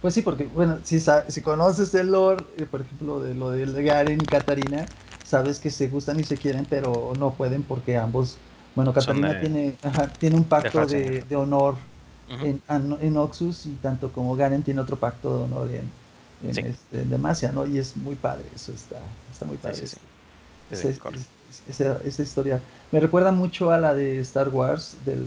Pues 0.03 0.15
sí, 0.15 0.23
porque, 0.23 0.45
bueno, 0.45 0.79
si, 0.85 1.01
si 1.01 1.41
conoces 1.41 1.95
el 1.95 2.13
lore, 2.13 2.45
eh, 2.59 2.67
por 2.71 2.83
ejemplo, 2.83 3.21
de 3.21 3.35
lo 3.35 3.51
de 3.51 3.83
Garen 3.83 4.21
y 4.21 4.27
Katarina, 4.27 4.87
sabes 5.25 5.59
que 5.59 5.71
se 5.71 5.89
gustan 5.89 6.21
y 6.21 6.25
se 6.25 6.37
quieren, 6.37 6.67
pero 6.69 7.13
no 7.19 7.33
pueden 7.33 7.63
porque 7.63 7.97
ambos 7.97 8.39
bueno, 8.77 8.93
Catalina 8.93 9.41
tiene, 9.41 9.75
tiene 10.21 10.37
un 10.37 10.45
pacto 10.45 10.87
de, 10.87 11.25
honor 11.35 11.77
en, 12.29 12.63
en, 12.69 13.17
Oxus 13.17 13.65
y 13.65 13.71
tanto 13.77 14.13
como 14.13 14.37
Garen 14.37 14.63
tiene 14.63 14.83
otro 14.83 14.97
pacto 14.97 15.39
de 15.39 15.45
honor 15.45 15.71
en, 15.71 15.91
en, 16.51 16.67
este, 16.67 17.05
Demacia, 17.07 17.51
¿no? 17.53 17.67
Y 17.67 17.79
es 17.79 17.97
muy 17.97 18.17
padre, 18.17 18.45
eso 18.55 18.73
está, 18.73 18.99
está 19.33 19.47
muy 19.47 19.57
padre. 19.57 19.83
Esa, 20.71 22.23
historia. 22.23 22.61
Me 22.93 23.01
recuerda 23.01 23.33
mucho 23.33 23.71
a 23.71 23.79
la 23.79 23.95
de 23.95 24.19
Star 24.21 24.49
Wars, 24.49 24.97
del 25.05 25.25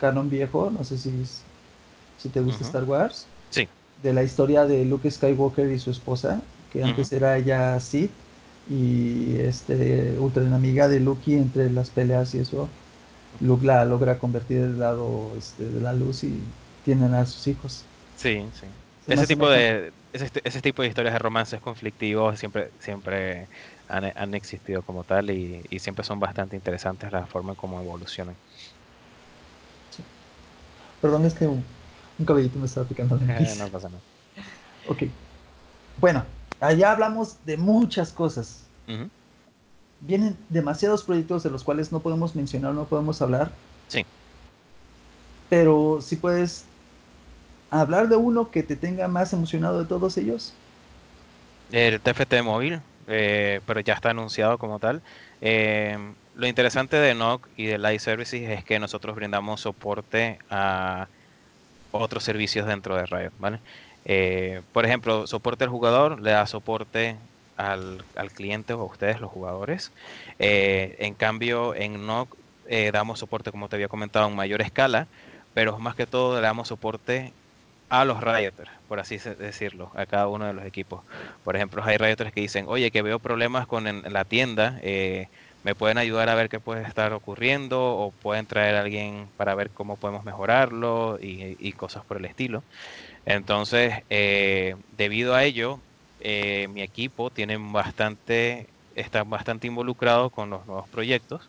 canon 0.00 0.30
viejo, 0.30 0.70
no 0.70 0.84
sé 0.84 0.98
si, 0.98 1.12
si 2.18 2.28
te 2.28 2.40
gusta 2.40 2.64
Star 2.64 2.84
Wars. 2.84 3.26
Sí. 3.50 3.68
De 4.02 4.12
la 4.12 4.22
historia 4.22 4.64
de 4.64 4.84
Luke 4.84 5.10
Skywalker 5.10 5.70
y 5.70 5.78
su 5.78 5.90
esposa, 5.90 6.40
que 6.72 6.82
antes 6.82 7.12
era 7.12 7.36
ella 7.36 7.78
Sith 7.80 8.10
y 8.70 9.36
este 9.36 10.16
ultra 10.18 10.42
enemiga 10.42 10.88
de 10.88 11.00
Luke 11.00 11.34
entre 11.34 11.70
las 11.70 11.90
peleas 11.90 12.34
y 12.34 12.40
eso. 12.40 12.68
Luke 13.40 13.64
la 13.64 13.84
logra 13.84 14.18
convertir 14.18 14.60
del 14.60 14.78
lado 14.78 15.32
este, 15.36 15.64
de 15.64 15.80
la 15.80 15.92
luz 15.92 16.24
y 16.24 16.40
tienen 16.84 17.14
a 17.14 17.26
sus 17.26 17.46
hijos. 17.46 17.84
Sí 18.16 18.44
sí. 18.58 18.66
Ese 19.06 19.26
tipo 19.26 19.48
de 19.48 19.92
ese, 20.12 20.62
tipo 20.62 20.82
de 20.82 20.88
historias 20.88 21.14
de 21.14 21.18
romances 21.18 21.60
conflictivos 21.60 22.38
siempre 22.38 22.70
siempre 22.80 23.48
han, 23.88 24.34
existido 24.34 24.82
como 24.82 25.04
tal 25.04 25.30
y, 25.30 25.62
siempre 25.78 26.04
son 26.04 26.18
bastante 26.18 26.56
interesantes 26.56 27.12
la 27.12 27.26
forma 27.26 27.50
en 27.50 27.56
cómo 27.56 27.80
evolucionan 27.80 28.36
perdón 31.02 31.24
es 31.26 31.34
que 31.34 31.46
un, 31.46 31.64
cabellito 32.26 32.58
me 32.58 32.66
estaba 32.66 32.86
picando 32.86 33.16
no 33.58 33.68
pasa 33.68 33.88
nada 33.88 34.02
ok 34.88 35.02
bueno 36.00 36.24
allá 36.60 36.92
hablamos 36.92 37.36
de 37.44 37.56
muchas 37.56 38.12
cosas. 38.12 38.64
Vienen 40.00 40.36
demasiados 40.48 41.02
proyectos 41.02 41.42
de 41.42 41.50
los 41.50 41.64
cuales 41.64 41.92
no 41.92 42.00
podemos 42.00 42.36
mencionar, 42.36 42.72
no 42.74 42.84
podemos 42.84 43.20
hablar. 43.20 43.50
Sí. 43.88 44.04
Pero 45.48 45.98
si 46.00 46.16
puedes 46.16 46.64
hablar 47.70 48.08
de 48.08 48.16
uno 48.16 48.50
que 48.50 48.62
te 48.62 48.76
tenga 48.76 49.08
más 49.08 49.32
emocionado 49.32 49.80
de 49.80 49.86
todos 49.86 50.16
ellos. 50.16 50.52
El 51.70 52.00
TFT 52.00 52.42
móvil, 52.42 52.80
eh, 53.06 53.60
pero 53.66 53.80
ya 53.80 53.94
está 53.94 54.10
anunciado 54.10 54.58
como 54.58 54.78
tal. 54.78 55.02
Eh, 55.40 55.96
lo 56.34 56.46
interesante 56.46 56.96
de 56.96 57.14
NOC 57.14 57.48
y 57.56 57.66
de 57.66 57.78
Live 57.78 57.98
Services 57.98 58.48
es 58.50 58.64
que 58.64 58.78
nosotros 58.78 59.14
brindamos 59.16 59.60
soporte 59.60 60.38
a 60.50 61.08
otros 61.90 62.24
servicios 62.24 62.66
dentro 62.66 62.96
de 62.96 63.06
Riot, 63.06 63.32
¿vale? 63.38 63.60
Eh, 64.04 64.62
por 64.72 64.86
ejemplo, 64.86 65.26
soporte 65.26 65.64
al 65.64 65.70
jugador 65.70 66.20
le 66.20 66.30
da 66.30 66.46
soporte 66.46 67.16
al, 67.56 68.04
cliente 68.34 68.72
o 68.72 68.80
a 68.80 68.84
ustedes, 68.84 69.20
los 69.20 69.30
jugadores. 69.30 69.90
Eh, 70.38 70.96
en 71.00 71.14
cambio, 71.14 71.74
en 71.74 72.06
NOC 72.06 72.36
damos 72.92 73.18
soporte, 73.18 73.50
como 73.50 73.68
te 73.68 73.76
había 73.76 73.88
comentado, 73.88 74.28
en 74.28 74.36
mayor 74.36 74.60
escala, 74.60 75.08
pero 75.54 75.78
más 75.78 75.96
que 75.96 76.06
todo 76.06 76.36
le 76.36 76.42
damos 76.42 76.68
soporte 76.68 77.32
a 77.88 78.04
los 78.04 78.22
rioters, 78.22 78.70
por 78.88 79.00
así 79.00 79.18
decirlo, 79.18 79.90
a 79.94 80.06
cada 80.06 80.28
uno 80.28 80.46
de 80.46 80.52
los 80.52 80.64
equipos. 80.64 81.02
Por 81.44 81.56
ejemplo, 81.56 81.82
hay 81.84 81.96
rioters 81.96 82.32
que 82.32 82.40
dicen, 82.40 82.66
oye, 82.68 82.90
que 82.90 83.02
veo 83.02 83.18
problemas 83.18 83.66
con 83.66 83.84
la 84.12 84.24
tienda, 84.24 84.78
me 85.64 85.74
pueden 85.74 85.98
ayudar 85.98 86.28
a 86.28 86.34
ver 86.34 86.48
qué 86.48 86.60
puede 86.60 86.82
estar 86.82 87.12
ocurriendo 87.12 87.80
o 87.80 88.10
pueden 88.10 88.46
traer 88.46 88.76
a 88.76 88.80
alguien 88.80 89.28
para 89.36 89.54
ver 89.54 89.70
cómo 89.70 89.96
podemos 89.96 90.24
mejorarlo 90.24 91.18
y 91.20 91.72
cosas 91.72 92.04
por 92.04 92.18
el 92.18 92.26
estilo. 92.26 92.62
Entonces, 93.28 93.92
eh, 94.08 94.74
debido 94.96 95.34
a 95.34 95.44
ello, 95.44 95.80
eh, 96.20 96.66
mi 96.72 96.80
equipo 96.80 97.28
tiene 97.28 97.58
bastante, 97.58 98.66
está 98.96 99.22
bastante 99.22 99.66
involucrado 99.66 100.30
con 100.30 100.48
los 100.48 100.64
nuevos 100.66 100.88
proyectos, 100.88 101.46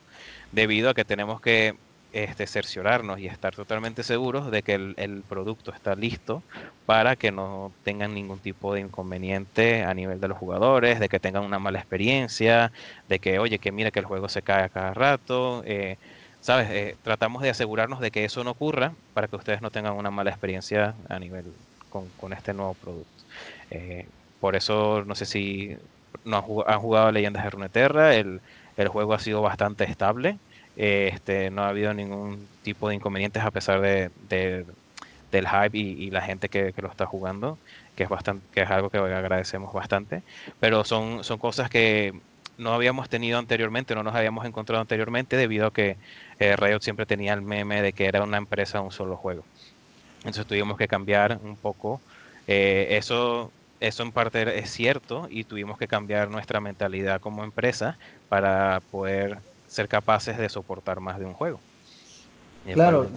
debido 0.51 0.89
a 0.89 0.93
que 0.93 1.05
tenemos 1.05 1.39
que 1.39 1.75
este, 2.11 2.47
cerciorarnos 2.47 3.19
y 3.19 3.27
estar 3.27 3.55
totalmente 3.55 4.03
seguros 4.03 4.49
de 4.51 4.63
que 4.63 4.73
el, 4.73 5.23
producto 5.27 5.71
está 5.71 5.95
listo 5.95 6.43
para 6.85 7.15
que 7.15 7.31
no 7.31 7.71
tengan 7.83 8.13
ningún 8.13 8.39
tipo 8.39 8.73
de 8.73 8.81
inconveniente 8.81 9.83
a 9.83 9.93
nivel 9.93 10.19
de 10.19 10.27
los 10.27 10.37
jugadores, 10.37 10.99
de 10.99 11.09
que 11.09 11.19
tengan 11.19 11.43
una 11.43 11.59
mala 11.59 11.79
experiencia, 11.79 12.71
de 13.07 13.19
que, 13.19 13.39
oye, 13.39 13.59
que 13.59 13.71
mira 13.71 13.91
que 13.91 13.99
el 13.99 14.05
juego 14.05 14.29
se 14.29 14.41
cae 14.41 14.63
a 14.63 14.69
cada 14.69 14.93
rato. 14.93 15.63
Eh, 15.65 15.97
¿Sabes? 16.41 16.97
tratamos 17.03 17.41
de 17.41 17.49
asegurarnos 17.49 17.99
de 17.99 18.11
que 18.11 18.23
eso 18.23 18.43
no 18.45 18.51
ocurra 18.51 18.93
para 19.13 19.27
que 19.27 19.35
ustedes 19.35 19.61
no 19.61 19.71
tengan 19.71 19.93
una 19.95 20.09
mala 20.09 20.29
experiencia 20.29 20.95
a 21.09 21.19
nivel 21.19 21.53
con, 21.89 22.33
este 22.33 22.53
nuevo 22.53 22.75
producto. 22.75 23.23
Eh, 23.69 24.07
por 24.39 24.55
eso, 24.55 25.03
no 25.05 25.15
sé 25.15 25.25
si 25.25 25.77
no 26.23 26.37
han 26.67 26.79
jugado, 26.79 27.11
Leyendas 27.11 27.43
de 27.43 27.49
Runeterra, 27.49 28.15
el, 28.15 28.41
el 28.77 28.87
juego 28.87 29.13
ha 29.13 29.19
sido 29.19 29.41
bastante 29.41 29.83
estable, 29.83 30.29
eh, 30.29 30.37
este, 30.79 31.49
no 31.51 31.63
ha 31.63 31.69
habido 31.69 31.93
ningún 31.93 32.47
tipo 32.63 32.87
de 32.87 32.95
inconvenientes 32.95 33.43
a 33.43 33.51
pesar 33.51 33.81
de, 33.81 34.09
del 34.29 35.47
hype 35.47 35.77
y, 35.77 36.09
la 36.09 36.21
gente 36.21 36.47
que, 36.47 36.73
lo 36.77 36.89
está 36.89 37.05
jugando, 37.05 37.57
que 37.97 38.03
es, 38.03 38.09
bastante, 38.09 38.45
que 38.53 38.61
es 38.61 38.69
algo 38.69 38.89
que 38.89 38.97
agradecemos 38.97 39.73
bastante, 39.73 40.23
pero 40.61 40.85
son, 40.85 41.25
son 41.25 41.37
cosas 41.37 41.69
que 41.69 42.13
no 42.57 42.73
habíamos 42.73 43.09
tenido 43.09 43.39
anteriormente, 43.39 43.93
no 43.93 44.03
nos 44.03 44.15
habíamos 44.15 44.45
encontrado 44.45 44.79
anteriormente 44.79 45.35
debido 45.35 45.67
a 45.67 45.73
que 45.73 45.97
eh, 46.39 46.55
Riot 46.55 46.79
siempre 46.79 47.05
tenía 47.05 47.33
el 47.33 47.41
meme 47.41 47.81
de 47.81 47.91
que 47.91 48.05
era 48.05 48.23
una 48.23 48.37
empresa 48.37 48.79
un 48.79 48.91
solo 48.91 49.17
juego. 49.17 49.43
Entonces 50.19 50.45
tuvimos 50.45 50.77
que 50.77 50.87
cambiar 50.87 51.39
un 51.43 51.57
poco. 51.57 51.99
Eh, 52.47 52.87
eso, 52.91 53.51
eso 53.81 54.03
en 54.03 54.13
parte 54.13 54.59
es 54.59 54.69
cierto 54.69 55.27
y 55.29 55.43
tuvimos 55.43 55.77
que 55.77 55.87
cambiar 55.89 56.29
nuestra 56.29 56.61
mentalidad 56.61 57.19
como 57.19 57.43
empresa 57.43 57.97
para 58.29 58.81
poder 58.91 59.39
ser 59.69 59.87
capaces 59.87 60.37
de 60.37 60.49
soportar 60.49 60.99
más 60.99 61.19
de 61.19 61.25
un 61.25 61.33
juego. 61.33 61.59
claro. 62.73 63.09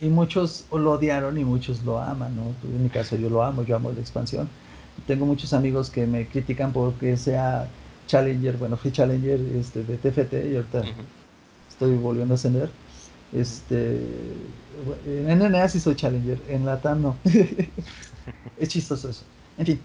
Y 0.00 0.08
muchos 0.08 0.66
lo 0.70 0.92
odiaron 0.92 1.38
y 1.38 1.44
muchos 1.44 1.82
lo 1.82 2.00
aman, 2.00 2.34
¿no? 2.36 2.54
En 2.62 2.84
mi 2.84 2.88
caso 2.88 3.16
yo 3.16 3.28
lo 3.28 3.42
amo, 3.42 3.64
yo 3.64 3.76
amo 3.76 3.90
la 3.90 4.00
expansión. 4.00 4.48
Tengo 5.06 5.26
muchos 5.26 5.52
amigos 5.52 5.90
que 5.90 6.06
me 6.06 6.26
critican 6.26 6.72
porque 6.72 7.16
sea 7.16 7.68
Challenger, 8.06 8.56
bueno, 8.56 8.76
fui 8.76 8.92
Challenger 8.92 9.40
este, 9.56 9.82
de 9.82 9.96
TFT 9.96 10.52
y 10.52 10.56
ahorita 10.56 10.82
estoy 11.68 11.96
volviendo 11.96 12.34
a 12.34 12.36
ascender 12.36 12.70
este, 13.32 14.00
en 15.06 15.38
NNA 15.38 15.68
sí 15.68 15.80
soy 15.80 15.94
Challenger, 15.94 16.40
en 16.48 16.64
Latam 16.64 17.02
no. 17.02 17.16
es 18.58 18.68
chistoso 18.68 19.10
eso. 19.10 19.24
En 19.58 19.66
fin, 19.66 19.80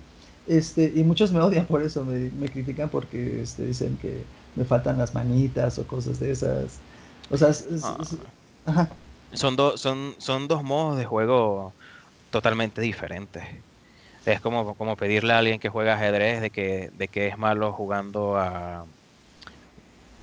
este, 0.48 0.92
y 0.96 1.04
muchos 1.04 1.32
me 1.32 1.40
odian 1.40 1.66
por 1.66 1.82
eso, 1.84 2.06
me, 2.06 2.50
critican 2.50 2.90
porque 2.90 3.42
este, 3.42 3.66
dicen 3.66 3.98
que 4.02 4.24
me 4.56 4.66
faltan 4.66 4.98
las 4.98 5.14
manitas 5.14 5.80
o 5.80 5.88
cosas 5.88 6.20
de 6.20 6.32
esas. 6.32 6.80
O 7.30 7.38
sea, 7.38 7.52
ah. 8.68 8.88
Son, 9.34 9.56
dos 9.56 9.82
son, 9.82 10.16
son 10.20 10.48
dos 10.48 10.64
modos 10.64 10.98
de 10.98 11.06
juego 11.06 11.74
totalmente 12.32 12.82
diferentes. 12.82 13.44
Es 14.26 14.40
como, 14.40 14.76
como 14.76 14.96
pedirle 14.96 15.34
a 15.34 15.40
alguien 15.40 15.60
que 15.60 15.70
juega 15.70 15.96
ajedrez 15.96 16.42
de 16.42 16.50
que, 16.50 16.92
de 16.98 17.08
que 17.08 17.28
es 17.28 17.38
malo 17.38 17.74
jugando 17.74 18.38
a 18.38 18.86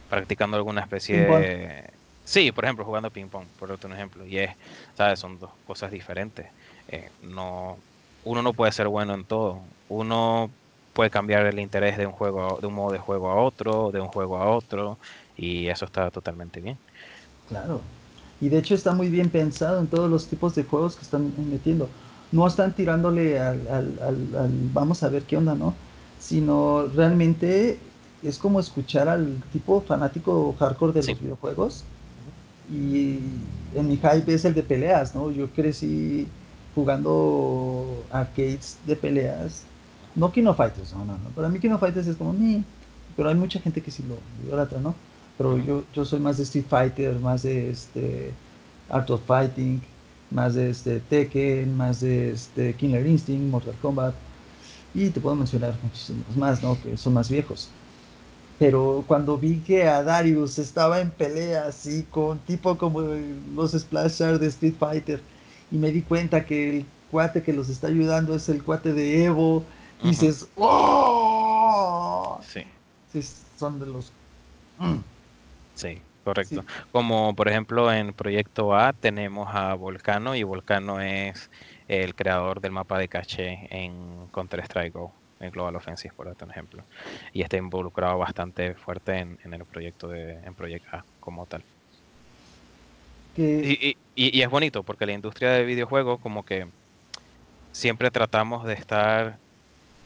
practicando 0.09 0.57
alguna 0.57 0.81
especie 0.81 1.21
de 1.21 1.91
Sí, 2.31 2.53
por 2.53 2.65
ejemplo, 2.65 2.85
jugando 2.85 3.11
ping 3.11 3.27
pong, 3.27 3.47
por 3.59 3.73
otro 3.73 3.93
ejemplo. 3.93 4.25
Y 4.25 4.39
es, 4.39 4.53
¿sabes? 4.97 5.19
Son 5.19 5.41
dos 5.41 5.51
cosas 5.67 5.91
diferentes. 5.91 6.47
Eh, 6.87 7.11
no, 7.23 7.77
uno 8.25 8.41
no 8.41 8.53
puede 8.53 8.71
ser 8.71 8.87
bueno 8.87 9.15
en 9.15 9.25
todo. 9.25 9.59
Uno 9.89 10.49
puede 11.01 11.09
cambiar 11.09 11.47
el 11.47 11.59
interés 11.59 11.97
de 11.97 12.05
un 12.05 12.13
juego, 12.13 12.59
de 12.61 12.67
un 12.67 12.75
modo 12.75 12.93
de 12.93 12.99
juego 12.99 13.31
a 13.31 13.37
otro, 13.37 13.91
de 13.91 14.03
un 14.03 14.09
juego 14.09 14.37
a 14.37 14.51
otro, 14.51 14.99
y 15.35 15.69
eso 15.69 15.87
está 15.87 16.11
totalmente 16.11 16.61
bien. 16.61 16.77
Claro. 17.49 17.81
Y 18.39 18.51
de 18.51 18.59
hecho 18.59 18.75
está 18.75 18.93
muy 18.93 19.09
bien 19.09 19.31
pensado 19.31 19.81
en 19.81 19.87
todos 19.87 20.11
los 20.11 20.27
tipos 20.27 20.55
de 20.55 20.65
juegos 20.65 20.97
que 20.97 21.03
están 21.03 21.33
metiendo. 21.51 21.89
No 22.33 22.47
están 22.47 22.75
tirándole 22.75 23.41
al, 23.41 23.67
al, 23.71 24.51
vamos 24.75 25.03
a 25.03 25.09
ver 25.09 25.23
qué 25.23 25.39
onda, 25.39 25.55
¿no? 25.55 25.75
Sino 26.19 26.85
realmente 26.95 27.79
es 28.23 28.37
como 28.37 28.61
escuchar 28.61 29.09
al 29.09 29.43
tipo 29.55 29.81
fanático 29.81 30.55
hardcore 30.59 30.93
de 30.93 31.03
los 31.03 31.19
videojuegos 31.19 31.83
y 32.71 33.21
en 33.75 33.89
mi 33.89 33.97
hype 33.97 34.35
es 34.35 34.45
el 34.45 34.53
de 34.53 34.63
peleas, 34.65 35.15
¿no? 35.15 35.31
Yo 35.31 35.49
crecí 35.49 36.29
jugando 36.75 38.05
arcades 38.11 38.77
de 38.85 38.97
peleas, 38.97 39.65
no 40.15 40.33
Kino 40.33 40.55
Fighters, 40.55 40.93
no, 40.95 41.05
no, 41.05 41.19
no, 41.19 41.31
para 41.31 41.49
mí 41.49 41.59
Kino 41.59 41.79
Fighters 41.79 42.07
es 42.07 42.17
como, 42.17 42.33
ni, 42.33 42.65
pero 43.17 43.29
hay 43.29 43.35
mucha 43.35 43.61
gente 43.61 43.81
que 43.83 43.91
sí 43.91 44.05
lo 44.09 44.17
idolatra, 44.47 44.81
¿no? 44.81 44.95
pero 45.41 45.57
yo, 45.57 45.85
yo 45.95 46.05
soy 46.05 46.21
más 46.21 46.37
de 46.37 46.43
Street 46.43 46.67
Fighter, 46.69 47.19
más 47.19 47.45
de 47.45 47.71
este 47.71 48.31
Art 48.91 49.09
of 49.09 49.23
Fighting, 49.27 49.81
más 50.31 50.53
de 50.53 50.69
este 50.69 51.01
Tekken, 51.01 51.75
más 51.79 52.01
de 52.03 52.33
este 52.33 52.75
Killer 52.75 53.07
Instinct, 53.07 53.51
Mortal 53.51 53.75
Kombat, 53.81 54.15
y 54.93 55.09
te 55.09 55.19
puedo 55.19 55.35
mencionar 55.37 55.75
muchísimos 55.83 56.37
más, 56.37 56.63
¿no? 56.63 56.79
Que 56.83 56.95
son 56.99 57.15
más 57.15 57.31
viejos. 57.31 57.71
Pero 58.59 59.03
cuando 59.07 59.39
vi 59.39 59.61
que 59.61 59.89
a 59.89 60.03
Darius 60.03 60.59
estaba 60.59 61.01
en 61.01 61.11
pelea 61.11 61.69
así 61.69 62.03
con 62.11 62.39
tipo 62.41 62.77
como 62.77 63.01
los 63.01 63.73
Splashers 63.73 64.41
de 64.41 64.49
Street 64.49 64.75
Fighter, 64.79 65.23
y 65.71 65.79
me 65.79 65.91
di 65.91 66.03
cuenta 66.03 66.45
que 66.45 66.81
el 66.81 66.87
cuate 67.11 67.43
que 67.43 67.55
los 67.55 67.71
está 67.71 67.87
ayudando 67.87 68.35
es 68.35 68.47
el 68.51 68.63
cuate 68.63 68.93
de 68.93 69.25
Evo, 69.25 69.65
y 70.03 70.09
dices, 70.09 70.49
¡Oh! 70.57 72.41
Sí. 72.43 72.65
sí. 73.13 73.23
Son 73.57 73.79
de 73.79 73.87
los. 73.87 74.13
Sí. 75.75 76.01
Correcto. 76.25 76.65
Como 76.93 77.35
por 77.35 77.49
ejemplo 77.49 77.93
en 77.93 78.13
Proyecto 78.13 78.75
A 78.75 78.93
tenemos 78.93 79.49
a 79.55 79.75
Volcano 79.75 80.35
y 80.35 80.43
Volcano 80.43 81.01
es 81.01 81.51
el 81.89 82.15
creador 82.15 82.61
del 82.61 82.73
mapa 82.73 82.99
de 82.99 83.09
caché 83.09 83.67
en 83.71 84.29
Counter-Strike 84.31 84.93
Go, 84.93 85.13
en 85.41 85.51
Global 85.51 85.77
Offensive, 85.77 86.15
por 86.15 86.29
ejemplo. 86.29 86.83
Y 87.33 87.43
está 87.43 87.57
involucrado 87.57 88.19
bastante 88.19 88.75
fuerte 88.75 89.19
en, 89.19 89.55
el 89.55 89.65
proyecto 89.65 90.09
de 90.09 90.35
en 90.45 90.55
Proyecto 90.55 90.97
A 90.97 91.05
como 91.21 91.47
tal. 91.47 91.65
Y, 93.37 93.97
y, 94.15 94.43
es 94.43 94.51
bonito 94.51 94.83
porque 94.83 95.07
la 95.07 95.13
industria 95.13 95.51
de 95.51 95.65
videojuegos 95.65 96.21
como 96.21 96.45
que 96.45 96.67
siempre 97.73 98.11
tratamos 98.11 98.67
de 98.67 98.75
estar, 98.75 99.39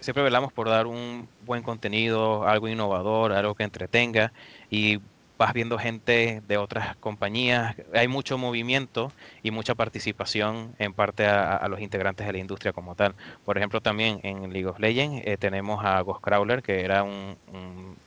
siempre 0.04 0.22
velamos 0.22 0.52
por 0.52 0.68
dar 0.68 0.86
un 0.86 1.26
buen 1.46 1.62
contenido, 1.62 2.46
algo 2.46 2.68
innovador, 2.68 3.32
algo 3.32 3.54
que 3.54 3.64
entretenga 3.64 4.32
y 4.70 5.00
vas 5.38 5.54
viendo 5.54 5.78
gente 5.78 6.42
de 6.46 6.58
otras 6.58 6.94
compañías, 6.96 7.74
hay 7.94 8.06
mucho 8.06 8.36
movimiento 8.36 9.10
y 9.42 9.50
mucha 9.50 9.74
participación 9.74 10.74
en 10.78 10.92
parte 10.92 11.26
a, 11.26 11.66
los 11.68 11.80
integrantes 11.80 12.26
de 12.26 12.34
la 12.34 12.38
industria 12.38 12.72
como 12.74 12.94
tal. 12.94 13.14
Por 13.46 13.56
ejemplo, 13.56 13.80
también 13.80 14.20
en 14.24 14.52
League 14.52 14.66
of 14.66 14.78
Legends 14.78 15.22
eh, 15.26 15.38
tenemos 15.38 15.82
a 15.82 16.00
Ghost 16.02 16.22
Crawler, 16.22 16.62
que 16.62 16.84
era 16.84 17.02
un, 17.02 17.36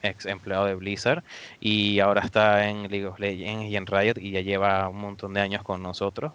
ex 0.04 0.28
empleado 0.28 0.66
de 0.66 0.76
Blizzard 0.76 1.24
y 1.60 2.00
ahora 2.00 2.22
está 2.22 2.70
en 2.70 2.90
League 2.92 3.08
of 3.08 3.20
Legends 3.20 3.66
y 3.72 3.76
en 3.76 3.88
Riot 3.88 4.20
y 4.20 4.32
ya 4.32 4.42
lleva 4.42 4.88
un 4.88 5.00
montón 5.00 5.34
de 5.34 5.42
años 5.42 5.64
con 5.64 5.82
nosotros 5.82 6.32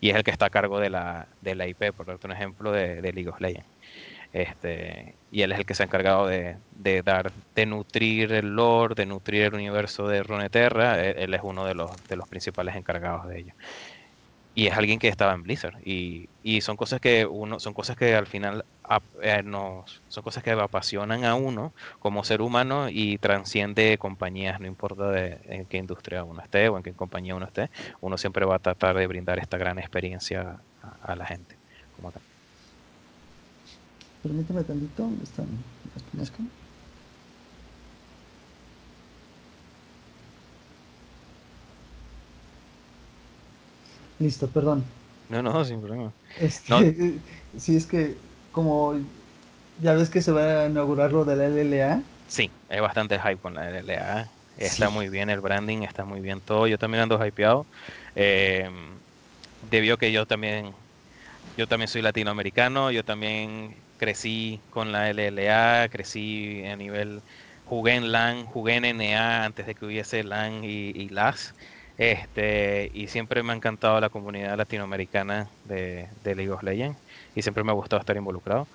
y 0.00 0.10
es 0.10 0.16
el 0.16 0.24
que 0.24 0.32
está 0.32 0.46
a 0.46 0.50
cargo 0.50 0.80
de 0.80 0.90
la, 0.90 1.28
de 1.40 1.54
la 1.54 1.68
IP, 1.68 1.92
por 1.92 2.18
un 2.24 2.32
ejemplo, 2.32 2.72
de 2.72 3.12
League 3.12 3.28
of 3.28 3.40
Legends. 3.40 3.73
Este, 4.34 5.14
y 5.30 5.42
él 5.42 5.52
es 5.52 5.60
el 5.60 5.64
que 5.64 5.74
se 5.74 5.84
ha 5.84 5.86
encargado 5.86 6.26
de, 6.26 6.56
dar, 7.04 7.30
de 7.54 7.66
nutrir 7.66 8.32
el 8.32 8.56
lore, 8.56 8.96
de 8.96 9.06
nutrir 9.06 9.42
el 9.44 9.54
universo 9.54 10.08
de 10.08 10.24
Runeterra. 10.24 11.00
Él, 11.00 11.14
él, 11.18 11.34
es 11.34 11.40
uno 11.44 11.64
de 11.64 11.74
los, 11.74 11.90
de 12.08 12.16
los 12.16 12.28
principales 12.28 12.74
encargados 12.74 13.28
de 13.28 13.38
ello. 13.38 13.54
Y 14.56 14.66
es 14.66 14.76
alguien 14.76 14.98
que 14.98 15.06
estaba 15.06 15.34
en 15.34 15.44
Blizzard. 15.44 15.76
Y, 15.84 16.28
y 16.42 16.62
son 16.62 16.76
cosas 16.76 17.00
que 17.00 17.26
uno, 17.26 17.60
son 17.60 17.74
cosas 17.74 17.96
que 17.96 18.16
al 18.16 18.26
final 18.26 18.64
eh, 19.22 19.42
son 20.08 20.22
cosas 20.24 20.42
que 20.42 20.50
apasionan 20.50 21.24
a 21.24 21.36
uno 21.36 21.72
como 22.00 22.24
ser 22.24 22.42
humano 22.42 22.88
y 22.90 23.18
transciende 23.18 23.98
compañías, 23.98 24.58
no 24.60 24.66
importa 24.66 25.10
de, 25.10 25.38
en 25.44 25.66
qué 25.66 25.78
industria 25.78 26.24
uno 26.24 26.42
esté 26.42 26.68
o 26.68 26.76
en 26.76 26.82
qué 26.82 26.92
compañía 26.92 27.36
uno 27.36 27.46
esté, 27.46 27.70
uno 28.00 28.18
siempre 28.18 28.44
va 28.44 28.56
a 28.56 28.58
tratar 28.58 28.96
de 28.96 29.06
brindar 29.06 29.38
esta 29.38 29.58
gran 29.58 29.78
experiencia 29.78 30.58
a 31.02 31.14
la 31.14 31.24
gente. 31.24 31.53
Permíteme 34.24 34.64
tantito, 34.64 35.02
¿dónde 35.02 35.22
están 35.22 35.46
las 36.16 36.32
Listo, 44.18 44.48
perdón. 44.48 44.82
No, 45.28 45.42
no, 45.42 45.62
sin 45.62 45.78
problema. 45.82 46.10
Este, 46.40 47.20
sí, 47.58 47.76
es 47.76 47.84
que 47.84 48.16
como 48.50 48.94
ya 49.82 49.92
ves 49.92 50.08
que 50.08 50.22
se 50.22 50.32
va 50.32 50.62
a 50.62 50.66
inaugurar 50.68 51.12
lo 51.12 51.26
de 51.26 51.36
la 51.36 51.44
LLA. 51.44 52.02
Sí, 52.26 52.50
hay 52.70 52.80
bastante 52.80 53.18
hype 53.18 53.36
con 53.36 53.52
la 53.52 53.68
LLA. 53.68 54.32
Está 54.56 54.88
muy 54.88 55.10
bien 55.10 55.28
el 55.28 55.42
branding, 55.42 55.82
está 55.82 56.06
muy 56.06 56.20
bien 56.20 56.40
todo. 56.40 56.66
Yo 56.66 56.78
también 56.78 57.02
ando 57.02 57.22
hypeado. 57.22 57.66
Eh, 58.14 58.70
debió 59.60 59.98
que 59.98 60.12
yo 60.12 60.24
también, 60.24 60.72
yo 61.58 61.66
también 61.66 61.88
soy 61.88 62.00
latinoamericano, 62.00 62.90
yo 62.90 63.04
también 63.04 63.83
crecí 63.98 64.60
con 64.70 64.92
la 64.92 65.12
LLA, 65.12 65.88
crecí 65.88 66.64
a 66.66 66.76
nivel, 66.76 67.20
jugué 67.66 67.94
en 67.94 68.12
LAN, 68.12 68.44
jugué 68.46 68.76
en 68.76 68.96
NA 68.96 69.44
antes 69.44 69.66
de 69.66 69.74
que 69.74 69.84
hubiese 69.84 70.24
LAN 70.24 70.64
y, 70.64 71.08
LAS. 71.08 71.54
Este, 71.96 72.90
y 72.92 73.06
siempre 73.06 73.42
me 73.42 73.52
ha 73.52 73.56
encantado 73.56 74.00
la 74.00 74.08
comunidad 74.08 74.56
latinoamericana 74.56 75.48
de, 75.64 76.08
League 76.24 76.50
of 76.50 76.62
Legends 76.62 76.98
y 77.36 77.42
siempre 77.42 77.62
me 77.62 77.70
ha 77.70 77.74
gustado 77.74 78.00
estar 78.00 78.16
involucrado. 78.16 78.66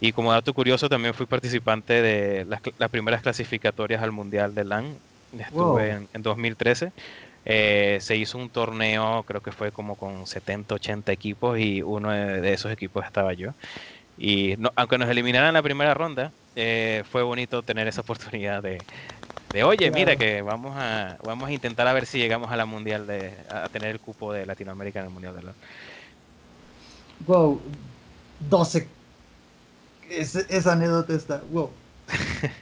Y 0.00 0.12
como 0.12 0.32
dato 0.32 0.54
curioso, 0.54 0.88
también 0.88 1.12
fui 1.12 1.26
participante 1.26 2.00
de 2.00 2.46
las, 2.46 2.90
primeras 2.90 3.22
clasificatorias 3.22 4.02
al 4.02 4.12
Mundial 4.12 4.54
de 4.54 4.64
LAN. 4.64 4.96
Estuve 5.38 6.06
en, 6.12 6.22
2013. 6.22 6.92
Eh, 7.44 7.98
se 8.00 8.16
hizo 8.16 8.38
un 8.38 8.50
torneo, 8.50 9.24
creo 9.26 9.42
que 9.42 9.52
fue 9.52 9.72
como 9.72 9.96
con 9.96 10.26
70, 10.26 10.74
80 10.74 11.12
equipos 11.12 11.58
y 11.58 11.82
uno 11.82 12.10
de 12.12 12.52
esos 12.52 12.72
equipos 12.72 13.04
estaba 13.04 13.32
yo. 13.34 13.52
Y 14.20 14.56
aunque 14.76 14.98
nos 14.98 15.08
eliminaran 15.10 15.48
en 15.50 15.54
la 15.54 15.62
primera 15.62 15.94
ronda, 15.94 16.34
eh, 16.54 17.04
fue 17.06 17.22
bonito 17.22 17.64
tener 17.64 17.88
esa 17.88 18.02
oportunidad 18.02 18.62
de, 18.62 18.86
de 19.52 19.64
oye, 19.64 19.90
mira 19.92 20.16
que 20.16 20.42
vamos 20.42 20.74
a 20.78 21.18
vamos 21.22 21.48
a 21.50 21.52
intentar 21.52 21.86
a 21.88 21.94
ver 21.94 22.06
si 22.06 22.18
llegamos 22.18 22.52
a 22.52 22.56
la 22.58 22.66
mundial 22.66 23.06
de 23.06 23.44
a 23.48 23.68
tener 23.70 23.90
el 23.92 24.00
cupo 24.00 24.32
de 24.32 24.46
Latinoamérica 24.46 25.00
en 25.00 25.06
el 25.06 25.12
mundial 25.12 25.36
de 25.36 25.42
la. 25.44 25.58
Wow, 27.18 27.62
12. 28.38 28.98
esa 30.02 30.72
anécdota 30.72 31.14
está, 31.14 31.42
wow. 31.44 31.82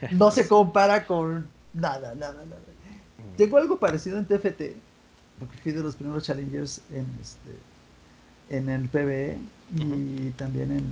No 0.09 0.31
se 0.31 0.47
compara 0.49 1.05
con 1.07 1.57
nada, 1.73 2.15
nada, 2.15 2.45
nada. 2.45 2.75
Mm. 3.17 3.35
Tengo 3.35 3.57
algo 3.57 3.79
parecido 3.79 4.17
en 4.19 4.27
TFT, 4.27 4.85
porque 5.37 5.57
fui 5.59 5.71
de 5.73 5.83
los 5.83 5.97
primeros 5.97 6.25
challengers 6.25 6.85
en 6.89 7.17
este 7.19 7.67
en 8.47 8.69
el 8.69 8.89
PBE 8.89 9.53
y 9.75 10.31
también 10.31 10.71
en, 10.71 10.83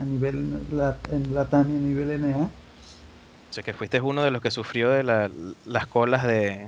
a 0.00 0.04
nivel 0.04 0.58
la, 0.72 0.96
en 1.12 1.34
LATAM 1.34 1.70
y 1.70 1.76
a 1.76 1.80
nivel 1.80 2.20
NA. 2.20 2.36
O 2.36 3.52
sea 3.52 3.62
que 3.62 3.72
fuiste 3.72 4.00
uno 4.00 4.22
de 4.22 4.30
los 4.30 4.42
que 4.42 4.50
sufrió 4.50 4.90
de 4.90 5.02
las 5.02 5.86
colas 5.86 6.26
de, 6.26 6.66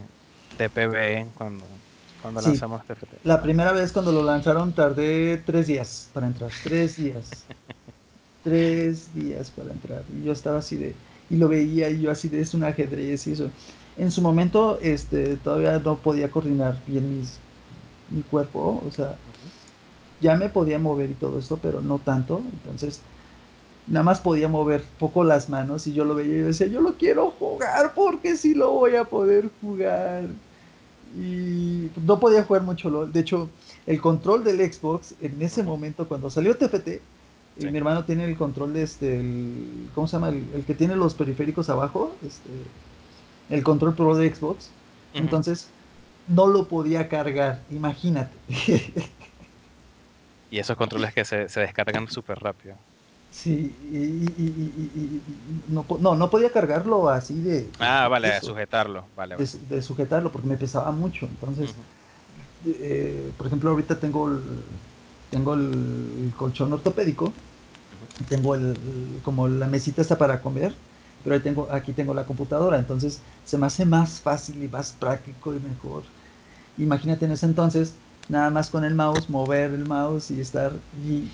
de 0.58 0.68
PBE 0.70 1.26
cuando, 1.36 1.64
cuando 2.22 2.40
lanzamos 2.40 2.82
TFT. 2.86 3.24
La 3.24 3.42
primera 3.42 3.72
vez 3.72 3.92
cuando 3.92 4.12
lo 4.12 4.22
lanzaron 4.22 4.72
tardé 4.72 5.38
tres 5.38 5.66
días 5.66 6.08
para 6.12 6.26
entrar, 6.28 6.50
tres 6.62 6.96
días. 6.96 7.30
tres 8.44 9.14
días 9.14 9.50
para 9.50 9.72
entrar. 9.72 10.02
Y 10.18 10.24
yo 10.24 10.32
estaba 10.32 10.58
así 10.58 10.76
de, 10.76 10.94
y 11.28 11.36
lo 11.36 11.48
veía 11.48 11.90
y 11.90 12.00
yo 12.00 12.10
así 12.10 12.28
de, 12.28 12.40
es 12.40 12.54
un 12.54 12.64
ajedrez 12.64 13.26
y 13.26 13.32
eso. 13.32 13.50
En 13.96 14.10
su 14.10 14.22
momento 14.22 14.78
este, 14.80 15.36
todavía 15.36 15.78
no 15.80 15.98
podía 15.98 16.30
coordinar 16.30 16.78
bien 16.86 17.18
mis, 17.18 17.38
mi 18.08 18.22
cuerpo, 18.22 18.82
o 18.86 18.90
sea, 18.90 19.16
ya 20.20 20.36
me 20.36 20.48
podía 20.48 20.78
mover 20.78 21.10
y 21.10 21.14
todo 21.14 21.38
esto, 21.38 21.58
pero 21.60 21.80
no 21.80 21.98
tanto, 21.98 22.42
entonces 22.52 23.00
nada 23.88 24.04
más 24.04 24.20
podía 24.20 24.48
mover 24.48 24.84
poco 24.98 25.24
las 25.24 25.48
manos 25.48 25.86
y 25.86 25.92
yo 25.92 26.04
lo 26.04 26.14
veía 26.14 26.34
y 26.34 26.40
decía, 26.40 26.66
yo 26.66 26.80
lo 26.80 26.94
quiero 26.94 27.30
jugar 27.32 27.92
porque 27.94 28.36
sí 28.36 28.54
lo 28.54 28.72
voy 28.72 28.96
a 28.96 29.04
poder 29.04 29.50
jugar. 29.60 30.24
Y 31.16 31.88
no 32.04 32.20
podía 32.20 32.44
jugar 32.44 32.62
mucho 32.62 32.90
LOL. 32.90 33.10
De 33.10 33.20
hecho, 33.20 33.48
el 33.86 33.98
control 34.00 34.44
del 34.44 34.60
Xbox 34.70 35.14
en 35.22 35.40
ese 35.40 35.62
momento, 35.62 36.06
cuando 36.06 36.28
salió 36.28 36.54
TFT, 36.56 37.00
mi 37.56 37.78
hermano 37.78 38.04
tiene 38.04 38.24
el 38.24 38.36
control 38.36 38.74
de 38.74 38.82
este, 38.82 39.18
el, 39.18 39.88
¿cómo 39.94 40.06
se 40.06 40.16
llama? 40.16 40.28
El, 40.28 40.64
que 40.66 40.74
tiene 40.74 40.94
los 40.94 41.14
periféricos 41.14 41.70
abajo, 41.70 42.14
este, 42.24 42.50
el 43.48 43.62
control 43.62 43.94
pro 43.94 44.14
de 44.14 44.32
Xbox. 44.32 44.70
Entonces, 45.14 45.68
no 46.28 46.46
lo 46.46 46.68
podía 46.68 47.08
cargar, 47.08 47.62
imagínate. 47.70 48.36
y 50.50 50.58
esos 50.58 50.76
controles 50.76 51.12
que 51.12 51.24
se, 51.24 51.46
descargan 51.46 52.08
súper 52.08 52.38
rápido. 52.38 52.76
Sí, 53.30 53.74
y, 53.92 55.20
no, 55.68 55.84
no, 56.16 56.30
podía 56.30 56.50
cargarlo 56.50 57.10
así 57.10 57.34
de... 57.40 57.68
Ah, 57.78 58.08
vale, 58.08 58.28
de 58.30 58.40
sujetarlo, 58.40 59.04
vale, 59.14 59.36
De, 59.36 59.82
sujetarlo, 59.82 60.32
porque 60.32 60.48
me 60.48 60.56
pesaba 60.56 60.90
mucho. 60.92 61.26
Entonces, 61.26 61.74
eh, 62.66 63.30
por 63.36 63.46
ejemplo, 63.46 63.70
ahorita 63.70 64.00
tengo 64.00 64.28
el, 64.28 64.40
tengo 65.30 65.54
el, 65.54 66.32
colchón 66.36 66.72
ortopédico, 66.72 67.32
tengo 68.28 68.54
el, 68.54 68.74
como 69.22 69.46
la 69.46 69.66
mesita 69.66 70.00
está 70.00 70.16
para 70.16 70.40
comer, 70.40 70.74
pero 71.22 71.40
tengo, 71.42 71.68
aquí 71.70 71.92
tengo 71.92 72.14
la 72.14 72.24
computadora, 72.24 72.78
entonces 72.78 73.20
se 73.44 73.58
me 73.58 73.66
hace 73.66 73.84
más 73.84 74.20
fácil 74.20 74.62
y 74.62 74.68
más 74.68 74.92
práctico 74.92 75.54
y 75.54 75.60
mejor. 75.60 76.04
Imagínate 76.78 77.26
en 77.26 77.32
ese 77.32 77.46
entonces, 77.46 77.94
nada 78.28 78.50
más 78.50 78.70
con 78.70 78.84
el 78.84 78.94
mouse, 78.94 79.28
mover 79.28 79.72
el 79.72 79.84
mouse 79.84 80.30
y 80.30 80.40
estar 80.40 80.72
y 81.06 81.28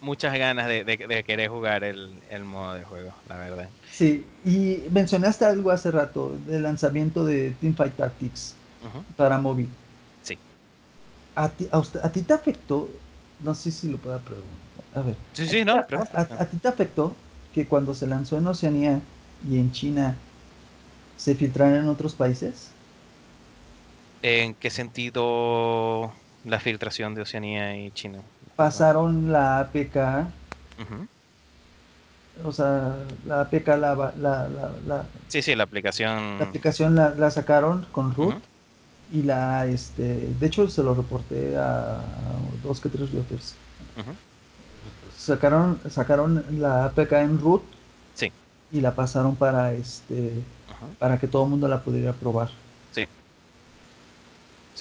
muchas 0.00 0.38
ganas 0.38 0.66
de, 0.66 1.24
querer 1.26 1.48
jugar 1.48 1.84
el, 1.84 2.44
modo 2.44 2.74
de 2.74 2.84
juego, 2.84 3.14
la 3.28 3.36
verdad. 3.36 3.68
Sí, 3.90 4.24
y 4.44 4.84
mencionaste 4.90 5.44
algo 5.44 5.70
hace 5.70 5.90
rato 5.90 6.36
del 6.46 6.62
lanzamiento 6.62 7.24
de 7.24 7.54
Teamfight 7.60 7.94
Tactics 7.96 8.54
para 9.16 9.38
móvil. 9.38 9.68
Sí. 10.22 10.38
¿A 11.34 11.48
ti, 11.48 11.68
a, 11.70 12.08
ti 12.10 12.22
te 12.22 12.34
afectó? 12.34 12.88
No 13.40 13.54
sé 13.54 13.70
si 13.70 13.90
lo 13.90 13.98
pueda 13.98 14.18
preguntar. 14.18 14.52
A 14.94 15.00
ver. 15.00 15.16
Sí, 15.32 15.46
sí, 15.46 15.64
no. 15.64 15.76
A, 15.78 16.46
ti 16.46 16.56
te 16.58 16.68
afectó 16.68 17.14
que 17.54 17.66
cuando 17.66 17.94
se 17.94 18.06
lanzó 18.06 18.38
en 18.38 18.46
Oceanía 18.46 19.00
y 19.48 19.58
en 19.58 19.72
China 19.72 20.16
se 21.16 21.34
filtraran 21.34 21.76
en 21.76 21.88
otros 21.88 22.14
países? 22.14 22.71
¿En 24.22 24.54
qué 24.54 24.70
sentido 24.70 26.12
la 26.44 26.60
filtración 26.60 27.14
de 27.14 27.22
Oceanía 27.22 27.76
y 27.76 27.90
China? 27.90 28.20
Pasaron 28.54 29.32
la 29.32 29.58
APK. 29.60 29.96
O 32.44 32.52
sea, 32.52 32.96
la 33.26 33.42
APK 33.42 33.68
la, 33.68 34.12
la, 34.16 34.48
la, 34.86 35.04
Sí, 35.28 35.42
sí, 35.42 35.54
la 35.54 35.64
aplicación. 35.64 36.38
La 36.38 36.46
aplicación 36.46 36.94
la, 36.94 37.30
sacaron 37.30 37.86
con 37.90 38.14
root. 38.14 38.36
Y 39.12 39.22
la, 39.22 39.66
este, 39.66 40.28
de 40.40 40.46
hecho 40.46 40.68
se 40.68 40.82
lo 40.82 40.94
reporté 40.94 41.56
a, 41.56 42.00
dos 42.62 42.80
que 42.80 42.88
tres 42.88 43.12
routers. 43.12 43.56
Sacaron, 45.18 45.80
sacaron 45.90 46.44
la 46.58 46.86
APK 46.86 47.12
en 47.12 47.40
root. 47.40 47.62
Sí. 48.14 48.32
Y 48.70 48.80
la 48.80 48.94
pasaron 48.94 49.34
para 49.34 49.72
este, 49.74 50.32
para 50.98 51.18
que 51.18 51.26
todo 51.26 51.44
el 51.44 51.50
mundo 51.50 51.66
la 51.68 51.82
pudiera 51.82 52.12
probar. 52.12 52.50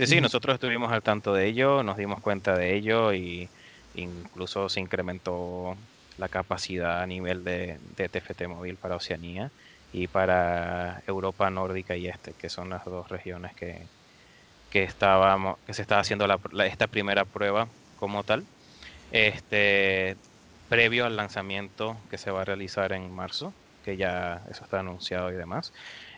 Sí, 0.01 0.15
sí, 0.15 0.19
nosotros 0.19 0.55
estuvimos 0.55 0.91
al 0.91 1.03
tanto 1.03 1.31
de 1.31 1.45
ello, 1.45 1.83
nos 1.83 1.95
dimos 1.95 2.21
cuenta 2.21 2.57
de 2.57 2.75
ello 2.75 3.13
y 3.13 3.51
incluso 3.93 4.67
se 4.67 4.79
incrementó 4.79 5.77
la 6.17 6.27
capacidad 6.27 7.01
a 7.01 7.05
nivel 7.05 7.43
de, 7.43 7.79
TFT 8.09 8.47
móvil 8.47 8.77
para 8.77 8.95
Oceanía 8.95 9.51
y 9.91 10.07
para 10.07 11.03
Europa 11.05 11.51
nórdica 11.51 11.95
y 11.95 12.07
este, 12.07 12.33
que 12.33 12.49
son 12.49 12.71
las 12.71 12.83
dos 12.85 13.09
regiones 13.09 13.53
que, 13.53 13.89
que 14.71 14.81
estábamos, 14.81 15.57
que 15.67 15.75
se 15.75 15.83
estaba 15.83 16.01
haciendo 16.01 16.25
esta 16.65 16.87
primera 16.87 17.23
prueba 17.25 17.69
como 17.95 18.23
tal, 18.23 18.47
este, 19.11 20.17
previo 20.67 21.05
al 21.05 21.15
lanzamiento 21.15 22.01
que 22.09 22.17
se 22.17 22.31
va 22.31 22.41
a 22.41 22.45
realizar 22.45 22.91
en 22.91 23.13
marzo, 23.13 23.53
que 23.83 23.97
ya 23.97 24.41
eso 24.49 24.63
está 24.63 24.79
anunciado 24.79 25.29
y 25.31 25.35
demás. 25.35 25.71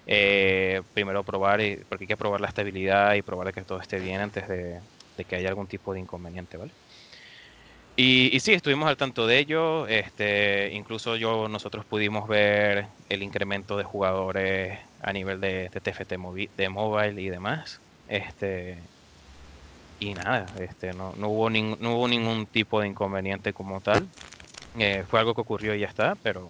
Eh, 0.06 0.82
primero 0.94 1.24
probar, 1.24 1.62
y, 1.62 1.78
porque 1.88 2.04
hay 2.04 2.08
que 2.08 2.18
probar 2.18 2.42
la 2.42 2.48
estabilidad 2.48 3.14
y 3.16 3.22
probar 3.22 3.54
que 3.54 3.62
todo 3.62 3.80
esté 3.80 4.00
bien 4.00 4.22
antes 4.22 4.48
de, 4.48 4.82
que 5.28 5.36
haya 5.36 5.50
algún 5.50 5.68
tipo 5.68 5.94
de 5.94 6.02
inconveniente, 6.02 6.58
¿vale? 6.58 6.72
Y, 7.96 8.36
y, 8.36 8.40
sí, 8.40 8.54
estuvimos 8.54 8.90
al 8.90 8.98
tanto 8.98 9.28
de 9.28 9.38
ello. 9.38 9.88
Este, 9.88 10.74
incluso 10.74 11.16
yo, 11.16 11.48
nosotros 11.48 11.86
pudimos 11.86 12.28
ver 12.28 12.88
el 13.10 13.22
incremento 13.22 13.78
de 13.78 13.84
jugadores 13.84 14.80
a 15.00 15.14
nivel 15.14 15.40
de, 15.40 15.70
TFT 15.70 16.16
de 16.58 16.70
mobile 16.70 17.22
y 17.22 17.30
demás. 17.30 17.80
Este, 18.08 18.80
y 20.00 20.14
nada, 20.16 20.52
este, 20.60 20.94
no, 20.94 21.14
no, 21.16 21.30
hubo 21.30 21.50
no 21.50 21.96
hubo 21.96 22.08
ningún 22.08 22.48
tipo 22.48 22.82
de 22.82 22.88
inconveniente 22.88 23.54
como 23.54 23.80
tal. 23.80 24.10
Eh, 24.78 25.04
fue 25.08 25.20
algo 25.20 25.36
que 25.36 25.42
ocurrió 25.42 25.76
y 25.76 25.82
ya 25.82 25.88
está, 25.88 26.16
pero 26.16 26.50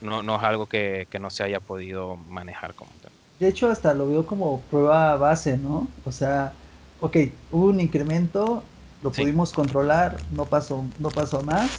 no, 0.00 0.22
no 0.22 0.36
es 0.36 0.42
algo 0.42 0.66
que, 0.66 1.06
no 1.20 1.30
se 1.30 1.44
haya 1.44 1.60
podido 1.60 2.16
manejar 2.16 2.74
como 2.74 2.90
tal. 3.02 3.12
De 3.38 3.48
hecho, 3.48 3.70
hasta 3.70 3.94
lo 3.94 4.08
veo 4.08 4.26
como 4.26 4.60
prueba 4.62 5.16
base, 5.16 5.58
¿no? 5.58 5.86
O 6.04 6.12
sea, 6.12 6.52
ok, 7.00 7.16
hubo 7.52 7.66
un 7.66 7.80
incremento, 7.80 8.62
lo 9.02 9.10
pudimos 9.10 9.52
controlar, 9.52 10.16
no 10.32 10.44
pasó, 10.44 10.84
no 10.98 11.08
pasó 11.10 11.42
más. 11.42 11.70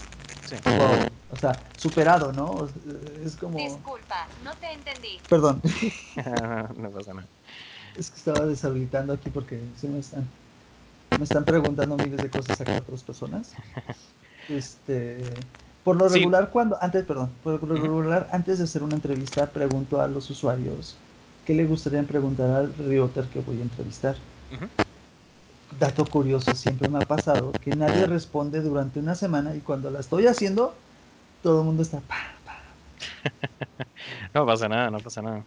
Sí. 0.46 0.56
o 1.32 1.36
sea, 1.36 1.60
superado, 1.76 2.32
¿no? 2.32 2.70
Es 3.24 3.36
como... 3.36 3.58
Disculpa, 3.58 4.28
no 4.46 4.54
te 4.54 4.72
entendí. 4.72 5.20
Perdón. 5.28 5.62
no 6.78 6.90
pasa 6.92 7.14
nada. 7.14 7.28
Es 7.98 8.12
que 8.12 8.18
estaba 8.18 8.46
deshabilitando 8.46 9.14
aquí 9.14 9.30
porque 9.30 9.60
se 9.76 9.88
me 9.88 10.00
están, 10.00 10.28
me 11.18 11.24
están 11.24 11.44
preguntando 11.44 11.98
miles 11.98 12.22
de 12.22 12.30
cosas 12.30 12.62
a 12.62 12.78
otras 12.78 13.04
personas. 13.04 13.54
Este, 14.50 15.18
por 15.88 15.96
lo 15.96 16.10
regular, 16.10 16.50
cuando, 16.50 16.78
antes, 16.82 17.06
perdón, 17.06 17.30
por 17.46 17.64
lo 17.64 17.76
regular, 17.76 18.28
antes 18.34 18.58
de 18.58 18.66
hacer 18.66 18.84
una 18.84 18.96
entrevista, 18.96 19.46
pregunto 19.46 20.02
a 20.02 20.10
los 20.10 20.30
usuarios 20.30 20.98
qué 21.46 21.54
le 21.54 21.64
gustaría 21.64 22.04
preguntar 22.04 22.50
al 22.50 22.74
realtor 22.74 23.24
que 23.28 23.40
voy 23.40 23.58
a 23.58 23.62
entrevistar. 23.62 24.18
Dato 25.80 26.04
curioso, 26.04 26.54
siempre 26.56 26.90
me 26.90 26.98
ha 26.98 27.04
pasado 27.04 27.54
que 27.64 27.74
nadie 27.74 28.06
responde 28.06 28.60
durante 28.60 29.00
una 29.00 29.16
semana 29.16 29.56
y 29.56 29.62
cuando 29.62 29.90
la 29.90 30.02
estoy 30.02 30.28
haciendo, 30.28 30.74
todo 31.42 31.62
el 31.62 31.66
mundo 31.66 31.84
está 31.84 32.02
no 34.34 34.46
pasa 34.46 34.68
nada, 34.68 34.92
no 34.92 34.98
pasa 34.98 35.22
nada. 35.22 35.46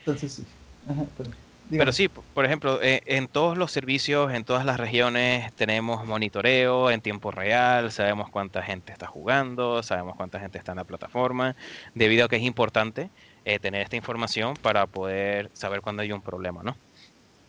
Entonces 0.00 0.32
sí. 0.32 0.44
Ajá, 0.86 1.04
perdón. 1.16 1.47
Pero 1.70 1.92
sí, 1.92 2.08
por 2.08 2.44
ejemplo, 2.44 2.80
eh, 2.82 3.02
en 3.06 3.28
todos 3.28 3.58
los 3.58 3.70
servicios, 3.72 4.32
en 4.32 4.44
todas 4.44 4.64
las 4.64 4.78
regiones, 4.78 5.52
tenemos 5.54 6.06
monitoreo 6.06 6.90
en 6.90 7.00
tiempo 7.02 7.30
real, 7.30 7.92
sabemos 7.92 8.30
cuánta 8.30 8.62
gente 8.62 8.92
está 8.92 9.06
jugando, 9.06 9.82
sabemos 9.82 10.16
cuánta 10.16 10.40
gente 10.40 10.56
está 10.56 10.72
en 10.72 10.78
la 10.78 10.84
plataforma, 10.84 11.56
debido 11.94 12.24
a 12.24 12.28
que 12.28 12.36
es 12.36 12.42
importante 12.42 13.10
eh, 13.44 13.58
tener 13.58 13.82
esta 13.82 13.96
información 13.96 14.56
para 14.56 14.86
poder 14.86 15.50
saber 15.52 15.82
cuándo 15.82 16.02
hay 16.02 16.12
un 16.12 16.22
problema, 16.22 16.62
¿no? 16.62 16.76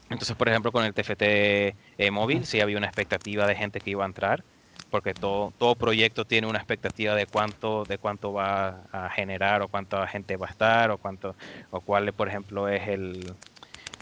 Entonces, 0.09 0.36
por 0.36 0.49
ejemplo, 0.49 0.72
con 0.72 0.84
el 0.84 0.93
TFT 0.93 1.22
eh, 1.22 2.11
móvil, 2.11 2.45
sí 2.45 2.59
había 2.61 2.78
una 2.78 2.88
expectativa 2.88 3.45
de 3.47 3.55
gente 3.55 3.80
que 3.80 3.91
iba 3.91 4.03
a 4.03 4.07
entrar, 4.07 4.43
porque 4.89 5.13
todo, 5.13 5.53
todo 5.57 5.76
proyecto 5.76 6.26
tiene 6.26 6.47
una 6.47 6.57
expectativa 6.57 7.15
de 7.15 7.28
cuánto, 7.28 7.86
de 7.86 7.99
cuánto 7.99 8.34
va 8.34 8.86
a 8.91 9.09
generar, 9.11 9.61
o 9.61 9.67
cuánta 9.70 10.07
gente 10.07 10.36
va 10.36 10.47
a 10.47 10.49
estar, 10.49 10.91
o 10.91 10.97
cuánto, 10.97 11.36
o 11.70 11.82
cuál, 11.82 12.11
por 12.13 12.28
ejemplo, 12.28 12.67
es 12.67 12.88
el 12.88 13.36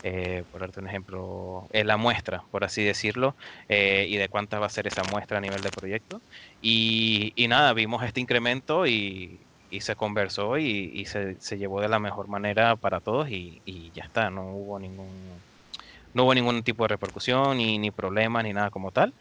eh, 0.04 0.44
por 0.52 0.62
darte 0.62 0.80
un 0.80 0.88
ejemplo, 0.88 1.68
eh, 1.74 1.84
la 1.84 1.98
muestra, 1.98 2.44
por 2.52 2.64
así 2.64 2.84
decirlo, 2.84 3.36
eh, 3.68 4.06
y 4.08 4.18
de 4.18 4.30
cuánta 4.30 4.60
va 4.60 4.68
a 4.68 4.70
ser 4.70 4.86
esa 4.86 5.02
muestra 5.12 5.40
a 5.40 5.42
nivel 5.42 5.62
de 5.62 5.70
proyecto. 5.70 6.22
Y, 6.62 7.34
nada, 7.50 7.74
vimos 7.74 8.04
este 8.04 8.20
incremento 8.20 8.86
y, 8.86 9.40
se 9.80 9.96
conversó 9.96 10.58
y, 10.58 11.06
se, 11.06 11.58
llevó 11.58 11.82
de 11.82 11.90
la 11.90 12.00
mejor 12.00 12.28
manera 12.28 12.76
para 12.76 13.00
todos 13.00 13.30
y, 13.30 13.92
ya 13.94 14.04
está, 14.04 14.30
no 14.30 14.44
hubo 14.52 14.80
ningún 14.80 15.08
no 16.14 16.24
hubo 16.24 16.34
ningún 16.34 16.64
tipo 16.64 16.84
de 16.84 16.90
repercusión 16.90 17.58
ni, 17.58 17.78
ni 17.78 17.92
problema 17.92 18.42
ni 18.42 18.54
nada 18.54 18.70
como 18.72 18.92
tal. 18.92 19.14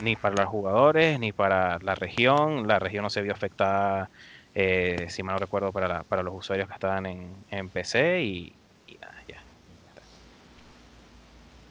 ni 0.00 0.16
para 0.16 0.36
los 0.36 0.46
jugadores, 0.46 1.18
ni 1.18 1.32
para 1.32 1.78
la 1.80 1.94
región. 1.94 2.68
La 2.68 2.78
región 2.78 3.02
no 3.02 3.10
se 3.10 3.22
vio 3.22 3.32
afectada, 3.32 4.10
si 4.54 5.22
mal 5.22 5.34
no 5.34 5.38
recuerdo, 5.38 5.72
para, 5.72 6.02
para 6.04 6.22
los 6.22 6.34
usuarios 6.34 6.68
que 6.68 6.74
estaban 6.74 7.06
en, 7.06 7.34
en 7.50 7.68
PC 7.68 8.22
y, 8.22 8.52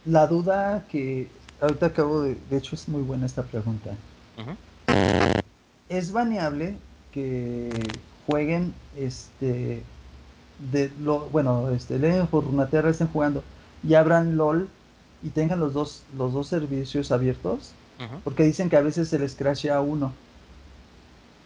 la 0.06 0.28
duda 0.28 0.86
que 0.91 1.28
ahorita 1.62 1.88
acabo 1.88 2.22
de, 2.22 2.38
de 2.49 2.58
hecho 2.58 2.76
es 2.76 2.88
muy 2.88 3.01
buena 3.01 3.26
esta 3.26 3.43
pregunta. 3.43 3.91
¿Es 5.89 6.12
baneable 6.12 6.76
que 7.12 7.70
jueguen 8.26 8.74
este 8.97 9.84
de 10.72 10.91
lo 11.01 11.30
bueno, 11.30 11.70
este 11.72 11.99
Legend 11.99 12.30
por 12.30 12.45
Runeterra 12.45 12.89
estén 12.89 13.08
jugando 13.08 13.43
y 13.88 13.93
abran 13.93 14.38
LOL 14.38 14.70
y 15.24 15.30
tengan 15.30 15.60
los 15.60 15.74
dos 15.74 16.03
los 16.18 16.34
dos 16.34 16.47
servicios 16.47 17.12
abiertos? 17.12 17.72
Porque 18.24 18.43
dicen 18.43 18.70
que 18.70 18.78
a 18.78 18.82
veces 18.82 19.08
se 19.10 19.20
les 19.20 19.36
crashea 19.36 19.80
uno. 19.80 20.12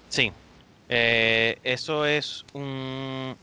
Sí. 0.10 0.32
Eh, 0.90 1.60
eso 1.64 2.06
es 2.06 2.44
un 2.54 3.36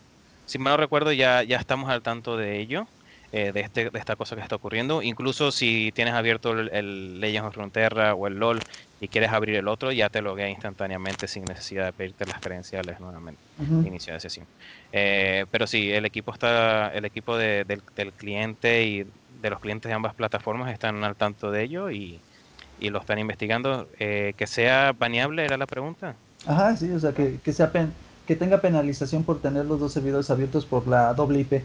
si 0.46 0.58
mal 0.58 0.72
no 0.72 0.76
recuerdo 0.78 1.12
ya 1.12 1.42
ya 1.42 1.58
estamos 1.58 1.88
al 1.88 2.02
tanto 2.02 2.36
de 2.36 2.58
ello. 2.60 2.86
Eh, 3.32 3.50
de, 3.52 3.60
este, 3.60 3.90
de 3.90 3.98
esta 3.98 4.14
cosa 4.14 4.36
que 4.36 4.42
está 4.42 4.54
ocurriendo. 4.54 5.02
Incluso 5.02 5.50
si 5.50 5.90
tienes 5.92 6.14
abierto 6.14 6.52
el, 6.52 7.20
Legends 7.20 7.48
of 7.48 7.54
Frontera 7.54 8.14
o 8.14 8.28
el 8.28 8.38
LOL 8.38 8.60
y 9.00 9.08
quieres 9.08 9.32
abrir 9.32 9.56
el 9.56 9.66
otro, 9.66 9.90
ya 9.90 10.08
te 10.08 10.22
loguea 10.22 10.48
instantáneamente 10.48 11.26
sin 11.26 11.44
necesidad 11.44 11.86
de 11.86 11.92
pedirte 11.92 12.24
las 12.24 12.40
credenciales 12.40 13.00
nuevamente. 13.00 13.40
Inicio 13.58 14.14
de 14.14 14.20
sesión. 14.20 14.46
Eh, 14.92 15.44
pero 15.50 15.66
sí, 15.66 15.90
el 15.90 16.04
equipo 16.04 16.32
está, 16.32 16.88
el 16.94 17.04
equipo 17.04 17.36
del, 17.36 17.82
cliente 18.16 18.84
y 18.84 19.06
de 19.42 19.50
los 19.50 19.58
clientes 19.58 19.88
de 19.88 19.94
ambas 19.94 20.14
plataformas 20.14 20.72
están 20.72 21.02
al 21.02 21.16
tanto 21.16 21.50
de 21.50 21.64
ello 21.64 21.90
y, 21.90 22.20
lo 22.80 23.00
están 23.00 23.18
investigando. 23.18 23.88
Eh, 23.98 24.34
que 24.36 24.46
sea 24.46 24.92
baneable 24.92 25.44
era 25.44 25.56
la 25.56 25.66
pregunta. 25.66 26.14
Ajá, 26.46 26.76
sí, 26.76 26.90
o 26.92 27.00
sea, 27.00 27.12
que, 27.12 27.40
que, 27.42 27.52
sea 27.52 27.72
que 28.24 28.36
tenga 28.36 28.60
penalización 28.60 29.24
por 29.24 29.40
tener 29.40 29.64
los 29.66 29.80
dos 29.80 29.92
servidores 29.92 30.30
abiertos 30.30 30.64
por 30.64 30.86
la 30.86 31.12
doble 31.12 31.40
IP. 31.40 31.62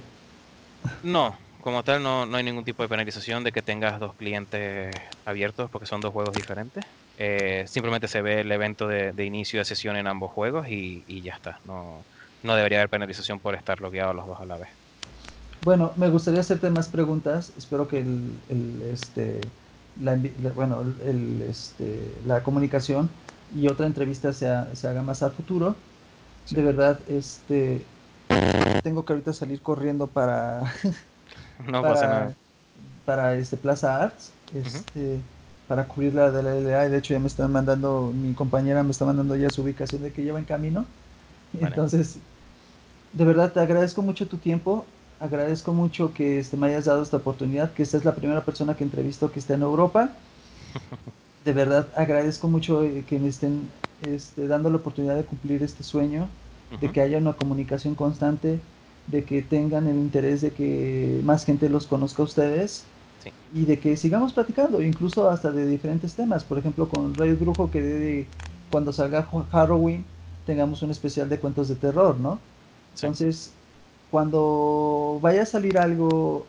No, 1.03 1.36
como 1.62 1.84
tal 1.84 2.03
no, 2.03 2.26
no 2.26 2.38
hay 2.38 2.43
ningún 2.43 2.64
tipo 2.64 2.84
de 2.84 2.89
penalización 2.89 3.43
de 3.43 3.51
que 3.51 3.62
tengas 3.62 3.99
dos 3.99 4.16
clientes 4.16 4.95
abiertos 5.26 5.70
porque 5.72 5.86
son 5.86 6.01
dos 6.01 6.12
juegos 6.12 6.36
diferentes. 6.36 6.84
Eh, 7.18 7.66
simplemente 7.68 8.07
se 8.07 8.22
ve 8.22 8.41
el 8.41 8.51
evento 8.51 8.88
de, 8.88 9.14
inicio 9.26 9.59
de 9.59 9.66
sesión 9.66 9.95
en 9.95 10.07
ambos 10.07 10.32
juegos 10.32 10.68
y, 10.70 11.22
ya 11.22 11.34
está. 11.34 11.59
No, 11.66 12.03
no 12.43 12.55
debería 12.55 12.80
haber 12.80 12.89
penalización 12.89 13.39
por 13.39 13.55
estar 13.55 13.80
logueados 13.80 14.16
los 14.16 14.28
dos 14.28 14.39
a 14.39 14.45
la 14.45 14.57
vez. 14.57 14.70
Bueno, 15.64 15.91
me 15.97 16.09
gustaría 16.09 16.39
hacerte 16.39 16.70
más 16.70 16.89
preguntas. 16.89 17.53
Espero 17.57 17.88
que 17.88 17.99
el, 17.99 18.82
este, 18.91 19.39
la, 20.01 20.20
bueno, 20.55 20.82
el, 21.05 21.43
este, 21.47 21.99
la 22.26 22.41
comunicación 22.41 23.09
y 23.55 23.68
otra 23.68 23.86
entrevista 23.86 24.34
se, 24.34 24.47
se 24.74 24.88
haga 24.88 25.03
más 25.03 25.22
al 25.22 25.32
futuro. 25.32 25.76
De 26.49 26.64
verdad, 26.64 26.99
este, 27.07 27.86
tengo 28.84 29.05
que 29.05 29.14
ahorita 29.14 29.34
salir 29.34 29.62
corriendo 29.62 30.07
para, 30.07 30.74
no 31.68 31.82
para, 31.82 31.93
pasa 31.93 32.07
nada. 32.07 32.36
para 33.05 33.36
este 33.36 33.57
Plaza 33.57 34.03
Arts, 34.03 34.32
este, 34.53 35.20
para 35.68 35.86
cubrir 35.86 36.14
la 36.14 36.32
de 36.32 36.43
la 36.43 36.53
LA. 36.55 36.89
De 36.89 36.97
hecho, 36.97 37.14
ya 37.14 37.20
me 37.20 37.28
están 37.28 37.51
mandando, 37.51 38.12
mi 38.14 38.34
compañera 38.34 38.84
me 38.84 38.91
está 38.91 39.05
mandando 39.05 39.36
ya 39.36 39.49
su 39.49 39.62
ubicación 39.62 40.01
de 40.01 40.12
que 40.12 40.24
lleva 40.24 40.39
en 40.39 40.45
camino. 40.45 40.86
Entonces, 41.59 42.18
de 43.14 43.26
verdad 43.26 43.51
te 43.51 43.59
agradezco 43.59 44.01
mucho 44.01 44.28
tu 44.28 44.38
tiempo, 44.38 44.86
agradezco 45.20 45.74
mucho 45.74 46.14
que 46.14 46.39
este, 46.39 46.57
me 46.57 46.68
hayas 46.68 46.86
dado 46.86 47.03
esta 47.03 47.18
oportunidad, 47.18 47.72
que 47.74 47.84
esta 47.84 47.97
es 47.97 48.05
la 48.05 48.16
primera 48.16 48.43
persona 48.43 48.76
que 48.76 48.84
entrevisto 48.84 49.32
que 49.32 49.39
está 49.39 49.53
en 49.53 49.62
Europa. 49.64 50.09
De 51.45 51.53
verdad 51.53 51.88
agradezco 51.95 52.47
mucho 52.47 52.84
eh, 52.84 53.03
que 53.07 53.18
me 53.18 53.28
estén 53.28 53.68
este, 54.03 54.47
dando 54.47 54.70
la 54.70 54.78
oportunidad 54.78 55.16
de 55.16 55.24
cumplir 55.24 55.64
este 55.64 55.84
sueño, 55.84 56.30
de 56.80 56.91
que 56.91 57.01
haya 57.01 57.18
una 57.18 57.34
comunicación 57.34 57.95
constante, 57.95 58.59
de 59.08 59.24
que 59.24 59.41
tengan 59.41 59.88
el 59.88 59.97
interés 59.97 60.41
de 60.41 60.52
que 60.52 61.22
más 61.24 61.45
gente 61.45 61.70
los 61.70 61.88
conozca 61.88 62.22
a 62.22 62.26
ustedes 62.26 62.86
y 63.54 63.66
de 63.66 63.80
que 63.80 63.97
sigamos 63.97 64.34
platicando, 64.34 64.82
incluso 64.82 65.30
hasta 65.30 65.52
de 65.52 65.68
diferentes 65.68 66.14
temas. 66.14 66.43
Por 66.43 66.58
ejemplo, 66.58 66.88
con 66.88 67.14
Radio 67.16 67.36
Brujo, 67.36 67.70
que 67.70 67.82
de, 67.82 68.28
cuando 68.72 68.93
salga 68.93 69.28
Halloween 69.52 70.06
tengamos 70.45 70.82
un 70.82 70.91
especial 70.91 71.30
de 71.30 71.39
cuentos 71.39 71.68
de 71.68 71.76
terror, 71.76 72.18
¿no? 72.20 72.39
Entonces, 72.95 73.52
cuando 74.10 75.20
vaya 75.22 75.43
a 75.43 75.45
salir 75.45 75.78
algo 75.78 76.45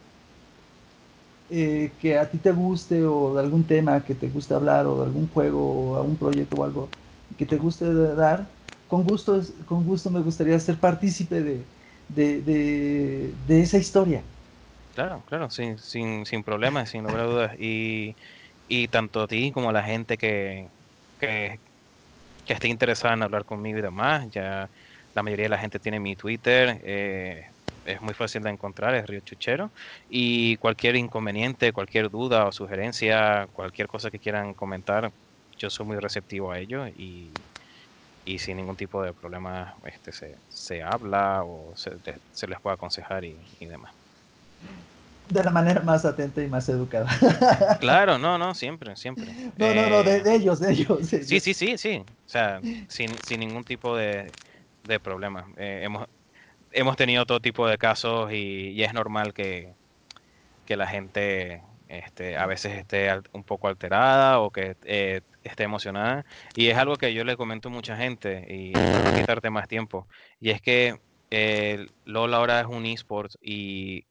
eh, 1.50 1.92
que 2.00 2.18
a 2.18 2.30
ti 2.30 2.38
te 2.38 2.52
guste 2.52 3.04
o 3.04 3.34
de 3.34 3.40
algún 3.40 3.64
tema 3.64 4.02
que 4.04 4.14
te 4.14 4.28
guste 4.28 4.54
hablar 4.54 4.86
o 4.86 4.98
de 4.98 5.04
algún 5.04 5.28
juego 5.28 5.92
o 5.92 5.96
algún 5.96 6.16
proyecto 6.16 6.56
o 6.56 6.64
algo 6.64 6.88
que 7.36 7.46
te 7.46 7.56
guste 7.58 7.92
dar, 7.92 8.46
con 8.88 9.04
gusto, 9.04 9.40
con 9.66 9.84
gusto 9.84 10.10
me 10.10 10.20
gustaría 10.20 10.58
ser 10.60 10.78
partícipe 10.78 11.42
de, 11.42 11.64
de, 12.08 13.34
esa 13.48 13.78
historia. 13.78 14.22
Claro, 14.94 15.24
claro, 15.26 15.48
sin, 15.50 15.78
sin, 15.78 16.26
sin 16.26 16.42
problemas, 16.42 16.90
sin 16.90 17.02
lugar 17.04 17.20
a 17.22 17.24
dudas. 17.24 17.56
Y, 17.58 18.14
y 18.68 18.88
tanto 18.88 19.22
a 19.22 19.26
ti 19.26 19.52
como 19.52 19.70
a 19.70 19.72
la 19.72 19.82
gente 19.82 20.16
que, 20.18 20.68
que, 21.18 21.60
que 22.44 22.52
esté 22.54 22.68
interesada 22.68 23.14
en 23.14 23.22
hablar 23.22 23.44
conmigo 23.44 23.78
y 23.78 23.82
demás, 23.82 24.28
ya 24.30 24.70
la 25.14 25.22
mayoría 25.22 25.44
de 25.44 25.50
la 25.50 25.58
gente 25.58 25.78
tiene 25.78 26.00
mi 26.00 26.16
Twitter, 26.16 26.80
eh, 26.84 27.42
es 27.84 28.00
muy 28.00 28.14
fácil 28.14 28.42
de 28.42 28.50
encontrar, 28.50 28.94
es 28.94 29.06
Río 29.06 29.20
Chuchero. 29.20 29.72
Y 30.08 30.56
cualquier 30.56 30.96
inconveniente, 30.96 31.72
cualquier 31.72 32.10
duda 32.10 32.46
o 32.46 32.52
sugerencia, 32.52 33.48
cualquier 33.52 33.88
cosa 33.88 34.10
que 34.10 34.20
quieran 34.20 34.54
comentar, 34.54 35.12
yo 35.56 35.70
soy 35.70 35.86
muy 35.86 35.98
receptivo 35.98 36.52
a 36.52 36.58
ello 36.58 36.86
y, 36.88 37.44
y 38.24 38.38
sin 38.38 38.56
ningún 38.56 38.76
tipo 38.76 39.02
de 39.02 39.12
problema 39.12 39.74
este, 39.84 40.12
se, 40.12 40.36
se 40.48 40.82
habla 40.82 41.42
o 41.44 41.72
se, 41.76 41.92
se, 42.32 42.46
les 42.46 42.60
puede 42.60 42.74
aconsejar 42.74 43.24
y, 43.24 43.36
y, 43.58 43.66
demás. 43.66 43.92
De 45.28 45.42
la 45.42 45.50
manera 45.50 45.80
más 45.80 46.04
atenta 46.04 46.42
y 46.42 46.48
más 46.48 46.68
educada. 46.68 47.08
Claro, 47.80 48.18
no, 48.18 48.38
no, 48.38 48.54
siempre, 48.54 48.96
siempre. 48.96 49.32
No, 49.56 49.74
no, 49.74 49.88
no, 49.88 50.02
de, 50.02 50.18
eh, 50.18 50.34
ellos, 50.34 50.60
de 50.60 50.72
ellos. 50.72 50.98
Sí, 51.08 51.40
sí, 51.40 51.54
sí, 51.54 51.78
sí. 51.78 52.04
O 52.26 52.28
sea, 52.28 52.60
sin, 52.88 53.10
sin 53.24 53.40
ningún 53.40 53.64
tipo 53.64 53.96
de, 53.96 54.30
de 54.84 55.00
problemas. 55.00 55.44
Eh, 55.56 55.80
hemos, 55.84 56.06
hemos 56.72 56.96
tenido 56.96 57.26
todo 57.26 57.40
tipo 57.40 57.66
de 57.66 57.78
casos 57.78 58.32
y, 58.32 58.82
es 58.82 58.92
normal 58.94 59.32
que, 59.32 59.72
que, 60.66 60.76
la 60.76 60.86
gente 60.86 61.62
este, 61.88 62.36
a 62.36 62.46
veces 62.46 62.78
esté 62.78 63.08
un 63.32 63.44
poco 63.44 63.68
alterada 63.68 64.40
o 64.40 64.50
que 64.50 64.76
eh, 64.84 65.22
esté 65.44 65.64
emocionada. 65.64 66.24
Y 66.56 66.68
es 66.68 66.76
algo 66.76 66.96
que 66.96 67.14
yo 67.14 67.24
le 67.24 67.36
comento 67.36 67.68
a 67.68 67.72
mucha 67.72 67.96
gente 67.96 68.46
y 68.48 68.72
no 68.72 69.14
quitarte 69.14 69.50
más 69.50 69.68
tiempo. 69.68 70.08
Y 70.40 70.50
es 70.50 70.60
que 70.60 71.00
eh, 71.30 71.86
LOL 72.04 72.34
ahora 72.34 72.60
es 72.60 72.66
un 72.66 72.84
eSport 72.86 73.32
y 73.40 74.04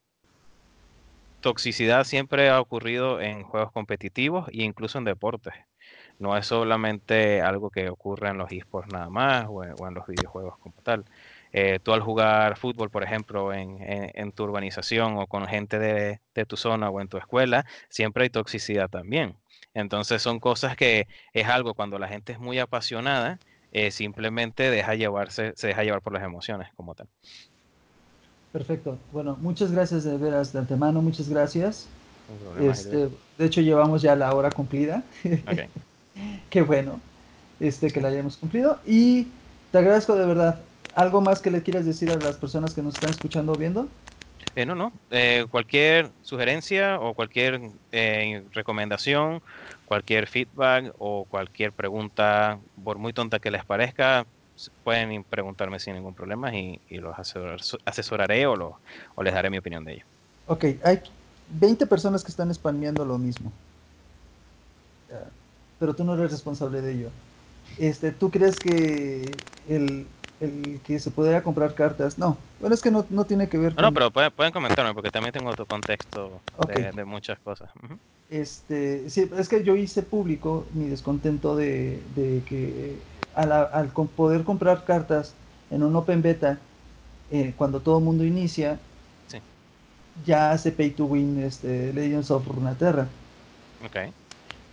toxicidad 1.41 2.03
siempre 2.05 2.49
ha 2.49 2.61
ocurrido 2.61 3.19
en 3.21 3.43
juegos 3.43 3.71
competitivos 3.71 4.47
e 4.49 4.63
incluso 4.63 4.97
en 4.97 5.05
deportes. 5.05 5.53
No 6.19 6.37
es 6.37 6.45
solamente 6.45 7.41
algo 7.41 7.69
que 7.71 7.89
ocurre 7.89 8.29
en 8.29 8.37
los 8.37 8.51
esports 8.51 8.91
nada 8.93 9.09
más 9.09 9.47
o 9.49 9.63
en, 9.63 9.93
los 9.93 10.05
videojuegos 10.07 10.57
como 10.59 10.75
tal. 10.83 11.05
Eh, 11.51 11.79
tú 11.83 11.93
al 11.93 12.01
jugar 12.01 12.57
fútbol, 12.57 12.89
por 12.91 13.03
ejemplo, 13.03 13.53
en, 13.53 14.31
tu 14.33 14.43
urbanización 14.43 15.17
o 15.17 15.27
con 15.27 15.47
gente 15.47 15.79
de, 15.79 16.45
tu 16.45 16.57
zona 16.57 16.89
o 16.89 17.01
en 17.01 17.07
tu 17.07 17.17
escuela, 17.17 17.65
siempre 17.89 18.23
hay 18.23 18.29
toxicidad 18.29 18.89
también. 18.89 19.35
Entonces 19.73 20.21
son 20.21 20.39
cosas 20.39 20.75
que 20.75 21.07
es 21.33 21.47
algo 21.47 21.73
cuando 21.73 21.97
la 21.97 22.07
gente 22.07 22.33
es 22.33 22.39
muy 22.39 22.59
apasionada, 22.59 23.39
eh, 23.71 23.91
simplemente 23.91 24.69
deja 24.69 24.95
llevarse, 24.95 25.53
se 25.55 25.67
deja 25.67 25.83
llevar 25.83 26.01
por 26.01 26.13
las 26.13 26.23
emociones 26.23 26.69
como 26.75 26.93
tal. 26.93 27.07
Perfecto. 28.51 28.97
Bueno, 29.13 29.37
muchas 29.39 29.71
gracias 29.71 30.03
de 30.03 30.17
veras 30.17 30.51
de 30.51 30.59
antemano, 30.59 31.01
muchas 31.01 31.29
gracias. 31.29 31.87
este, 32.59 33.09
de 33.37 33.45
hecho, 33.45 33.61
llevamos 33.61 34.01
ya 34.01 34.15
la 34.15 34.33
hora 34.33 34.51
cumplida. 34.51 35.03
Okay. 35.23 35.67
Qué 36.49 36.61
bueno 36.61 36.99
este, 37.61 37.91
que 37.91 38.01
la 38.01 38.09
hayamos 38.09 38.35
cumplido. 38.37 38.77
Y 38.85 39.27
te 39.71 39.77
agradezco 39.77 40.15
de 40.15 40.25
verdad. 40.25 40.59
¿Algo 40.95 41.21
más 41.21 41.39
que 41.39 41.51
le 41.51 41.61
quieras 41.61 41.85
decir 41.85 42.11
a 42.11 42.17
las 42.17 42.35
personas 42.35 42.73
que 42.73 42.81
nos 42.81 42.95
están 42.95 43.11
escuchando 43.11 43.53
o 43.53 43.55
viendo? 43.55 43.87
Eh, 44.55 44.65
no, 44.65 44.75
no. 44.75 44.91
Eh, 45.09 45.45
cualquier 45.49 46.11
sugerencia 46.21 46.99
o 46.99 47.13
cualquier 47.13 47.59
eh, 47.91 48.43
recomendación, 48.51 49.41
cualquier 49.85 50.27
feedback 50.27 50.93
o 50.99 51.25
cualquier 51.25 51.71
pregunta, 51.71 52.59
por 52.83 52.97
muy 52.97 53.13
tonta 53.13 53.39
que 53.39 53.51
les 53.51 53.65
parezca, 53.65 54.25
pueden 54.83 55.23
preguntarme 55.23 55.79
sin 55.79 55.95
ningún 55.95 56.13
problema 56.13 56.55
y, 56.55 56.79
los 56.89 57.15
asesoraré 57.85 58.45
o, 58.45 58.79
o 59.15 59.23
les 59.23 59.33
daré 59.33 59.49
mi 59.49 59.57
opinión 59.57 59.83
de 59.85 59.93
ello. 59.93 60.05
Ok, 60.47 60.65
hay 60.83 61.01
20 61.59 61.85
personas 61.87 62.23
que 62.23 62.31
están 62.31 62.53
spameando 62.53 63.05
lo 63.05 63.17
mismo 63.17 63.51
pero 65.81 65.95
tú 65.95 66.03
no 66.03 66.13
eres 66.13 66.31
responsable 66.31 66.79
de 66.81 66.93
ello. 66.93 67.09
Este, 67.79 68.11
¿Tú 68.11 68.29
crees 68.29 68.59
que 68.59 69.33
el, 69.67 70.05
el 70.41 70.81
que 70.83 70.99
se 70.99 71.11
pudiera 71.11 71.41
comprar 71.41 71.73
cartas? 71.73 72.17
No, 72.17 72.37
bueno, 72.59 72.75
es 72.75 72.81
que 72.81 72.91
no, 72.91 73.05
no 73.09 73.25
tiene 73.25 73.47
que 73.47 73.57
ver 73.57 73.75
con... 73.75 73.83
No, 73.83 73.93
pero 73.93 74.11
pueden, 74.11 74.51
comentarme 74.51 74.93
porque 74.93 75.09
también 75.09 75.31
tengo 75.33 75.49
otro 75.49 75.65
contexto 75.65 76.41
de, 76.67 77.05
muchas 77.05 77.39
cosas. 77.39 77.69
Este, 78.29 79.09
sí, 79.09 79.29
es 79.37 79.47
que 79.47 79.63
yo 79.63 79.75
hice 79.75 80.03
público 80.03 80.65
mi 80.73 80.87
descontento 80.87 81.55
de, 81.55 82.01
de 82.15 82.41
que 82.45 82.97
al, 83.35 83.51
al, 83.51 83.87
poder 83.89 84.43
comprar 84.43 84.83
cartas 84.83 85.33
en 85.69 85.83
un 85.83 85.95
open 85.95 86.21
beta, 86.21 86.59
eh, 87.31 87.53
cuando 87.55 87.79
todo 87.79 87.99
el 87.99 88.03
mundo 88.03 88.25
inicia, 88.25 88.79
ya 90.25 90.51
hace 90.51 90.73
pay 90.73 90.91
to 90.91 91.05
win 91.05 91.41
este, 91.41 91.93
Legends 91.93 92.31
of 92.31 92.45
Runeterra. 92.45 93.07
Okay 93.85 94.11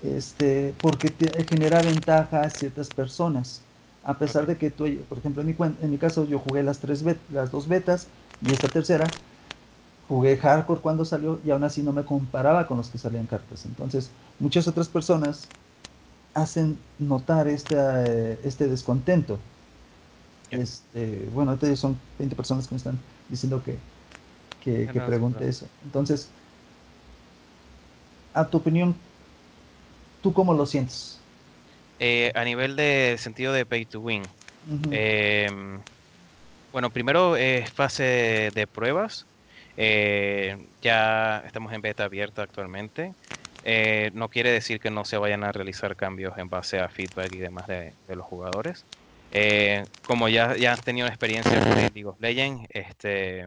este, 0.02 0.74
porque 0.80 1.12
genera 1.48 1.82
ventaja 1.82 2.42
a 2.42 2.50
ciertas 2.50 2.88
personas. 2.88 3.62
A 4.03 4.18
pesar 4.18 4.46
de 4.46 4.59
que 4.59 4.70
tú, 4.70 4.86
por 5.09 5.18
ejemplo, 5.18 5.42
en 5.42 5.49
mi, 5.49 5.57
en 5.80 5.90
mi 5.90 5.99
caso 5.99 6.24
yo 6.24 6.38
jugué 6.38 6.62
las, 6.62 6.80
tres 6.80 7.05
las 7.28 7.51
dos 7.51 7.68
betas 7.68 8.12
y 8.40 8.53
esta 8.53 8.70
tercera, 8.70 9.20
jugué 10.03 10.38
hardcore 10.38 10.80
cuando 10.82 11.05
salió 11.05 11.40
y 11.44 11.51
aún 11.51 11.64
así 11.64 11.82
no 11.82 11.92
me 11.92 12.05
comparaba 12.05 12.66
con 12.66 12.78
los 12.78 12.90
que 12.90 12.99
salían 12.99 13.26
cartas. 13.26 13.66
Entonces, 13.66 14.16
muchas 14.38 14.68
otras 14.68 14.88
personas 14.88 15.53
hacen 16.34 16.86
notar 16.99 17.49
este, 17.49 18.46
este 18.49 18.68
descontento. 18.68 19.44
Este, 20.51 21.28
bueno, 21.30 21.59
son 21.76 22.01
20 22.18 22.34
personas 22.36 22.66
que 22.68 22.74
me 22.74 22.78
están 22.78 23.05
diciendo 23.28 23.62
que, 23.62 23.84
que, 24.61 24.90
que 24.90 25.03
pregunte 25.03 25.49
eso. 25.49 25.74
Entonces, 25.82 26.36
a 28.32 28.49
tu 28.49 28.57
opinión, 28.59 29.05
¿Tú 30.20 30.32
cómo 30.32 30.55
lo 30.55 30.66
sientes? 30.66 31.17
Eh, 32.01 32.32
a 32.34 32.44
nivel 32.44 32.76
de 32.76 33.16
sentido 33.18 33.53
de 33.53 33.66
pay 33.66 33.84
to 33.84 34.01
win. 34.01 34.24
Em, 34.90 35.80
bueno, 36.72 36.90
primero 36.90 37.36
es 37.36 37.70
fase 37.70 38.53
de 38.55 38.66
pruebas. 38.66 39.26
Eh, 39.76 40.57
ya 40.82 41.42
estamos 41.46 41.72
en 41.72 41.82
beta 41.82 42.05
abierta 42.05 42.42
actualmente. 42.42 43.12
Eh, 43.64 44.11
no 44.14 44.28
quiere 44.28 44.51
decir 44.51 44.80
que 44.80 44.90
no 44.90 45.05
se 45.05 45.18
vayan 45.18 45.44
a 45.44 45.53
realizar 45.53 45.96
cambios 45.96 46.38
en 46.38 46.49
base 46.49 46.78
a 46.78 46.88
feedback 46.88 47.32
y 47.32 47.38
demás 47.38 47.66
de, 47.66 47.92
los 48.09 48.26
jugadores. 48.26 48.84
como 50.07 50.28
ya, 50.28 50.57
ya 50.57 50.72
has 50.72 50.82
tenido 50.82 51.07
experiencia 51.09 51.59
con 51.61 51.74
League 51.76 52.07
of 52.07 52.20
Legends, 52.20 52.68
este, 52.70 53.46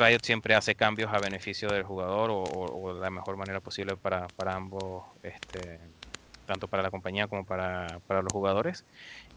Riot 0.00 0.20
siempre 0.22 0.54
hace 0.54 0.74
cambios 0.74 1.12
a 1.12 1.18
beneficio 1.18 1.68
del 1.68 1.82
jugador 1.82 2.30
o, 2.32 2.94
de 2.94 3.00
la 3.00 3.10
mejor 3.10 3.36
manera 3.36 3.60
posible 3.60 3.96
para, 3.96 4.28
ambos, 4.46 5.04
este, 5.22 5.78
tanto 6.50 6.68
para 6.68 6.82
la 6.82 6.90
compañía 6.90 7.28
como 7.28 7.44
para, 7.44 8.00
los 8.08 8.32
jugadores. 8.32 8.84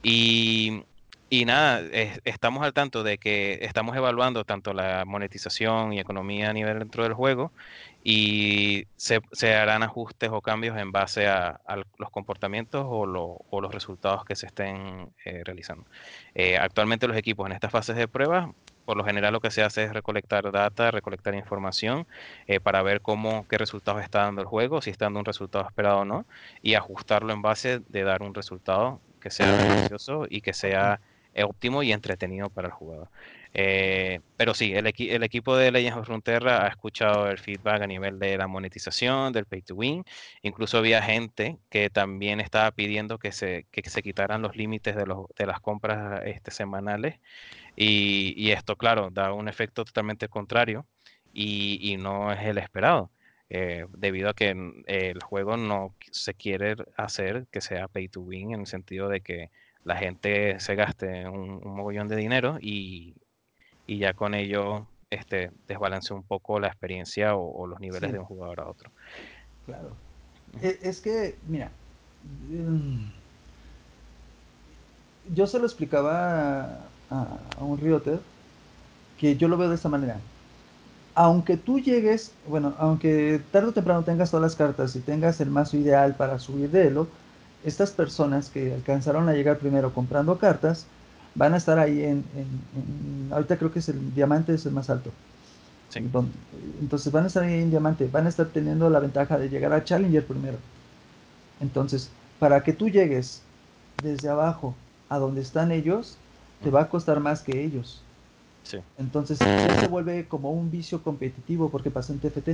Y, 0.02 0.84
y 1.30 1.46
nada, 1.46 1.82
estamos 2.26 2.64
al 2.64 2.74
tanto 2.74 3.04
de 3.04 3.18
que 3.18 3.60
estamos 3.62 3.96
evaluando 3.96 4.44
tanto 4.44 4.74
la 4.74 5.06
monetización 5.06 5.94
y 5.94 6.00
economía 6.00 6.50
a 6.50 6.54
nivel 6.54 6.80
dentro 6.80 7.04
del 7.04 7.14
juego 7.14 7.52
y 8.04 8.86
se, 8.98 9.22
harán 9.56 9.84
ajustes 9.84 10.30
o 10.32 10.42
cambios 10.42 10.78
en 10.78 10.92
base 10.92 11.28
a, 11.28 11.60
los 11.98 12.10
comportamientos 12.10 12.86
o, 12.88 13.06
los 13.06 13.72
resultados 13.72 14.26
que 14.26 14.36
se 14.36 14.48
estén 14.48 15.14
eh, 15.24 15.44
realizando. 15.46 15.86
Eh, 16.36 16.58
actualmente 16.58 17.08
los 17.08 17.16
equipos 17.16 17.46
en 17.46 17.54
estas 17.54 17.72
fases 17.72 17.96
de 17.96 18.08
prueba, 18.08 18.54
por 18.86 18.98
lo 18.98 19.04
general 19.06 19.34
lo 19.34 19.40
que 19.42 19.52
se 19.52 19.64
hace 19.64 19.84
es 19.84 19.94
recolectar 19.94 20.52
data, 20.52 20.92
recolectar 20.92 21.36
información 21.36 22.08
eh, 22.48 22.60
para 22.60 22.82
ver 22.84 23.02
cómo, 23.02 23.48
qué 23.48 23.58
resultados 23.58 24.02
está 24.04 24.24
dando 24.24 24.42
el 24.42 24.48
juego, 24.48 24.82
si 24.82 24.90
está 24.90 25.06
dando 25.06 25.20
un 25.20 25.26
resultado 25.26 25.66
esperado 25.66 26.00
o 26.00 26.06
no, 26.06 26.26
y 26.62 26.76
ajustarlo 26.76 27.34
en 27.34 27.42
base 27.42 27.80
de 27.88 28.04
dar 28.04 28.22
un 28.22 28.34
resultado 28.34 29.02
que 29.20 29.30
sea 29.32 29.52
beneficioso 29.52 30.26
y 30.30 30.42
que 30.42 30.54
sea 30.54 31.00
óptimo 31.44 31.82
y 31.82 31.92
entretenido 31.92 32.50
para 32.50 32.68
el 32.68 32.74
jugador. 32.74 33.10
Eh, 33.56 34.20
pero 34.36 34.54
sí, 34.54 34.74
el, 34.74 34.88
el, 34.88 35.24
equipo 35.24 35.56
de 35.56 35.72
Legends 35.72 35.98
of 36.00 36.06
Frontera 36.08 36.66
ha 36.66 36.68
escuchado 36.70 37.30
el 37.30 37.38
feedback 37.38 37.84
a 37.84 37.88
nivel 37.88 38.18
de 38.18 38.38
la 38.38 38.48
monetización, 38.48 39.32
del 39.34 39.46
pay 39.46 39.62
to 39.62 39.76
win. 39.76 40.04
Incluso 40.42 40.80
había 40.80 41.02
gente 41.02 41.60
que 41.70 41.90
también 41.90 42.40
estaba 42.40 42.72
pidiendo 42.72 43.20
que 43.20 43.32
se, 43.32 43.68
que 43.72 43.88
se 43.90 44.02
quitaran 44.02 44.42
los 44.42 44.56
límites 44.56 44.96
de, 44.96 45.06
los, 45.06 45.28
de 45.38 45.46
las 45.46 45.60
compras 45.60 46.22
este, 46.26 46.52
semanales. 46.52 47.20
Y, 47.76 48.52
esto, 48.52 48.76
claro, 48.76 49.10
da 49.12 49.34
un 49.34 49.48
efecto 49.48 49.86
totalmente 49.86 50.28
contrario 50.30 50.86
y, 51.34 51.80
y 51.82 51.98
no 51.98 52.32
es 52.32 52.42
el 52.42 52.58
esperado. 52.58 53.12
Eh, 53.50 53.86
debido 53.96 54.30
a 54.30 54.34
que 54.34 54.56
el 54.88 55.22
juego 55.22 55.58
no 55.58 55.96
se 56.12 56.34
quiere 56.34 56.76
hacer 56.98 57.46
que 57.52 57.62
sea 57.62 57.88
pay 57.88 58.08
to 58.08 58.22
win 58.22 58.54
en 58.54 58.62
el 58.62 58.68
sentido 58.68 59.10
de 59.10 59.22
que 59.22 59.52
la 59.84 59.98
gente 59.98 60.60
se 60.60 60.76
gaste 60.76 61.28
un, 61.28 61.62
mogollón 61.64 62.08
de 62.08 62.16
dinero 62.16 62.58
y, 62.62 63.16
ya 63.88 64.14
con 64.14 64.34
ello 64.34 64.88
este, 65.10 65.52
desbalance 65.68 66.14
un 66.14 66.24
poco 66.24 66.60
la 66.60 66.68
experiencia 66.68 67.36
o, 67.36 67.68
los 67.68 67.80
niveles 67.80 68.12
de 68.12 68.20
un 68.20 68.26
jugador 68.26 68.62
a 68.62 68.70
otro. 68.70 68.92
Claro. 69.66 69.92
E, 70.62 70.80
es, 70.82 71.02
que, 71.02 71.36
mira, 71.48 71.72
mm, 72.50 73.06
yo 75.34 75.48
se 75.48 75.60
lo 75.60 75.66
explicaba 75.66 76.80
a, 77.10 77.28
un 77.60 77.78
Rioter 77.78 78.20
que 79.18 79.36
yo 79.38 79.48
lo 79.48 79.58
veo 79.58 79.70
de 79.70 79.76
esta 79.76 79.90
manera. 79.90 80.20
Aunque 81.16 81.58
tú 81.58 81.80
llegues, 81.80 82.32
bueno, 82.48 82.74
aunque 82.80 83.40
tarde 83.52 83.68
o 83.68 83.74
temprano 83.74 84.04
tengas 84.04 84.32
todas 84.32 84.42
las 84.42 84.56
cartas 84.56 84.96
y 84.96 85.00
tengas 85.00 85.40
el 85.42 85.52
mazo 85.52 85.78
ideal 85.78 86.16
para 86.16 86.40
subir 86.40 86.72
de 86.72 86.88
elo, 86.88 87.08
estas 87.64 87.92
personas 87.92 88.50
que 88.50 88.74
alcanzaron 88.74 89.30
a 89.30 89.34
llegar 89.34 89.60
primero 89.60 89.94
comprando 89.94 90.38
cartas 90.40 90.88
van 91.36 91.54
a 91.54 91.58
estar 91.58 91.80
ahí 91.80 92.04
en, 92.04 92.24
ahorita 93.32 93.58
creo 93.58 93.72
que 93.72 93.80
es 93.80 93.90
el 93.90 94.14
diamante 94.14 94.54
es 94.54 94.66
el 94.66 94.74
más 94.74 94.90
alto. 94.90 95.12
Entonces 96.82 97.12
van 97.12 97.24
a 97.26 97.28
estar 97.28 97.44
ahí 97.44 97.62
en 97.62 97.70
diamante, 97.70 98.08
van 98.08 98.26
a 98.26 98.30
estar 98.30 98.48
teniendo 98.48 98.90
la 98.90 99.00
ventaja 99.00 99.38
de 99.38 99.50
llegar 99.50 99.74
a 99.74 99.84
Challenger 99.84 100.26
primero. 100.26 100.58
Entonces, 101.60 102.10
para 102.40 102.64
que 102.64 102.74
tú 102.74 102.90
llegues 102.90 103.42
desde 104.02 104.30
abajo 104.30 104.76
a 105.10 105.18
donde 105.20 105.42
están 105.42 105.72
ellos, 105.72 106.18
te 106.62 106.70
va 106.72 106.82
a 106.82 106.90
costar 106.90 107.20
más 107.20 107.42
que 107.42 107.64
ellos. 107.64 108.02
Entonces 108.98 109.46
ya 109.58 109.76
se 109.76 109.88
vuelve 109.88 110.28
como 110.28 110.52
un 110.52 110.72
vicio 110.72 111.04
competitivo, 111.04 111.70
porque 111.70 111.92
pasa 111.92 112.14
en 112.14 112.20
TFT. 112.20 112.50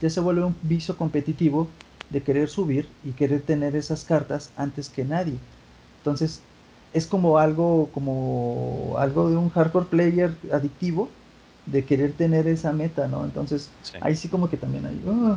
Ya 0.00 0.10
se 0.10 0.20
vuelve 0.20 0.44
un 0.44 0.56
vicio 0.62 0.96
competitivo 0.96 1.68
de 2.08 2.22
querer 2.22 2.48
subir 2.48 2.88
y 3.02 3.12
querer 3.12 3.42
tener 3.42 3.76
esas 3.76 4.04
cartas 4.04 4.52
antes 4.56 4.88
que 4.90 5.04
nadie. 5.04 5.38
Entonces, 5.98 6.46
es 6.92 7.06
como 7.06 7.38
algo, 7.38 7.88
como 7.92 8.94
algo 8.98 9.30
de 9.30 9.36
un 9.36 9.50
hardcore 9.50 9.86
player 9.86 10.36
adictivo 10.52 11.08
de 11.66 11.84
querer 11.84 12.12
tener 12.12 12.46
esa 12.48 12.72
meta, 12.72 13.06
¿no? 13.06 13.24
Entonces, 13.24 13.70
ahí 14.00 14.16
sí 14.16 14.28
como 14.28 14.48
que 14.48 14.56
también 14.56 14.86
hay... 14.86 15.00
Uh. 15.04 15.36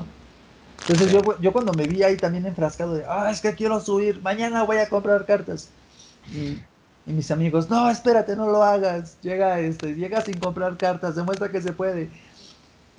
Entonces 0.80 1.12
yo, 1.12 1.40
yo 1.40 1.54
cuando 1.54 1.72
me 1.74 1.88
vi 1.88 2.04
ahí 2.04 2.18
también 2.18 2.46
enfrascado 2.46 2.96
de, 2.96 3.06
ah, 3.08 3.30
es 3.32 3.40
que 3.40 3.54
quiero 3.54 3.80
subir, 3.80 4.22
mañana 4.22 4.64
voy 4.64 4.78
a 4.78 4.90
comprar 4.90 5.26
cartas. 5.26 5.70
Y, 6.30 6.62
y 7.06 7.14
mis 7.14 7.32
amigos, 7.32 7.70
no, 7.70 7.90
espérate, 7.90 8.36
no 8.36 8.48
lo 8.48 8.64
hagas, 8.64 9.18
llega, 9.22 9.60
este, 9.60 9.96
llega 9.96 10.22
sin 10.22 10.40
comprar 10.40 10.76
cartas, 10.78 11.16
demuestra 11.16 11.52
que 11.52 11.62
se 11.62 11.72
puede. 11.72 12.10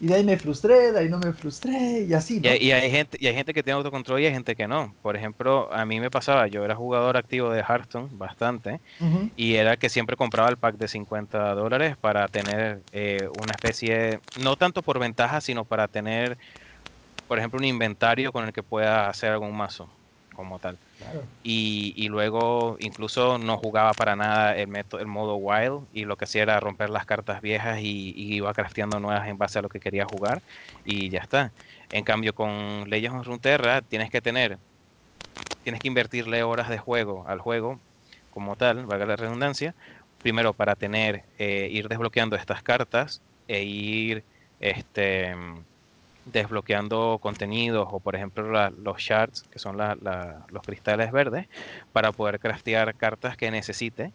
Y 0.04 0.06
de 0.06 0.16
ahí 0.16 0.24
me 0.24 0.36
frustré, 0.36 0.92
de 0.92 0.98
ahí 0.98 1.08
no 1.08 1.18
me 1.18 1.32
frustré, 1.32 2.02
y 2.02 2.12
así. 2.12 2.38
Y, 2.42 2.72
hay 2.72 2.90
gente, 2.90 3.16
y 3.18 3.26
hay 3.26 3.34
gente 3.34 3.54
que 3.54 3.62
tiene 3.62 3.78
autocontrol 3.78 4.20
y 4.20 4.26
hay 4.26 4.32
gente 4.32 4.54
que 4.54 4.68
no. 4.68 4.94
Por 5.00 5.16
ejemplo, 5.16 5.72
a 5.72 5.86
mí 5.86 5.98
me 5.98 6.10
pasaba, 6.10 6.46
yo 6.46 6.62
era 6.62 6.76
jugador 6.76 7.16
activo 7.16 7.48
de 7.48 7.60
Hearthstone 7.60 8.10
bastante, 8.12 8.80
y 9.34 9.54
era 9.54 9.78
que 9.78 9.88
siempre 9.88 10.14
compraba 10.14 10.50
el 10.50 10.58
pack 10.58 10.76
de 10.76 10.88
50 10.88 11.54
dólares 11.54 11.96
para 11.96 12.28
tener 12.28 12.82
eh, 12.92 13.30
una 13.40 13.54
especie, 13.54 14.20
no 14.42 14.56
tanto 14.56 14.82
por 14.82 14.98
ventaja, 14.98 15.40
sino 15.40 15.64
para 15.64 15.88
tener, 15.88 16.36
por 17.26 17.38
ejemplo, 17.38 17.58
un 17.58 17.64
inventario 17.64 18.30
con 18.30 18.44
el 18.44 18.52
que 18.52 18.62
pueda 18.62 19.08
hacer 19.08 19.30
algún 19.30 19.56
mazo 19.56 19.88
como 20.34 20.58
tal. 20.58 20.78
Y, 21.42 22.08
luego 22.08 22.76
incluso 22.80 23.38
no 23.38 23.56
jugaba 23.58 23.94
para 23.94 24.16
nada 24.16 24.56
el, 24.56 24.68
método, 24.68 25.00
el 25.00 25.06
modo 25.06 25.36
wild 25.36 25.86
y 25.92 26.04
lo 26.04 26.16
que 26.16 26.24
hacía 26.24 26.42
era 26.42 26.60
romper 26.60 26.90
las 26.90 27.06
cartas 27.06 27.40
viejas 27.40 27.80
y, 27.80 28.14
iba 28.16 28.52
crafteando 28.54 29.00
nuevas 29.00 29.28
en 29.28 29.38
base 29.38 29.58
a 29.58 29.62
lo 29.62 29.68
que 29.68 29.80
quería 29.80 30.04
jugar 30.04 30.42
y 30.84 31.10
ya 31.10 31.20
está. 31.20 31.52
En 31.90 32.04
cambio 32.04 32.34
con 32.34 32.88
Legends 32.88 33.20
of 33.20 33.26
Runeterra 33.26 33.82
tienes 33.82 34.10
que 34.10 34.20
tener, 34.20 34.58
tienes 35.62 35.80
que 35.80 35.88
invertirle 35.88 36.42
horas 36.42 36.68
de 36.68 36.78
juego 36.78 37.24
al 37.28 37.40
juego 37.40 37.80
como 38.30 38.56
tal, 38.56 38.86
valga 38.86 39.06
la 39.06 39.16
redundancia, 39.16 39.74
primero 40.22 40.54
para 40.54 40.74
tener, 40.74 41.24
eh, 41.38 41.68
ir 41.70 41.88
desbloqueando 41.88 42.36
estas 42.36 42.62
cartas 42.62 43.22
e 43.46 43.62
ir 43.64 44.24
este 44.58 45.34
desbloqueando 46.26 47.18
contenidos 47.20 47.86
o 47.90 48.00
por 48.00 48.16
ejemplo 48.16 48.70
los 48.70 48.98
shards, 48.98 49.42
que 49.50 49.58
son 49.58 49.76
los 49.76 50.62
cristales 50.64 51.12
verdes, 51.12 51.46
para 51.92 52.12
poder 52.12 52.38
craftear 52.38 52.94
cartas 52.96 53.36
que 53.36 53.50
necesite 53.50 54.12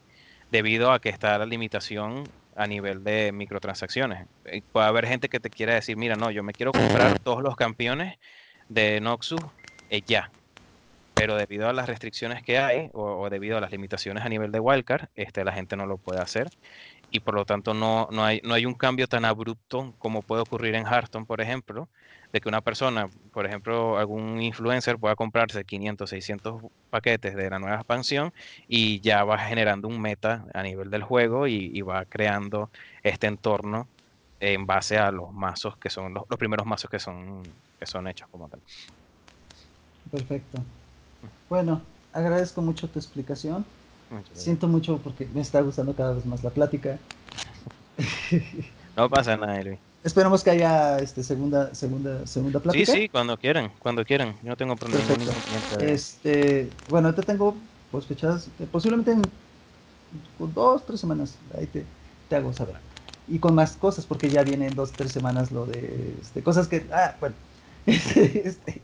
debido 0.51 0.91
a 0.91 0.99
que 0.99 1.09
está 1.09 1.37
la 1.37 1.45
limitación 1.45 2.31
a 2.55 2.67
nivel 2.67 3.03
de 3.03 3.31
microtransacciones. 3.31 4.27
Puede 4.71 4.87
haber 4.87 5.07
gente 5.07 5.29
que 5.29 5.39
te 5.39 5.49
quiera 5.49 5.75
decir, 5.75 5.95
mira, 5.97 6.15
no, 6.15 6.31
yo 6.31 6.43
me 6.43 6.53
quiero 6.53 6.71
comprar 6.71 7.19
todos 7.19 7.41
los 7.41 7.55
campeones 7.55 8.17
de 8.67 8.99
Noxus 9.01 9.43
eh, 9.89 10.01
ya. 10.05 10.31
Pero 11.19 11.35
debido 11.35 11.67
a 11.67 11.73
las 11.73 11.87
restricciones 11.87 12.43
que 12.43 12.59
hay 12.59 12.89
o, 12.93 13.29
debido 13.29 13.57
a 13.57 13.61
las 13.61 13.71
limitaciones 13.71 14.23
a 14.23 14.29
nivel 14.29 14.53
de 14.53 14.61
Wildcard, 14.61 15.09
este, 15.15 15.43
la 15.43 15.51
gente 15.51 15.75
no 15.75 15.85
lo 15.85 15.97
puede 15.97 16.21
hacer 16.21 16.49
y 17.11 17.19
por 17.19 17.33
lo 17.33 17.43
tanto 17.43 17.73
no, 17.73 18.07
no, 18.09 18.23
hay, 18.23 18.39
no 18.45 18.53
hay 18.53 18.65
un 18.65 18.73
cambio 18.73 19.07
tan 19.07 19.25
abrupto 19.25 19.93
como 19.97 20.21
puede 20.21 20.43
ocurrir 20.43 20.75
en 20.75 20.85
Hearthstone, 20.85 21.25
por 21.25 21.41
ejemplo, 21.41 21.89
de 22.31 22.39
que 22.39 22.47
una 22.47 22.61
persona, 22.61 23.09
por 23.33 23.45
ejemplo, 23.45 23.97
algún 23.97 24.41
influencer 24.41 24.97
pueda 24.97 25.15
comprarse 25.15 25.65
500, 25.65 26.09
600 26.09 26.63
paquetes 26.89 27.35
de 27.35 27.49
la 27.49 27.59
nueva 27.59 27.75
expansión 27.75 28.31
y 28.69 29.01
ya 29.01 29.25
va 29.25 29.39
generando 29.39 29.89
un 29.89 29.99
meta 29.99 30.45
a 30.53 30.63
nivel 30.63 30.89
del 30.89 31.03
juego 31.03 31.47
y, 31.47 31.81
va 31.81 32.05
creando 32.05 32.69
este 33.03 33.27
entorno 33.27 33.87
en 34.39 34.65
base 34.65 34.97
a 34.97 35.11
los 35.11 35.33
mazos 35.33 35.75
que 35.75 35.89
son 35.89 36.13
los, 36.13 36.23
primeros 36.37 36.65
mazos 36.65 36.89
que 36.89 36.99
son 36.99 37.43
que 37.77 37.85
son 37.85 38.07
hechos 38.07 38.29
como 38.29 38.47
tal. 38.47 38.61
Perfecto. 40.11 40.61
Bueno, 41.49 41.81
agradezco 42.13 42.61
mucho 42.61 42.87
tu 42.87 42.99
explicación. 42.99 43.65
Siento 44.33 44.67
mucho 44.67 44.97
porque 44.97 45.27
me 45.33 45.41
está 45.41 45.61
gustando 45.61 45.93
cada 45.93 46.13
vez 46.13 46.25
más 46.25 46.43
la 46.43 46.49
plática. 46.49 46.97
no 48.95 49.09
pasa 49.09 49.37
nada, 49.37 49.59
Elvi. 49.59 49.77
Esperamos 50.03 50.43
que 50.43 50.51
haya 50.51 50.97
este 50.99 51.23
segunda 51.23 51.75
segunda 51.75 52.25
segunda 52.25 52.59
plática. 52.59 52.91
Sí, 52.91 53.01
sí, 53.01 53.09
cuando 53.09 53.37
quieran, 53.37 53.71
cuando 53.79 54.05
quieran. 54.05 54.35
Yo 54.41 54.49
no 54.49 54.55
tengo 54.55 54.75
problema. 54.75 55.05
Este, 55.81 56.69
bueno, 56.89 57.13
te 57.13 57.21
tengo 57.21 57.55
pues 57.91 58.05
fechadas 58.05 58.47
eh, 58.59 58.67
posiblemente 58.71 59.11
en 59.11 59.21
dos, 60.55 60.85
tres 60.85 61.01
semanas. 61.01 61.35
Ahí 61.57 61.67
te, 61.67 61.85
te 62.29 62.35
hago 62.35 62.53
saber. 62.53 62.75
Y 63.27 63.39
con 63.39 63.53
más 63.53 63.73
cosas, 63.73 64.05
porque 64.05 64.29
ya 64.29 64.41
vienen 64.43 64.73
dos, 64.73 64.91
tres 64.93 65.11
semanas 65.11 65.51
lo 65.51 65.65
de 65.65 66.15
este, 66.21 66.41
cosas 66.41 66.67
que. 66.67 66.87
Ah, 66.91 67.15
bueno. 67.19 67.35
Este, 67.85 68.47
este, 68.47 68.81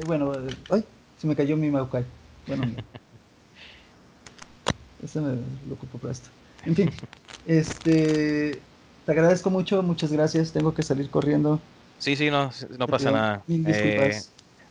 eh, 0.00 0.04
bueno, 0.04 0.34
eh, 0.34 0.54
ay, 0.70 0.84
se 1.18 1.26
me 1.26 1.36
cayó 1.36 1.56
mi 1.56 1.70
Maokai. 1.70 2.04
Bueno, 2.46 2.64
Este 5.02 5.20
me 5.20 5.36
lo 5.68 5.74
ocupo 5.74 5.98
para 5.98 6.12
esto. 6.12 6.28
En 6.66 6.74
fin, 6.74 6.90
este 7.46 8.60
te 9.04 9.12
agradezco 9.12 9.50
mucho, 9.50 9.82
muchas 9.82 10.12
gracias. 10.12 10.52
Tengo 10.52 10.74
que 10.74 10.82
salir 10.82 11.08
corriendo. 11.10 11.60
Sí, 11.98 12.16
sí, 12.16 12.30
no, 12.30 12.50
no 12.78 12.86
pasa 12.86 13.10
nada. 13.10 13.44
Eh, 13.48 14.20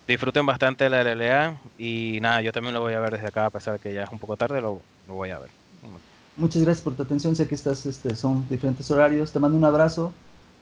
disfruten 0.08 0.46
bastante 0.46 0.90
la 0.90 1.02
LLA 1.02 1.62
y 1.78 2.20
nada, 2.22 2.42
yo 2.42 2.52
también 2.52 2.74
lo 2.74 2.82
voy 2.82 2.94
a 2.94 3.00
ver 3.00 3.14
desde 3.14 3.28
acá, 3.28 3.48
a 3.48 3.50
pesar 3.50 3.74
de 3.74 3.80
que 3.80 3.94
ya 3.94 4.04
es 4.04 4.12
un 4.12 4.20
poco 4.20 4.38
tarde, 4.38 4.62
lo, 4.62 4.82
voy 5.08 5.30
a 5.30 5.40
ver. 5.40 5.52
Muchas 6.36 6.64
gracias 6.64 6.84
por 6.84 6.96
tu 6.96 7.04
atención. 7.04 7.36
Sé 7.36 7.48
que 7.48 7.56
estás, 7.56 7.86
este, 7.86 8.16
son 8.16 8.48
diferentes 8.50 8.90
horarios. 8.92 9.32
Te 9.32 9.40
mando 9.40 9.58
un 9.58 9.66
abrazo. 9.66 10.14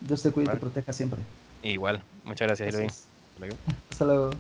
Dios 0.01 0.23
te 0.23 0.31
cuide 0.31 0.47
y 0.47 0.51
te 0.51 0.57
proteja 0.57 0.91
siempre. 0.91 1.19
Igual. 1.61 2.03
Muchas 2.23 2.47
gracias, 2.47 2.75
gracias. 2.75 3.07
Hasta 3.91 4.05
luego. 4.05 4.31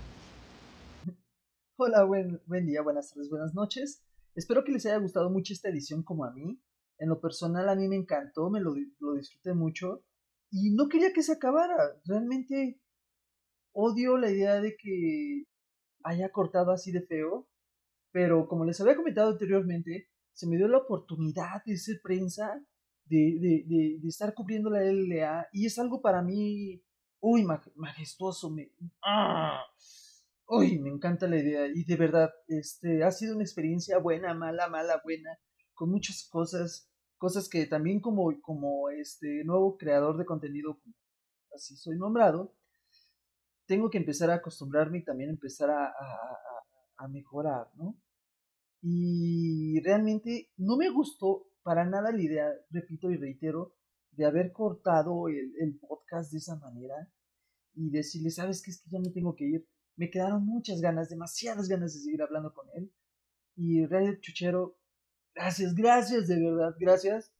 Hola, 1.79 2.05
buen, 2.05 2.41
buen 2.47 2.65
día, 2.65 2.81
buenas 2.81 3.11
tardes, 3.11 3.29
buenas 3.29 3.53
noches. 3.53 4.03
Espero 4.33 4.63
que 4.63 4.71
les 4.71 4.83
haya 4.87 4.97
gustado 4.97 5.29
mucho 5.29 5.53
esta 5.53 5.69
edición 5.69 6.01
como 6.01 6.25
a 6.25 6.31
mí. 6.31 6.59
En 6.97 7.07
lo 7.07 7.21
personal 7.21 7.69
a 7.69 7.75
mí 7.75 7.87
me 7.87 7.95
encantó, 7.95 8.49
me 8.49 8.59
lo, 8.59 8.73
lo 8.97 9.13
disfruté 9.13 9.53
mucho 9.53 10.03
y 10.49 10.71
no 10.71 10.89
quería 10.89 11.13
que 11.13 11.21
se 11.21 11.33
acabara. 11.33 11.75
Realmente 12.05 12.81
odio 13.73 14.17
la 14.17 14.31
idea 14.31 14.59
de 14.59 14.75
que 14.75 15.43
haya 16.03 16.31
cortado 16.31 16.71
así 16.71 16.91
de 16.91 17.03
feo, 17.03 17.47
pero 18.11 18.47
como 18.47 18.65
les 18.65 18.81
había 18.81 18.95
comentado 18.95 19.33
anteriormente, 19.33 20.09
se 20.33 20.47
me 20.47 20.57
dio 20.57 20.67
la 20.67 20.79
oportunidad 20.79 21.63
de 21.63 21.77
ser 21.77 21.99
prensa, 22.01 22.59
de, 23.05 23.37
de, 23.39 23.99
de, 24.01 24.07
estar 24.07 24.33
cubriendo 24.33 24.71
la 24.71 24.81
LLA, 24.81 25.49
y 25.53 25.67
es 25.67 25.77
algo 25.77 26.01
para 26.01 26.23
mí, 26.23 26.81
uy, 27.19 27.45
majestuoso, 27.75 28.49
me, 28.49 28.71
¡ah! 29.03 29.61
Uy, 30.47 30.79
me 30.79 30.89
encanta 30.89 31.27
la 31.27 31.37
idea, 31.37 31.67
y 31.67 31.83
de 31.83 31.95
verdad, 31.95 32.29
este, 32.47 33.03
ha 33.03 33.11
sido 33.11 33.35
una 33.35 33.43
experiencia 33.43 33.97
buena, 33.99 34.33
mala, 34.33 34.67
mala, 34.69 35.01
buena, 35.03 35.37
con 35.73 35.91
muchas 35.91 36.27
cosas, 36.29 36.89
cosas 37.17 37.49
que 37.49 37.65
también 37.67 37.99
como, 37.99 38.31
como 38.41 38.89
este 38.89 39.43
nuevo 39.43 39.77
creador 39.77 40.17
de 40.17 40.25
contenido, 40.25 40.79
así 41.53 41.75
soy 41.75 41.97
nombrado, 41.97 42.55
tengo 43.65 43.89
que 43.89 43.97
empezar 43.97 44.31
a 44.31 44.35
acostumbrarme 44.35 44.99
y 44.99 45.03
también 45.03 45.29
empezar 45.29 45.69
a, 45.69 45.93
a, 46.97 47.07
mejorar, 47.09 47.67
¿no? 47.75 47.99
Y 48.81 49.79
realmente 49.81 50.49
no 50.57 50.77
me 50.77 50.89
gustó 50.89 51.47
para 51.63 51.85
nada 51.85 52.11
la 52.11 52.21
idea, 52.21 52.49
repito 52.69 53.11
y 53.11 53.17
reitero, 53.17 53.75
de 54.11 54.25
haber 54.25 54.51
cortado 54.53 55.27
el, 55.27 55.53
el 55.59 55.77
podcast 55.79 56.31
de 56.31 56.37
esa 56.37 56.55
manera 56.55 56.95
y 57.75 57.89
decirle, 57.91 58.31
¿sabes 58.31 58.61
qué? 58.63 58.71
Es 58.71 58.81
que 58.81 58.89
ya 58.89 58.99
me 58.99 59.11
tengo 59.11 59.35
que 59.35 59.45
ir. 59.45 59.67
Me 59.97 60.09
quedaron 60.09 60.45
muchas 60.45 60.79
ganas, 60.79 61.09
demasiadas 61.09 61.67
ganas 61.67 61.93
de 61.93 61.99
seguir 61.99 62.21
hablando 62.21 62.53
con 62.53 62.67
él. 62.75 62.93
Y 63.55 63.85
Radio 63.85 64.15
Chuchero, 64.21 64.77
gracias, 65.33 65.73
gracias, 65.75 66.27
de 66.27 66.39
verdad, 66.39 66.75
gracias. 66.79 67.33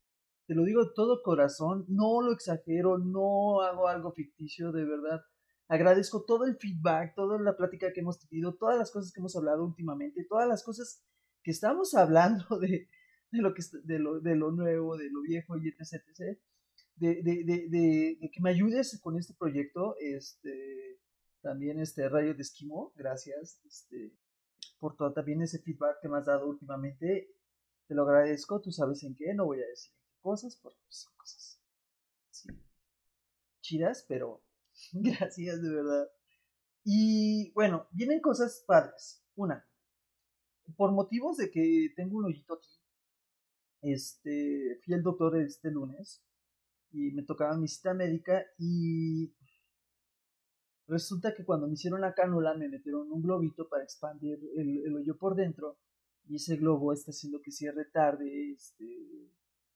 Te 0.46 0.54
lo 0.54 0.64
digo 0.64 0.84
de 0.84 0.90
todo 0.94 1.22
corazón, 1.22 1.86
no 1.88 2.20
lo 2.20 2.32
exagero, 2.32 2.98
no 2.98 3.62
hago 3.62 3.88
algo 3.88 4.12
ficticio, 4.12 4.72
de 4.72 4.84
verdad. 4.84 5.22
Agradezco 5.68 6.24
todo 6.24 6.44
el 6.44 6.56
feedback, 6.56 7.14
toda 7.14 7.40
la 7.40 7.56
plática 7.56 7.92
que 7.92 8.00
hemos 8.00 8.18
tenido, 8.18 8.54
todas 8.56 8.78
las 8.78 8.90
cosas 8.90 9.12
que 9.12 9.20
hemos 9.20 9.36
hablado 9.36 9.64
últimamente, 9.64 10.26
todas 10.28 10.48
las 10.48 10.64
cosas 10.64 11.04
que 11.42 11.52
estamos 11.52 11.94
hablando 11.94 12.58
de, 12.58 12.88
de 13.30 13.42
lo, 13.42 13.54
que, 13.54 13.62
de 13.84 13.98
lo, 13.98 14.20
de 14.20 14.34
lo 14.36 14.50
nuevo, 14.50 14.96
de 14.96 15.10
lo 15.10 15.22
viejo 15.22 15.56
y 15.58 15.68
etc. 15.68 16.02
etc 16.08 16.38
de, 16.98 17.22
de, 17.22 17.44
de, 17.44 17.68
de, 17.68 18.30
que 18.32 18.40
me 18.40 18.50
ayudes 18.50 18.98
con 19.00 19.18
este 19.18 19.34
proyecto. 19.34 19.96
Este, 20.00 20.87
también 21.48 21.80
este 21.80 22.10
Rayo 22.10 22.34
de 22.34 22.42
Esquimo, 22.42 22.92
gracias 22.94 23.62
este, 23.64 24.14
por 24.78 24.96
todo 24.96 25.14
también 25.14 25.40
ese 25.40 25.58
feedback 25.58 25.98
que 26.02 26.08
me 26.10 26.18
has 26.18 26.26
dado 26.26 26.46
últimamente. 26.46 27.34
Te 27.86 27.94
lo 27.94 28.02
agradezco, 28.02 28.60
tú 28.60 28.70
sabes 28.70 29.02
en 29.02 29.16
qué, 29.16 29.32
no 29.32 29.46
voy 29.46 29.62
a 29.62 29.66
decir 29.66 29.94
cosas, 30.20 30.56
porque 30.62 30.78
son 30.90 31.14
cosas 31.16 31.62
chidas, 33.62 34.04
pero 34.06 34.42
Gracias, 34.92 35.62
de 35.62 35.70
verdad. 35.70 36.10
Y 36.84 37.50
bueno, 37.52 37.88
vienen 37.92 38.20
cosas 38.20 38.62
padres. 38.66 39.24
Una, 39.34 39.66
por 40.76 40.92
motivos 40.92 41.38
de 41.38 41.50
que 41.50 41.94
tengo 41.96 42.18
un 42.18 42.26
hoyito 42.26 42.54
aquí, 42.54 42.68
este, 43.80 44.78
fui 44.84 44.92
al 44.92 45.02
doctor 45.02 45.40
este 45.40 45.70
lunes 45.70 46.22
y 46.90 47.12
me 47.12 47.22
tocaba 47.22 47.56
mi 47.56 47.68
cita 47.68 47.94
médica 47.94 48.44
y 48.58 49.32
resulta 50.88 51.34
que 51.34 51.44
cuando 51.44 51.66
me 51.66 51.74
hicieron 51.74 52.00
la 52.00 52.14
cánula 52.14 52.54
me 52.54 52.68
metieron 52.68 53.12
un 53.12 53.22
globito 53.22 53.68
para 53.68 53.84
expandir 53.84 54.40
el, 54.56 54.96
hoyo 54.96 55.16
por 55.16 55.36
dentro 55.36 55.78
y 56.24 56.36
ese 56.36 56.56
globo 56.56 56.92
está 56.92 57.10
haciendo 57.10 57.40
que 57.40 57.52
cierre 57.52 57.84
tarde, 57.86 58.52
este, 58.52 58.84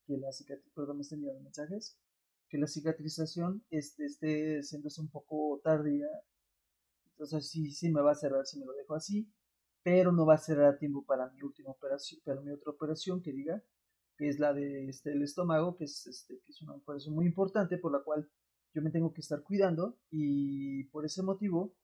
que 0.07 0.17
la 0.17 0.33
cicatriz, 0.33 0.73
perdón, 0.75 0.97
me 0.97 1.03
están 1.03 1.21
mensajes, 1.43 1.99
que 2.49 2.59
la 2.59 2.67
cicatrización 2.67 3.65
este, 3.71 4.05
esté 4.05 4.61
un 5.01 5.11
poco 5.11 5.61
tardía. 5.63 6.07
Entonces 7.07 7.49
sí, 7.49 7.71
sí 7.71 7.91
me 7.91 8.03
va 8.03 8.13
a 8.13 8.17
cerrar 8.17 8.45
si 8.45 8.59
me 8.59 8.67
lo 8.67 8.73
dejo 8.73 8.95
así, 8.95 9.33
pero 9.83 10.13
no 10.13 10.27
va 10.27 10.35
a 10.35 10.39
cerrar 10.39 10.75
a 10.75 10.79
tiempo 10.79 11.05
para 11.05 11.31
mi 11.31 11.43
última 11.43 11.71
operación, 11.71 12.21
para 12.25 12.41
mi 12.41 12.51
otra 12.51 12.73
operación 12.73 13.23
que 13.23 13.33
diga, 13.33 13.63
que 14.17 14.29
es 14.29 14.39
la 14.39 14.53
de 14.53 14.89
este, 14.89 15.13
el 15.13 15.23
estómago, 15.23 15.77
que 15.77 15.85
es, 15.85 16.07
este, 16.07 16.41
que 16.41 16.53
es 16.53 16.61
una 16.63 16.75
operación 16.75 17.15
muy 17.15 17.27
importante 17.27 17.79
por 17.79 17.93
la 17.93 18.03
cual 18.03 18.31
yo 18.75 18.83
me 18.83 18.91
tengo 18.91 19.13
que 19.13 19.21
estar 19.21 19.43
cuidando 19.43 19.99
y 20.11 20.85
por 20.85 21.05
ese 21.05 21.23
motivo 21.23 21.75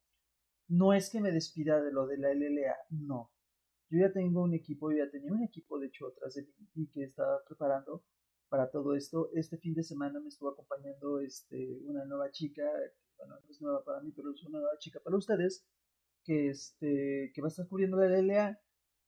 no 0.69 0.93
es 0.93 1.11
que 1.11 1.21
me 1.21 1.33
despida 1.33 1.83
de 1.83 1.93
lo 1.93 2.07
de 2.07 2.19
la 2.19 2.33
LLA, 2.33 2.77
no. 2.91 3.31
Yo 3.91 4.01
ya 4.01 4.13
tengo 4.13 4.43
un 4.43 4.55
equipo, 4.55 4.91
yo 4.91 4.99
ya 4.99 5.11
tenía 5.11 5.33
un 5.33 5.43
equipo 5.43 5.79
de 5.79 5.87
hecho 5.87 6.09
atrás 6.09 6.35
de 6.35 6.43
mí 6.43 6.69
y 6.75 6.87
que 6.89 7.05
estaba 7.05 7.43
preparando 7.47 8.05
para 8.49 8.71
todo 8.71 8.95
esto. 8.95 9.31
Este 9.35 9.57
fin 9.59 9.75
de 9.75 9.83
semana 9.83 10.21
me 10.21 10.29
estuvo 10.29 10.51
acompañando 10.51 11.21
este, 11.21 11.79
una 11.85 12.05
nueva 12.05 12.31
chica, 12.31 12.65
bueno, 13.17 13.37
no 13.41 13.51
es 13.51 13.61
nueva 13.63 13.83
para 13.85 14.01
mí, 14.01 14.13
pero 14.13 14.31
es 14.33 14.43
una 14.45 14.59
nueva 14.61 14.79
chica 14.79 15.01
para 15.01 15.17
ustedes, 15.17 15.67
que, 16.25 16.51
este, 16.51 17.33
que 17.35 17.41
va 17.41 17.49
a 17.49 17.49
estar 17.49 17.67
cubriendo 17.67 17.97
la 17.97 18.07
LLA 18.07 18.61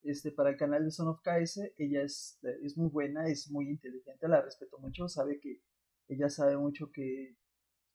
este, 0.02 0.32
para 0.32 0.50
el 0.50 0.56
canal 0.56 0.84
de 0.84 0.90
Son 0.90 1.08
of 1.08 1.20
KS. 1.22 1.60
Ella 1.76 2.02
es, 2.02 2.38
es 2.62 2.76
muy 2.78 2.88
buena, 2.88 3.28
es 3.28 3.50
muy 3.50 3.68
inteligente, 3.68 4.28
la 4.28 4.40
respeto 4.40 4.78
mucho, 4.78 5.08
sabe 5.08 5.40
que 5.40 5.60
ella 6.08 6.28
sabe 6.30 6.56
mucho 6.56 6.90
que 6.90 7.36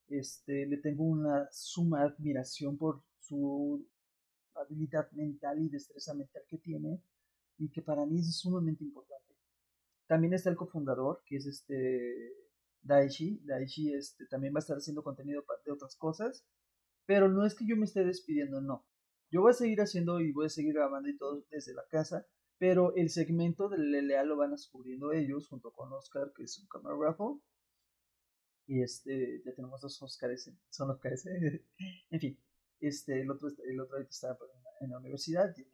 este, 0.10 0.66
le 0.66 0.78
tengo 0.78 1.04
una 1.04 1.48
suma 1.52 2.04
admiración 2.04 2.78
por 2.78 3.02
su 3.20 3.86
habilidad 4.56 5.10
mental 5.12 5.60
y 5.60 5.70
destreza 5.70 6.14
mental 6.14 6.44
que 6.48 6.58
tiene 6.58 7.02
y 7.58 7.70
que 7.70 7.82
para 7.82 8.06
mí 8.06 8.20
es 8.20 8.38
sumamente 8.38 8.84
importante. 8.84 9.36
También 10.08 10.34
está 10.34 10.50
el 10.50 10.56
cofundador, 10.56 11.24
que 11.26 11.38
es 11.38 11.46
este 11.48 12.34
Daichi. 12.82 13.42
Daichi 13.44 13.94
este, 13.94 14.26
también 14.28 14.54
va 14.54 14.60
a 14.60 14.62
estar 14.62 14.78
haciendo 14.78 15.04
contenido 15.04 15.44
de 15.66 15.72
otras 15.72 15.96
cosas. 15.96 16.46
Pero 17.06 17.30
no 17.30 17.46
es 17.46 17.56
que 17.56 17.66
yo 17.66 17.76
me 17.76 17.86
esté 17.86 18.04
despidiendo, 18.04 18.62
no. 18.62 18.86
Yo 19.32 19.42
voy 19.42 19.52
a 19.52 19.54
seguir 19.54 19.82
haciendo 19.82 20.22
y 20.22 20.32
voy 20.32 20.48
a 20.48 20.50
seguir 20.50 20.74
grabando 20.74 21.10
y 21.10 21.18
todo 21.18 21.44
desde 21.50 21.74
la 21.74 21.86
casa. 21.90 22.26
Pero 22.58 22.96
el 22.96 23.10
segmento 23.10 23.68
del 23.70 23.92
LLA 23.92 24.24
lo 24.24 24.38
van 24.38 24.52
descubriendo 24.52 25.12
ellos 25.12 25.48
junto 25.48 25.72
con 25.72 25.92
Oscar, 25.92 26.32
que 26.36 26.44
es 26.44 26.58
un 26.60 26.68
camarógrafo. 26.68 27.42
Y 28.68 28.82
este, 28.82 29.42
ya 29.46 29.54
tenemos 29.54 29.82
dos 29.82 30.02
Oscars, 30.02 30.52
son 30.70 30.90
Oscars. 30.90 31.26
en 32.10 32.20
fin, 32.20 32.38
este, 32.80 33.22
el 33.22 33.30
otro, 33.30 33.50
el 33.64 33.80
otro 33.80 34.00
está 34.00 34.38
en 34.82 34.90
la 34.90 35.00
universidad, 35.00 35.54
tiene 35.54 35.72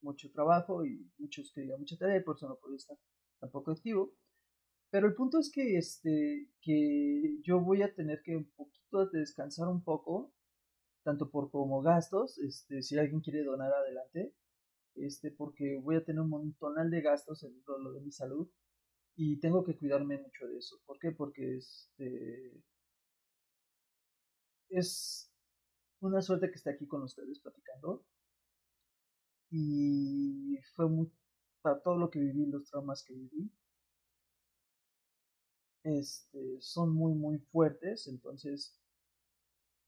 mucho 0.00 0.30
trabajo 0.32 0.84
y 0.84 1.10
muchos 1.18 1.52
que 1.52 1.64
mucha 1.78 1.96
tarea 1.96 2.18
y 2.18 2.22
por 2.22 2.36
eso 2.36 2.48
no 2.48 2.56
puede 2.56 2.76
estar 2.76 2.96
tampoco 3.38 3.70
activo. 3.70 4.12
Pero 4.90 5.06
el 5.06 5.14
punto 5.14 5.38
es 5.38 5.50
que, 5.50 5.78
este, 5.78 6.48
que 6.60 7.38
yo 7.42 7.60
voy 7.60 7.82
a 7.82 7.94
tener 7.94 8.22
que 8.22 8.36
un 8.36 8.44
poquito 8.44 9.06
descansar 9.06 9.68
un 9.68 9.82
poco, 9.82 10.32
tanto 11.02 11.30
por 11.30 11.50
como 11.50 11.80
gastos, 11.82 12.38
este, 12.38 12.82
si 12.82 12.98
alguien 12.98 13.20
quiere 13.20 13.42
donar 13.42 13.72
adelante, 13.72 14.34
este, 14.94 15.30
porque 15.30 15.78
voy 15.82 15.96
a 15.96 16.04
tener 16.04 16.20
un 16.20 16.28
montonal 16.28 16.90
de 16.90 17.00
gastos 17.00 17.42
en 17.42 17.62
todo 17.62 17.78
lo 17.78 17.92
de 17.92 18.00
mi 18.00 18.12
salud 18.12 18.48
y 19.16 19.38
tengo 19.40 19.64
que 19.64 19.76
cuidarme 19.76 20.18
mucho 20.18 20.46
de 20.46 20.58
eso. 20.58 20.80
¿Por 20.86 20.98
qué? 20.98 21.12
Porque 21.12 21.56
este, 21.56 22.62
es 24.70 25.30
una 26.00 26.20
suerte 26.22 26.50
que 26.50 26.56
esté 26.56 26.70
aquí 26.70 26.86
con 26.86 27.02
ustedes 27.02 27.38
platicando 27.40 28.04
y 29.50 30.58
fue 30.74 30.88
muy, 30.88 31.10
para 31.60 31.80
todo 31.80 31.96
lo 31.98 32.10
que 32.10 32.18
viví, 32.20 32.46
los 32.46 32.64
traumas 32.70 33.04
que 33.04 33.14
viví, 33.14 33.50
este, 35.84 36.60
son 36.60 36.94
muy, 36.94 37.14
muy 37.14 37.38
fuertes. 37.38 38.06
Entonces, 38.08 38.80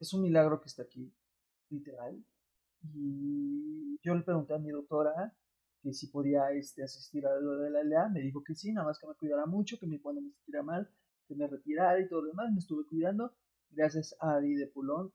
es 0.01 0.13
un 0.13 0.23
milagro 0.23 0.61
que 0.61 0.69
esté 0.69 0.83
aquí, 0.83 1.13
literal. 1.71 2.23
Y 2.95 3.99
yo 4.03 4.15
le 4.15 4.23
pregunté 4.23 4.55
a 4.55 4.59
mi 4.59 4.71
doctora 4.71 5.35
que 5.85 5.93
si 5.93 6.07
podía 6.09 6.51
este, 6.53 6.83
asistir 6.83 7.27
a 7.27 7.39
lo 7.39 7.59
de 7.59 7.71
la 7.71 7.85
LA. 7.85 8.09
Me 8.09 8.21
dijo 8.21 8.43
que 8.43 8.55
sí, 8.55 8.73
nada 8.73 8.87
más 8.87 8.99
que 8.99 9.07
me 9.07 9.15
cuidara 9.15 9.45
mucho, 9.45 9.79
que 9.79 9.87
me, 9.87 10.01
cuando 10.01 10.23
me 10.23 10.31
sintiera 10.31 10.63
mal, 10.63 10.91
que 11.29 11.35
me 11.37 11.47
retirara 11.47 12.01
y 12.01 12.09
todo 12.09 12.23
lo 12.23 12.29
demás. 12.29 12.51
Me 12.53 12.59
estuve 12.59 12.87
cuidando. 12.87 13.37
Gracias 13.71 14.17
a 14.21 14.37
Ari 14.37 14.55
de 14.55 14.67
Pulón, 14.69 15.13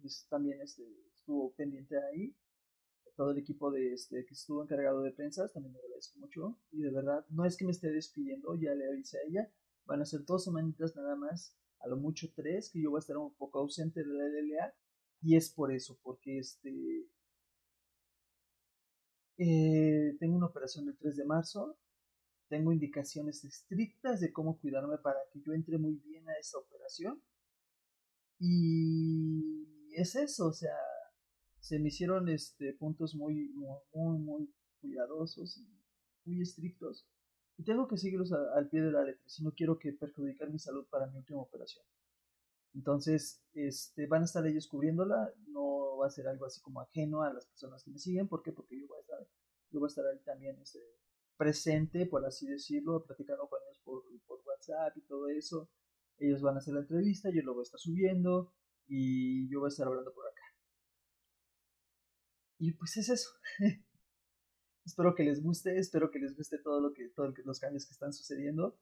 pues, 0.00 0.26
también 0.28 0.60
este, 0.60 0.82
estuvo 1.14 1.52
pendiente 1.54 1.96
ahí 1.96 2.34
todo 3.18 3.32
el 3.32 3.38
equipo 3.38 3.72
de 3.72 3.94
este 3.94 4.24
que 4.24 4.34
estuvo 4.34 4.62
encargado 4.62 5.02
de 5.02 5.10
prensas, 5.10 5.52
también 5.52 5.72
le 5.72 5.80
agradezco 5.80 6.20
mucho. 6.20 6.56
Y 6.70 6.82
de 6.82 6.92
verdad, 6.92 7.26
no 7.30 7.44
es 7.44 7.56
que 7.56 7.64
me 7.64 7.72
esté 7.72 7.90
despidiendo, 7.90 8.54
ya 8.54 8.72
le 8.74 8.86
avisé 8.86 9.18
a 9.18 9.22
ella. 9.28 9.52
Van 9.86 10.00
a 10.00 10.04
ser 10.04 10.24
dos 10.24 10.44
semanitas 10.44 10.94
nada 10.94 11.16
más, 11.16 11.58
a 11.80 11.88
lo 11.88 11.96
mucho 11.96 12.28
tres, 12.32 12.70
que 12.70 12.80
yo 12.80 12.90
voy 12.90 12.98
a 12.98 13.00
estar 13.00 13.16
un 13.16 13.34
poco 13.34 13.58
ausente 13.58 14.04
de 14.04 14.14
la 14.14 14.24
LLA. 14.24 14.72
Y 15.20 15.34
es 15.34 15.50
por 15.50 15.72
eso, 15.72 15.98
porque 16.04 16.38
este 16.38 17.08
eh, 19.38 20.16
tengo 20.18 20.36
una 20.36 20.46
operación 20.46 20.88
el 20.88 20.96
3 20.98 21.16
de 21.16 21.24
marzo. 21.24 21.78
Tengo 22.48 22.72
indicaciones 22.72 23.44
estrictas 23.44 24.20
de 24.20 24.32
cómo 24.32 24.58
cuidarme 24.58 24.98
para 24.98 25.18
que 25.32 25.40
yo 25.40 25.52
entre 25.52 25.78
muy 25.78 25.96
bien 25.96 26.28
a 26.28 26.36
esa 26.38 26.58
operación. 26.58 27.22
Y 28.40 29.90
es 29.94 30.14
eso, 30.16 30.48
o 30.48 30.52
sea, 30.52 30.76
se 31.60 31.78
me 31.78 31.88
hicieron 31.88 32.28
este 32.28 32.72
puntos 32.74 33.14
muy 33.14 33.48
muy 33.92 34.18
muy, 34.18 34.54
cuidadosos 34.80 35.58
y 35.58 35.68
muy 36.24 36.42
estrictos 36.42 37.06
y 37.56 37.64
tengo 37.64 37.88
que 37.88 37.96
seguirlos 37.96 38.32
al 38.32 38.68
pie 38.68 38.82
de 38.82 38.92
la 38.92 39.04
letra 39.04 39.22
si 39.26 39.42
no 39.42 39.52
quiero 39.52 39.78
que 39.78 39.92
perjudicar 39.92 40.50
mi 40.50 40.58
salud 40.58 40.86
para 40.88 41.06
mi 41.08 41.18
última 41.18 41.40
operación. 41.40 41.84
Entonces, 42.78 43.42
este, 43.54 44.06
van 44.06 44.22
a 44.22 44.26
estar 44.26 44.46
ellos 44.46 44.68
cubriéndola, 44.68 45.34
no 45.48 45.96
va 45.96 46.06
a 46.06 46.10
ser 46.10 46.28
algo 46.28 46.46
así 46.46 46.60
como 46.60 46.80
ajeno 46.80 47.22
a 47.22 47.32
las 47.32 47.44
personas 47.44 47.82
que 47.82 47.90
me 47.90 47.98
siguen, 47.98 48.28
¿por 48.28 48.40
qué? 48.40 48.52
Porque 48.52 48.78
yo 48.78 48.86
voy 48.86 48.98
a 48.98 49.00
estar, 49.00 49.18
yo 49.72 49.80
voy 49.80 49.88
a 49.88 49.88
estar 49.88 50.06
ahí 50.06 50.20
también 50.20 50.56
este, 50.60 50.78
presente, 51.36 52.06
por 52.06 52.24
así 52.24 52.46
decirlo, 52.46 53.04
platicando 53.04 53.48
con 53.48 53.58
ellos 53.66 53.80
por, 53.82 54.04
por 54.28 54.40
WhatsApp 54.46 54.96
y 54.96 55.00
todo 55.08 55.28
eso. 55.28 55.68
Ellos 56.18 56.40
van 56.40 56.54
a 56.54 56.58
hacer 56.58 56.72
la 56.72 56.80
entrevista, 56.80 57.30
yo 57.30 57.42
lo 57.42 57.54
voy 57.54 57.62
a 57.62 57.64
estar 57.64 57.80
subiendo 57.80 58.54
y 58.86 59.50
yo 59.50 59.58
voy 59.58 59.66
a 59.66 59.70
estar 59.74 59.88
hablando 59.88 60.14
por 60.14 60.28
acá. 60.28 60.44
Y 62.58 62.74
pues 62.74 62.96
es 62.96 63.08
eso. 63.08 63.30
espero 64.84 65.16
que 65.16 65.24
les 65.24 65.42
guste, 65.42 65.76
espero 65.76 66.12
que 66.12 66.20
les 66.20 66.36
guste 66.36 66.58
todo 66.58 66.80
lo 66.80 66.92
que, 66.92 67.08
todos 67.08 67.34
los 67.44 67.58
cambios 67.58 67.86
que 67.86 67.92
están 67.94 68.12
sucediendo. 68.12 68.78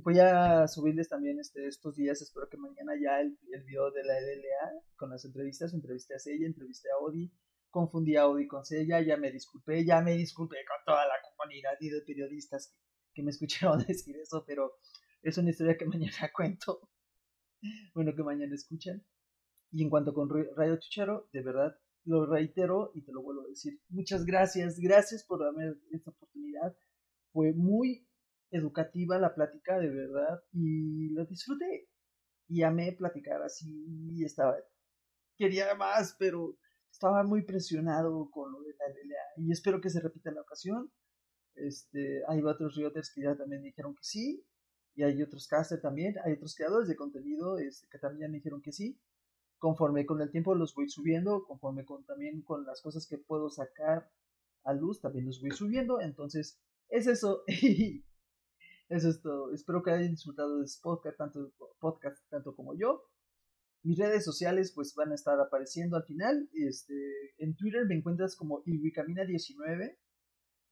Voy 0.00 0.20
a 0.20 0.68
subirles 0.68 1.08
también 1.08 1.40
este, 1.40 1.66
estos 1.66 1.96
días, 1.96 2.22
espero 2.22 2.48
que 2.48 2.56
mañana 2.56 2.92
ya 3.02 3.20
el, 3.20 3.36
el 3.52 3.64
video 3.64 3.90
de 3.90 4.04
la 4.04 4.20
LLA 4.20 4.82
con 4.94 5.10
las 5.10 5.24
entrevistas, 5.24 5.74
entrevisté 5.74 6.14
a 6.14 6.20
Sella, 6.20 6.46
entrevisté 6.46 6.88
a 6.90 7.02
Odi, 7.02 7.32
confundí 7.68 8.14
a 8.14 8.28
Odi 8.28 8.46
con 8.46 8.64
Sella, 8.64 9.00
ya 9.00 9.16
me 9.16 9.32
disculpé, 9.32 9.84
ya 9.84 10.00
me 10.00 10.14
disculpé 10.14 10.58
con 10.68 10.76
toda 10.86 11.04
la 11.04 11.14
comunidad 11.36 11.72
y 11.80 11.88
de 11.88 12.02
periodistas 12.02 12.68
que, 12.68 12.78
que 13.14 13.22
me 13.24 13.30
escucharon 13.32 13.84
decir 13.84 14.16
eso, 14.16 14.44
pero 14.46 14.74
es 15.22 15.36
una 15.36 15.50
historia 15.50 15.76
que 15.76 15.86
mañana 15.86 16.30
cuento. 16.34 16.88
Bueno, 17.92 18.14
que 18.14 18.22
mañana 18.22 18.54
escuchan. 18.54 19.04
Y 19.72 19.82
en 19.82 19.90
cuanto 19.90 20.14
con 20.14 20.30
Radio 20.30 20.78
Chuchero, 20.78 21.28
de 21.32 21.42
verdad, 21.42 21.76
lo 22.04 22.24
reitero 22.24 22.92
y 22.94 23.02
te 23.02 23.12
lo 23.12 23.22
vuelvo 23.22 23.42
a 23.42 23.48
decir. 23.48 23.80
Muchas 23.88 24.24
gracias, 24.24 24.78
gracias 24.78 25.24
por 25.24 25.40
darme 25.40 25.74
esta 25.90 26.10
oportunidad. 26.10 26.76
Fue 27.32 27.52
muy 27.52 28.07
educativa 28.50 29.18
la 29.18 29.34
plática, 29.34 29.78
de 29.78 29.88
verdad, 29.88 30.42
y 30.52 31.10
lo 31.10 31.24
disfruté. 31.26 31.88
Y 32.48 32.62
amé 32.62 32.92
platicar 32.92 33.42
así, 33.42 34.24
estaba, 34.24 34.56
quería 35.36 35.74
más, 35.74 36.16
pero 36.18 36.56
estaba 36.90 37.22
muy 37.22 37.44
presionado 37.44 38.30
con 38.30 38.52
lo 38.52 38.60
de 38.62 38.74
la 38.78 38.86
LLA 38.88 39.44
y 39.44 39.52
espero 39.52 39.80
que 39.80 39.90
se 39.90 40.00
repita 40.00 40.30
la 40.30 40.40
ocasión. 40.40 40.90
Este, 41.54 42.22
hay 42.28 42.42
otros 42.42 42.76
rioters 42.76 43.12
que 43.14 43.22
ya 43.22 43.36
también 43.36 43.62
dijeron 43.62 43.94
que 43.94 44.04
sí, 44.04 44.46
y 44.94 45.02
hay 45.02 45.22
otros 45.22 45.46
casters 45.46 45.82
también, 45.82 46.14
hay 46.24 46.32
otros 46.34 46.54
creadores 46.54 46.88
de 46.88 46.96
contenido 46.96 47.58
este, 47.58 47.86
que 47.90 47.98
también 47.98 48.30
me 48.30 48.38
dijeron 48.38 48.62
que 48.62 48.72
sí 48.72 48.98
conforme 49.58 50.06
con 50.06 50.20
el 50.22 50.30
tiempo 50.30 50.54
los 50.54 50.74
voy 50.74 50.88
subiendo, 50.88 51.44
conforme 51.44 51.84
con 51.84 52.04
también 52.04 52.42
con 52.42 52.64
las 52.64 52.80
cosas 52.80 53.06
que 53.06 53.18
puedo 53.18 53.50
sacar 53.50 54.10
a 54.64 54.72
luz, 54.72 55.00
también 55.00 55.26
los 55.26 55.40
voy 55.40 55.50
subiendo. 55.50 56.00
Entonces, 56.00 56.58
es 56.88 57.06
eso. 57.06 57.44
eso 58.88 59.08
es 59.08 59.20
todo. 59.20 59.52
Espero 59.52 59.82
que 59.82 59.90
hayan 59.90 60.10
disfrutado 60.10 60.58
de 60.58 60.64
este 60.64 60.80
podcast, 60.82 61.16
tanto, 61.16 61.52
podcast, 61.78 62.22
tanto 62.30 62.54
como 62.54 62.76
yo. 62.76 63.02
Mis 63.82 63.98
redes 63.98 64.24
sociales 64.24 64.72
pues 64.74 64.94
van 64.94 65.12
a 65.12 65.14
estar 65.14 65.38
apareciendo 65.40 65.96
al 65.96 66.04
final. 66.04 66.48
Este, 66.52 66.94
en 67.38 67.54
Twitter 67.56 67.86
me 67.86 67.96
encuentras 67.96 68.36
como 68.36 68.62
Ilwicamina19. 68.64 69.96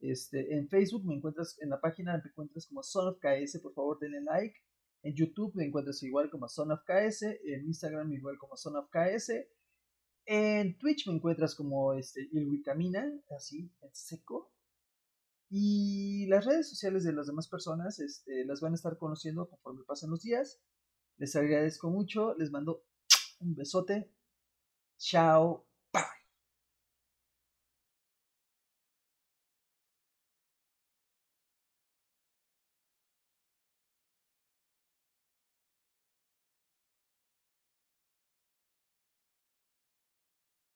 Este, 0.01 0.55
en 0.55 0.69
Facebook 0.69 1.07
me 1.07 1.15
encuentras, 1.15 1.57
en 1.61 1.71
la 1.71 1.81
página 1.81 2.21
me 2.23 2.31
encuentras 2.31 2.67
como 2.67 2.83
Son 2.83 3.09
of 3.09 3.19
por 3.63 3.75
favor 3.75 3.99
denle 3.99 4.23
like. 4.23 4.57
En 5.03 5.15
YouTube 5.15 5.55
me 5.55 5.65
encuentras 5.65 6.03
igual 6.03 6.31
como 6.31 6.49
Son 6.49 6.73
of 6.73 6.81
en 6.89 7.67
Instagram 7.67 8.13
igual 8.13 8.39
como 8.39 8.57
Son 8.57 8.77
of 8.77 8.89
KS, 8.91 9.33
en 10.27 10.77
Twitch 10.79 11.07
me 11.07 11.15
encuentras 11.15 11.55
como 11.55 11.95
este 11.95 12.29
así, 13.31 13.73
en 13.81 13.95
seco. 13.95 14.53
Y 15.49 16.27
las 16.27 16.45
redes 16.45 16.69
sociales 16.69 17.05
de 17.05 17.13
las 17.13 17.27
demás 17.27 17.49
personas 17.49 18.01
este, 18.01 18.45
las 18.45 18.61
van 18.61 18.73
a 18.73 18.77
estar 18.77 18.99
conociendo 18.99 19.49
conforme 19.49 19.85
pasen 19.85 20.11
los 20.11 20.23
días. 20.23 20.61
Les 21.19 21.37
agradezco 21.37 21.91
mucho, 21.91 22.35
les 22.35 22.51
mando 22.51 22.85
un 23.41 23.55
besote. 23.55 24.11
Chao. 24.99 25.66